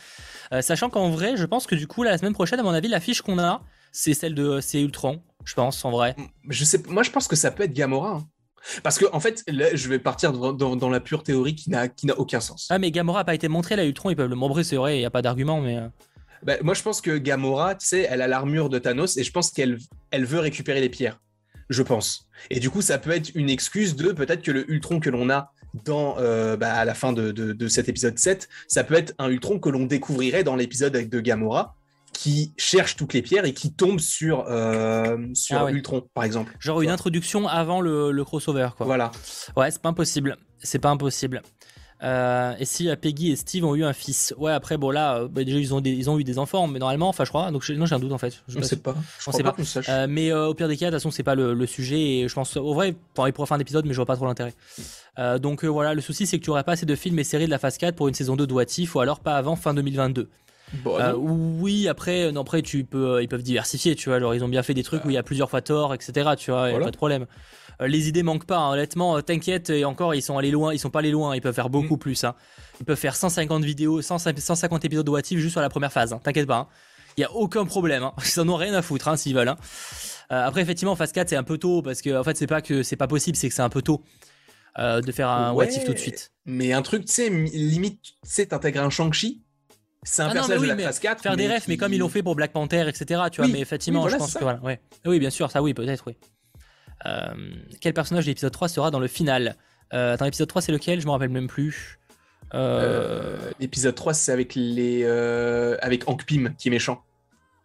[0.53, 2.89] Euh, sachant qu'en vrai, je pense que du coup, la semaine prochaine, à mon avis,
[2.89, 3.63] l'affiche qu'on a,
[3.93, 6.17] c'est celle de c'est Ultron, je pense, en vrai.
[6.49, 8.17] Je sais, moi, je pense que ça peut être Gamora.
[8.17, 8.29] Hein.
[8.83, 12.69] Parce que, en fait, je vais partir dans, la pure théorie qui n'a aucun sens.
[12.71, 14.97] Ah, mais Gamora n'a pas été montré, là, Ultron, ils peuvent le membrer, c'est vrai,
[14.97, 15.79] il n'y a pas d'argument, mais.
[15.79, 15.89] Euh.
[16.43, 19.33] Bah, moi, je pense que Gamora, tu sais, elle a l'armure de Thanos et je
[19.33, 19.79] pense qu'elle
[20.11, 21.21] elle veut récupérer les pierres.
[21.69, 22.29] Je pense.
[22.51, 25.31] Et du coup, ça peut être une excuse de peut-être que le Ultron que l'on
[25.31, 25.53] a
[25.85, 29.59] dans, euh, bah, à la fin de, cet épisode 7, ça peut être un Ultron
[29.59, 31.75] que l'on découvrirait dans l'épisode avec de Gamora
[32.17, 35.73] qui cherche toutes les pierres et qui tombe sur, euh, sur Ah ouais.
[35.73, 36.57] Ultron, par exemple.
[36.59, 38.87] Genre une introduction avant le, le crossover, quoi.
[38.87, 39.11] Voilà.
[39.57, 40.37] Ouais, c'est pas impossible.
[40.59, 41.43] C'est pas impossible.
[42.03, 45.17] Euh, et si euh, Peggy et Steve ont eu un fils Ouais, après, bon, là,
[45.21, 47.31] euh, bah, déjà, ils ont, des- ils ont eu des enfants, mais normalement, enfin, je
[47.31, 47.51] crois.
[47.51, 48.43] Donc, non, j'ai un doute en fait.
[48.49, 48.95] Je sais On pas.
[49.19, 49.57] Je crois sait pas pas.
[49.57, 49.87] qu'on sache.
[49.89, 52.01] Euh, mais au pire des cas, de toute façon, c'est pas le, le sujet.
[52.01, 52.95] Et je pense, au vrai, ils
[53.33, 54.55] pourraient faire un épisode, mais je vois pas trop l'intérêt.
[55.41, 57.51] Donc voilà, le souci, c'est que tu aurais pas assez de films et séries de
[57.51, 59.73] la phase 4 pour une saison 2 de What If, ou alors pas avant fin
[59.75, 60.29] 2022.
[60.73, 64.19] Bon, Euh, oui, après, non, après tu peux, euh, ils peuvent diversifier, tu vois.
[64.21, 66.31] Genre, ils ont bien fait des trucs où il y a plusieurs fois Thor, etc.
[66.37, 67.27] Tu vois, y a pas de problème.
[67.81, 69.21] Euh, les idées manquent pas, hein, honnêtement.
[69.23, 71.37] T'inquiète, et encore, ils sont allés loin, ils sont pas allés loin.
[71.37, 72.25] Ils peuvent faire beaucoup plus.
[72.25, 72.35] hein.
[72.81, 75.93] Ils peuvent faire 150 vidéos, 150 150 épisodes de What If juste sur la première
[75.93, 76.13] phase.
[76.13, 76.21] hein.
[76.23, 76.69] T'inquiète pas.
[77.17, 78.03] Il y a aucun problème.
[78.03, 78.13] hein.
[78.37, 79.49] Ils en ont rien à foutre hein, s'ils veulent.
[79.49, 79.57] hein.
[80.33, 82.61] Euh, après, effectivement, phase 4 c'est un peu tôt parce que en fait, c'est pas
[82.61, 84.03] que c'est pas possible, c'est que c'est un peu tôt
[84.79, 85.67] euh, de faire un Ouais.
[85.67, 86.33] What If tout de suite.
[86.45, 89.43] Mais un truc, tu sais, mi- limite, tu sais, t'intègres un Shang-Chi.
[90.09, 91.23] C'est un Ah non, personnage oui, de la phase 4.
[91.23, 93.23] Faire des refs, mais comme ils l'ont fait pour Black Panther, etc.
[93.31, 94.81] Tu vois, Oui, mais effectivement, oui, voilà, je pense que voilà, ouais.
[95.05, 96.17] Oui, bien sûr, ça, oui, peut-être, oui.
[97.05, 97.35] Euh,
[97.81, 99.57] quel personnage de l'épisode 3 sera dans le final?
[99.93, 101.01] Euh, Attends, l'épisode 3, c'est lequel?
[101.01, 101.99] Je me rappelle même plus.
[102.55, 107.03] Euh, Euh, L'épisode 3, c'est avec les euh, avec Hank Pym qui est méchant.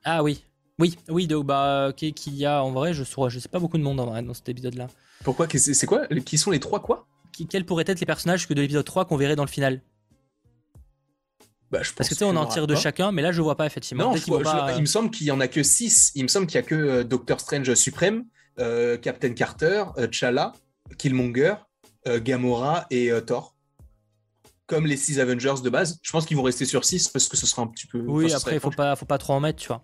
[0.03, 0.43] Ah oui,
[0.79, 3.59] oui, oui, donc bah, qui, qui y a en vrai, je sais, je sais pas
[3.59, 4.87] beaucoup de monde en vrai dans cet épisode-là.
[5.23, 5.47] Pourquoi?
[5.53, 6.07] C'est quoi?
[6.25, 7.05] Qui sont les trois quoi?
[7.49, 9.81] Quels pourraient être les personnages que de l'épisode 3 qu'on verrait dans le final?
[11.71, 12.79] Bah, je Parce que tu sais, on en tire de pas.
[12.79, 14.03] chacun, mais là, je vois pas effectivement.
[14.11, 16.11] Non, je je- pas- il me semble qu'il y en a que 6.
[16.15, 18.25] Il me semble qu'il y a que euh, Doctor Strange suprême,
[18.59, 20.53] euh, Captain Carter, euh, T'Challa,
[20.97, 21.55] Killmonger,
[22.07, 23.55] euh, Gamora et euh, Thor.
[24.67, 25.99] Comme les 6 Avengers de base.
[26.01, 27.99] Je pense qu'ils vont rester sur 6 parce que ce sera un petit peu.
[28.07, 29.81] Oui, enfin, après, il faut pas, faut pas trop en mettre, tu vois.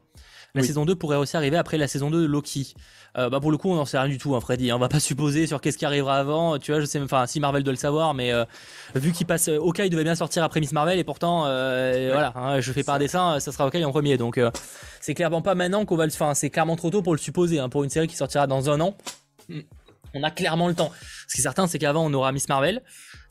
[0.58, 0.68] La Oui.
[0.68, 2.74] saison 2 pourrait aussi arriver après la saison 2 de Loki.
[3.18, 4.72] Euh, bah pour le coup, on n'en sait rien du tout, hein, Freddy.
[4.72, 6.60] On va pas supposer sur qu'est-ce qui arrivera avant.
[6.60, 8.44] Tu vois, je sais enfin, si Marvel doit le savoir, mais euh,
[8.96, 12.34] vu qu'il passe, euh, Hawkeye devait bien sortir après Miss Marvel, et pourtant, euh, voilà,
[12.36, 14.18] hein, je fais pas un dessin, ça sera Hawkeye en premier.
[14.18, 14.40] Donc,
[15.02, 17.60] c'est clairement pas maintenant qu'on va le, enfin, c'est clairement trop tôt pour le supposer.
[17.60, 18.96] hein, pour une série qui sortira dans un an,
[20.14, 20.92] on a clairement le temps.
[21.28, 22.82] Ce qui est certain, c'est qu'avant, on aura Miss Marvel.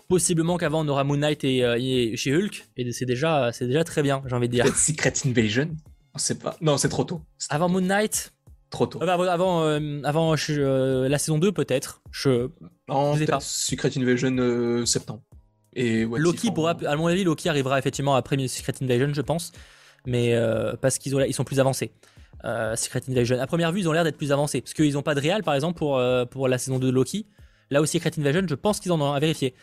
[0.09, 3.83] Possiblement qu'avant, on aura Moon Knight et, et chez Hulk, et c'est déjà, c'est déjà
[3.85, 4.67] très bien, j'ai envie de dire.
[4.77, 5.69] Secret Invasion
[6.43, 6.57] Pas.
[6.61, 7.23] Non, c'est trop tôt.
[7.51, 8.33] Avant Moon Knight,
[8.71, 9.01] trop tôt.
[9.03, 12.03] Euh, bah, avant, avant, euh, avant, euh, la saison 2 peut-être.
[12.11, 12.49] Je...
[12.89, 13.41] Non, je sais pas.
[13.41, 15.23] Secret Invasion euh, septembre.
[15.75, 19.21] Et What Loki en- pourra, à mon avis, Loki arrivera effectivement après Secret Invasion, je
[19.21, 19.53] pense,
[20.07, 20.35] mais
[20.81, 21.93] parce qu'ils ils sont plus avancés.
[22.77, 23.39] Secret Invasion.
[23.41, 25.43] À première vue, ils ont l'air d'être plus avancés parce qu'ils n'ont pas de réal,
[25.43, 26.01] par exemple, pour
[26.31, 27.27] pour la saison 2 de Loki.
[27.71, 29.55] Là où Secret Invasion, je pense qu'ils en ont à vérifier.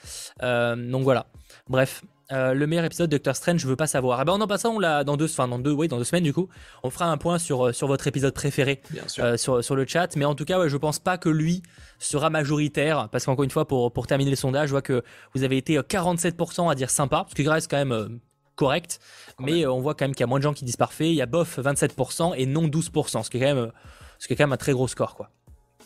[0.41, 1.25] Donc voilà.
[1.67, 2.03] Bref.
[2.31, 4.19] Euh, le meilleur épisode de Doctor Strange, je veux pas savoir.
[4.19, 6.23] Ah ben en passant, on l'a dans deux, enfin dans deux, oui, dans deux semaines
[6.23, 6.47] du coup,
[6.81, 8.81] on fera un point sur euh, sur votre épisode préféré.
[8.91, 9.23] Bien sûr.
[9.23, 10.15] euh, sur, sur le chat.
[10.15, 11.61] Mais en tout cas, ouais, je pense pas que lui
[11.99, 13.09] sera majoritaire.
[13.11, 15.03] Parce qu'encore une fois, pour, pour terminer le sondage, je vois que
[15.35, 18.07] vous avez été euh, 47% à dire sympa, ce qui reste quand même euh,
[18.55, 18.99] correct.
[19.37, 21.09] Quand mais on voit quand même qu'il y a moins de gens qui disent parfait.
[21.09, 23.71] Il y a bof 27% et non 12%, ce qui est quand même,
[24.17, 25.29] ce qui est quand même un très gros score, quoi.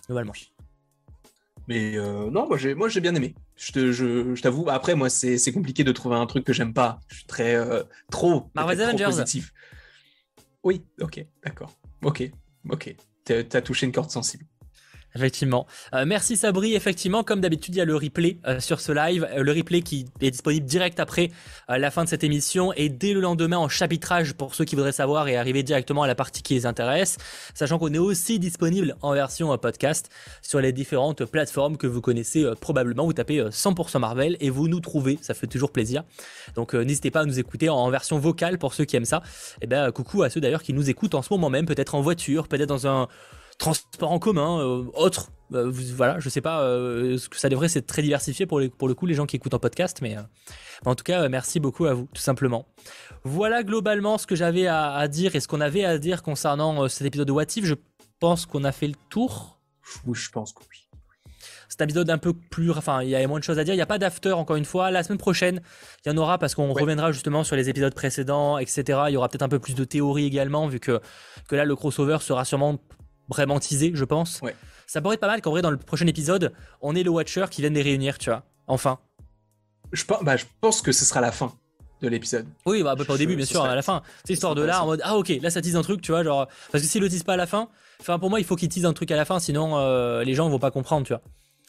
[0.05, 0.33] Globalement.
[1.68, 3.36] Mais euh, non, moi j'ai, moi j'ai bien aimé.
[3.55, 4.70] Je, te- je, je t'avoue.
[4.70, 6.99] Après, moi c'est, c'est compliqué de trouver un truc que j'aime pas.
[7.09, 9.05] Je suis très euh, trop, Marvel's trop Avengers.
[9.05, 9.53] positif.
[10.63, 11.78] Oui, ok, d'accord.
[12.03, 12.24] Ok,
[12.70, 12.95] ok.
[13.26, 14.45] T'as, t'as touché une corde sensible.
[15.18, 15.65] Effectivement.
[15.95, 16.76] Euh, merci Sabri.
[16.76, 19.28] Effectivement, comme d'habitude, il y a le replay euh, sur ce live.
[19.32, 21.32] Euh, le replay qui est disponible direct après
[21.70, 24.91] la fin de cette émission et dès le lendemain en chapitrage pour ceux qui voudraient
[24.91, 27.18] savoir et arriver directement à la partie qui les intéresse.
[27.55, 30.09] Sachant qu'on est aussi disponible en version podcast
[30.41, 33.05] sur les différentes plateformes que vous connaissez probablement.
[33.05, 35.18] Vous tapez euh, 100% Marvel et vous nous trouvez.
[35.22, 36.03] Ça fait toujours plaisir.
[36.55, 39.24] Donc n'hésitez pas à nous écouter en, en version vocale pour ceux qui aiment ça.
[39.61, 42.01] Et ben coucou à ceux d'ailleurs qui nous écoutent en ce moment même, peut-être en
[42.01, 43.07] voiture, peut-être dans un
[43.58, 45.32] transport en commun, euh, autre.
[45.53, 48.70] Euh, voilà, je sais pas euh, ce que ça devrait, c'est très diversifié pour, les-
[48.70, 50.22] pour le coup les gens qui écoutent en podcast, mais, euh,
[50.86, 52.66] en tout cas, merci beaucoup à vous, tout simplement.
[53.24, 56.88] Voilà globalement ce que j'avais à, à dire et ce qu'on avait à dire concernant
[56.89, 57.64] cet épisode de What If.
[57.66, 57.76] Je
[58.20, 59.60] pense qu'on a fait le tour.
[60.05, 60.84] Oui, je pense que oui.
[61.70, 63.74] Cet épisode un peu plus, enfin, il y a moins de choses à dire.
[63.74, 64.89] Il n'y a pas d'after encore une fois.
[64.91, 65.62] La semaine prochaine,
[66.05, 66.82] il y en aura parce qu'on Ouais.
[66.82, 68.84] reviendra justement sur les épisodes précédents, etc.
[69.08, 70.99] Il y aura peut-être un peu plus de théorie également, vu que,
[71.47, 72.80] que là, le crossover sera sûrement
[73.30, 74.41] vraiment teasé, je pense.
[74.41, 74.55] Ouais.
[74.86, 77.45] Ça pourrait être pas mal qu'en vrai, dans le prochain épisode, on ait le Watcher
[77.51, 78.43] qui vienne les réunir, tu vois.
[78.67, 78.99] Enfin.
[79.93, 81.53] Je, pense- bah, je pense que ce sera la fin
[82.01, 82.45] de l'épisode.
[82.65, 84.01] Oui, bah, pas au début, bien sûr, serait- à la fin.
[84.25, 86.23] C'est histoire de là, en mode, ah ok, là ça tease un truc, tu vois,
[86.23, 86.47] genre.
[86.71, 87.69] Parce que s'il le tease pas à la fin,
[88.01, 90.34] enfin, pour moi, il faut qu'il tease un truc à la fin, sinon euh, les
[90.36, 91.21] gens vont pas comprendre, tu vois.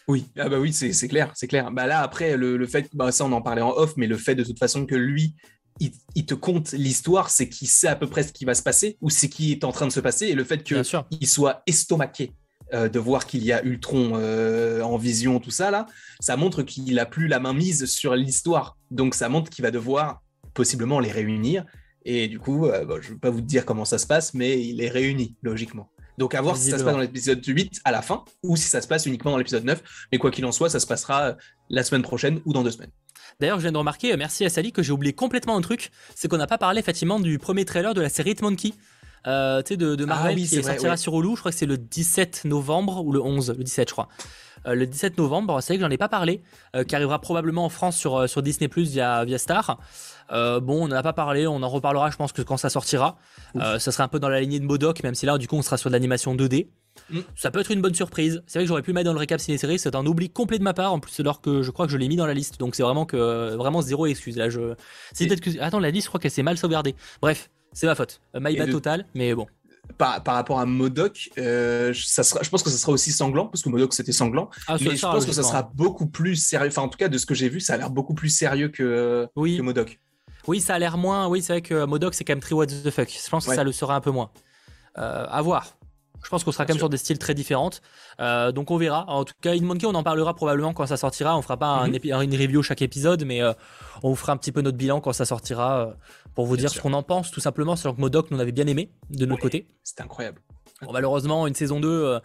[0.07, 1.71] Oui, ah bah oui, c'est c'est clair, c'est clair.
[1.71, 4.17] Bah là, après, le, le fait, bah ça on en parlait en off, mais le
[4.17, 5.35] fait de toute façon que lui,
[5.81, 8.63] il, il te compte l'histoire, c'est qu'il sait à peu près ce qui va se
[8.63, 11.63] passer ou c'est qui est en train de se passer, et le fait qu'il soit
[11.67, 12.33] estomaqué
[12.75, 15.87] euh, de voir qu'il y a Ultron euh, en vision, tout ça là,
[16.21, 18.77] ça montre qu'il a plus la main mise sur l'histoire.
[18.91, 20.23] Donc ça montre qu'il va devoir
[20.53, 21.65] possiblement les réunir
[22.05, 24.83] Et du coup, je ne vais pas vous dire comment ça se passe, mais il
[24.83, 25.91] est réuni, logiquement.
[26.19, 28.65] Donc à voir si ça se passe dans l'épisode 8 à la fin ou si
[28.65, 29.83] ça se passe uniquement dans l'épisode 9.
[30.13, 31.37] Mais quoi qu'il en soit, ça se passera
[31.71, 32.91] la semaine prochaine ou dans deux semaines.
[33.41, 36.27] D'ailleurs, je viens de remarquer, merci à Sally, que j'ai oublié complètement un truc, c'est
[36.27, 38.75] qu'on n'a pas parlé effectivement du premier trailer de la série Hitmonkey.
[39.29, 41.79] Euh, tu sais, de, ah Marvel qui sortira sur Hulu, je crois que c'est le
[41.79, 44.09] 17 novembre ou le 11, le 17 je crois.
[44.67, 46.43] Euh, le 17 novembre, c'est vrai que j'en ai pas parlé,
[46.75, 49.79] euh, qui arrivera probablement en France sur, sur Disney Plus via, via Star.
[50.31, 53.19] bon, on n'en a pas parlé, on en reparlera, je pense que quand ça sortira.
[53.55, 55.63] ça sera un peu dans la lignée de Modoc, même si là, du coup, on
[55.63, 56.71] sera sur de l'animation 2D.
[57.11, 57.21] Mm.
[57.37, 58.43] Ça peut être une bonne surprise.
[58.47, 59.79] C'est vrai que j'aurais pu le mettre dans le récap ciné-série.
[59.79, 60.93] C'est un oubli complet de ma part.
[60.93, 62.59] En plus, alors que je crois que je l'ai mis dans la liste.
[62.59, 64.37] Donc c'est vraiment que vraiment zéro excuse.
[64.37, 64.75] Là, je.
[65.13, 65.59] C'est peut-être que.
[65.61, 66.95] Attends, la liste, je crois qu'elle s'est mal sauvegardée.
[67.21, 68.21] Bref, c'est ma faute.
[68.35, 69.07] Euh, my bad total.
[69.15, 69.47] Mais bon.
[69.97, 73.47] Par, par, rapport à Modoc, euh, ça sera, je pense que ça sera aussi sanglant,
[73.47, 74.51] parce que Modoc c'était sanglant.
[74.67, 76.69] Ah, mais je pense que ça sera beaucoup plus sérieux.
[76.69, 78.69] Enfin, en tout cas, de ce que j'ai vu, ça a l'air beaucoup plus sérieux
[78.69, 79.57] que, oui.
[79.57, 79.99] que Modoc.
[80.47, 81.27] Oui, ça a l'air moins.
[81.29, 83.09] Oui, c'est vrai que Modoc c'est quand même très what the fuck.
[83.09, 84.31] Je pense que ça le sera un peu moins.
[84.99, 85.78] Euh, à voir.
[86.23, 87.71] Je pense qu'on sera quand même sur des styles très différents.
[88.21, 89.05] Euh, donc on verra.
[89.09, 91.37] En tout cas, In Monkey, on en parlera probablement quand ça sortira.
[91.37, 91.99] On fera pas mhm.
[92.05, 93.53] une review chaque épisode, mais euh,
[94.03, 95.93] on vous fera un petit peu notre bilan quand ça sortira euh,
[96.35, 97.77] pour vous dire ce qu'on en pense, tout simplement.
[97.77, 99.67] Sachant que Modoc, nous on avait bien aimé de notre côté.
[99.85, 100.41] C'était incroyable.
[100.93, 102.21] malheureusement, une saison 2,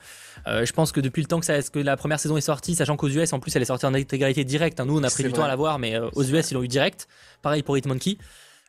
[0.45, 2.97] je pense que depuis le temps que, ça, que la première saison est sortie, sachant
[2.97, 4.79] qu'aux US, en plus, elle est sortie en intégralité directe.
[4.79, 4.85] Hein.
[4.85, 6.67] nous, on a pris du temps à la voir, mais aux US, ils l'ont eu
[6.67, 7.07] direct.
[7.41, 8.17] Pareil pour Hitmonkey.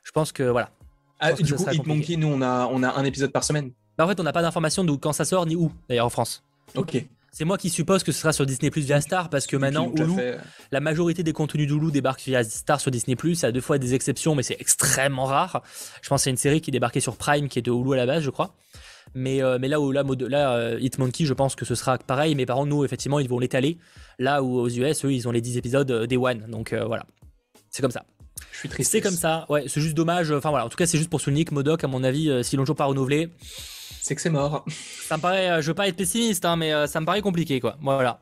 [0.02, 0.70] Je pense que voilà.
[1.18, 3.72] Ah, du coup, Hitmonkey, nous, on a, on a un épisode par semaine.
[3.97, 6.11] Bah, en fait, on n'a pas d'informations de quand ça sort ni où, d'ailleurs, en
[6.11, 6.42] France.
[6.74, 7.05] Ok.
[7.34, 9.92] C'est moi qui suppose que ce sera sur Disney Plus via Star parce que maintenant
[9.92, 10.36] Hulu,
[10.70, 13.40] la majorité des contenus d'Hulu débarquent via Star sur Disney Plus.
[13.40, 15.64] Il y a deux fois des exceptions, mais c'est extrêmement rare.
[16.01, 17.97] Je pense que c'est une série qui débarquait sur Prime, qui est de Hulu à
[17.97, 18.55] la base, je crois.
[19.14, 22.36] Mais, euh, mais là où là, là euh, Hitmonkey, je pense que ce sera pareil.
[22.36, 23.78] Mais par contre, nous, effectivement, ils vont l'étaler.
[24.20, 26.47] Là où aux US, eux, ils ont les 10 épisodes euh, Day One.
[26.49, 27.05] Donc voilà,
[27.68, 28.05] c'est comme ça.
[28.53, 28.92] Je suis triste.
[28.92, 29.45] C'est comme ça.
[29.49, 30.30] Ouais, c'est juste dommage.
[30.30, 32.55] Enfin voilà, en tout cas, c'est juste pour souligner que Modoc, à mon avis, si
[32.55, 33.30] l'on toujours pas renouvelé,
[34.05, 34.66] c'est que c'est mort.
[34.68, 37.22] Ça me paraît, euh, je veux pas être pessimiste, hein, mais euh, ça me paraît
[37.22, 37.78] compliqué, quoi.
[37.80, 38.20] Voilà.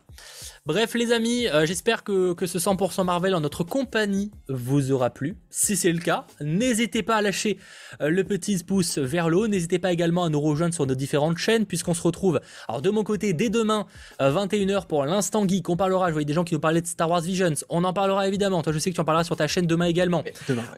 [0.64, 5.36] Bref, les amis, euh, j'espère que, ce 100% Marvel en notre compagnie vous aura plu.
[5.50, 7.58] Si c'est le cas, n'hésitez pas à lâcher
[8.00, 9.48] euh, le petit pouce vers le haut.
[9.48, 12.90] N'hésitez pas également à nous rejoindre sur nos différentes chaînes, puisqu'on se retrouve, alors de
[12.90, 13.86] mon côté, dès demain,
[14.20, 15.68] 21h euh, pour l'instant geek.
[15.68, 17.54] On parlera, je voyais des gens qui nous parlaient de Star Wars Visions.
[17.68, 18.62] On en parlera évidemment.
[18.62, 20.22] Toi, je sais que tu en parleras sur ta chaîne demain également.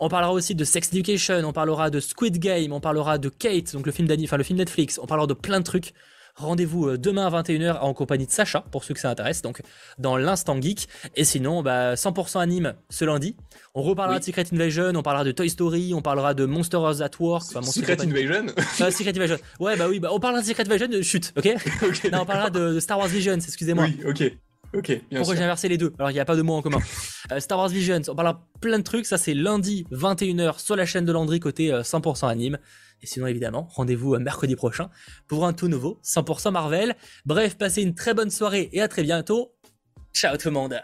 [0.01, 3.75] On parlera aussi de Sex Education, on parlera de Squid Game, on parlera de Kate,
[3.75, 4.99] donc le film, enfin, le film Netflix.
[5.03, 5.93] On parlera de plein de trucs.
[6.37, 9.63] Rendez-vous euh, demain à 21h en compagnie de Sacha, pour ceux que ça intéresse, donc
[9.99, 10.89] dans l'instant geek.
[11.15, 13.37] Et sinon, bah, 100% anime ce lundi.
[13.75, 17.11] On reparlera de Secret Invasion, on parlera de Toy Story, on parlera de Monsters at
[17.21, 17.45] Work.
[17.63, 18.47] Secret Invasion
[18.81, 19.39] euh, Secret Invasion.
[19.61, 21.45] Ouais, bah oui, bah, on parlera de Secret Invasion, chute, ok,
[22.11, 23.85] Non, on parlera de, Star Wars Visions, excusez-moi.
[23.85, 24.33] Oui, ok.
[24.77, 26.81] Ok, Pourquoi j'ai inversé les deux Alors il n'y a pas de mots en commun.
[27.33, 29.07] Euh, Star Wars Visions, on parlera plein de trucs.
[29.07, 32.59] Ça c'est lundi 21h sur la chaîne de Landry côté 100% anime.
[33.03, 34.91] Et sinon, évidemment, rendez-vous euh, mercredi prochain
[35.27, 36.97] pour un tout nouveau 100% Marvel.
[37.27, 39.53] Bref, passez une très bonne soirée et à très bientôt.
[40.13, 40.81] Ciao tout le monde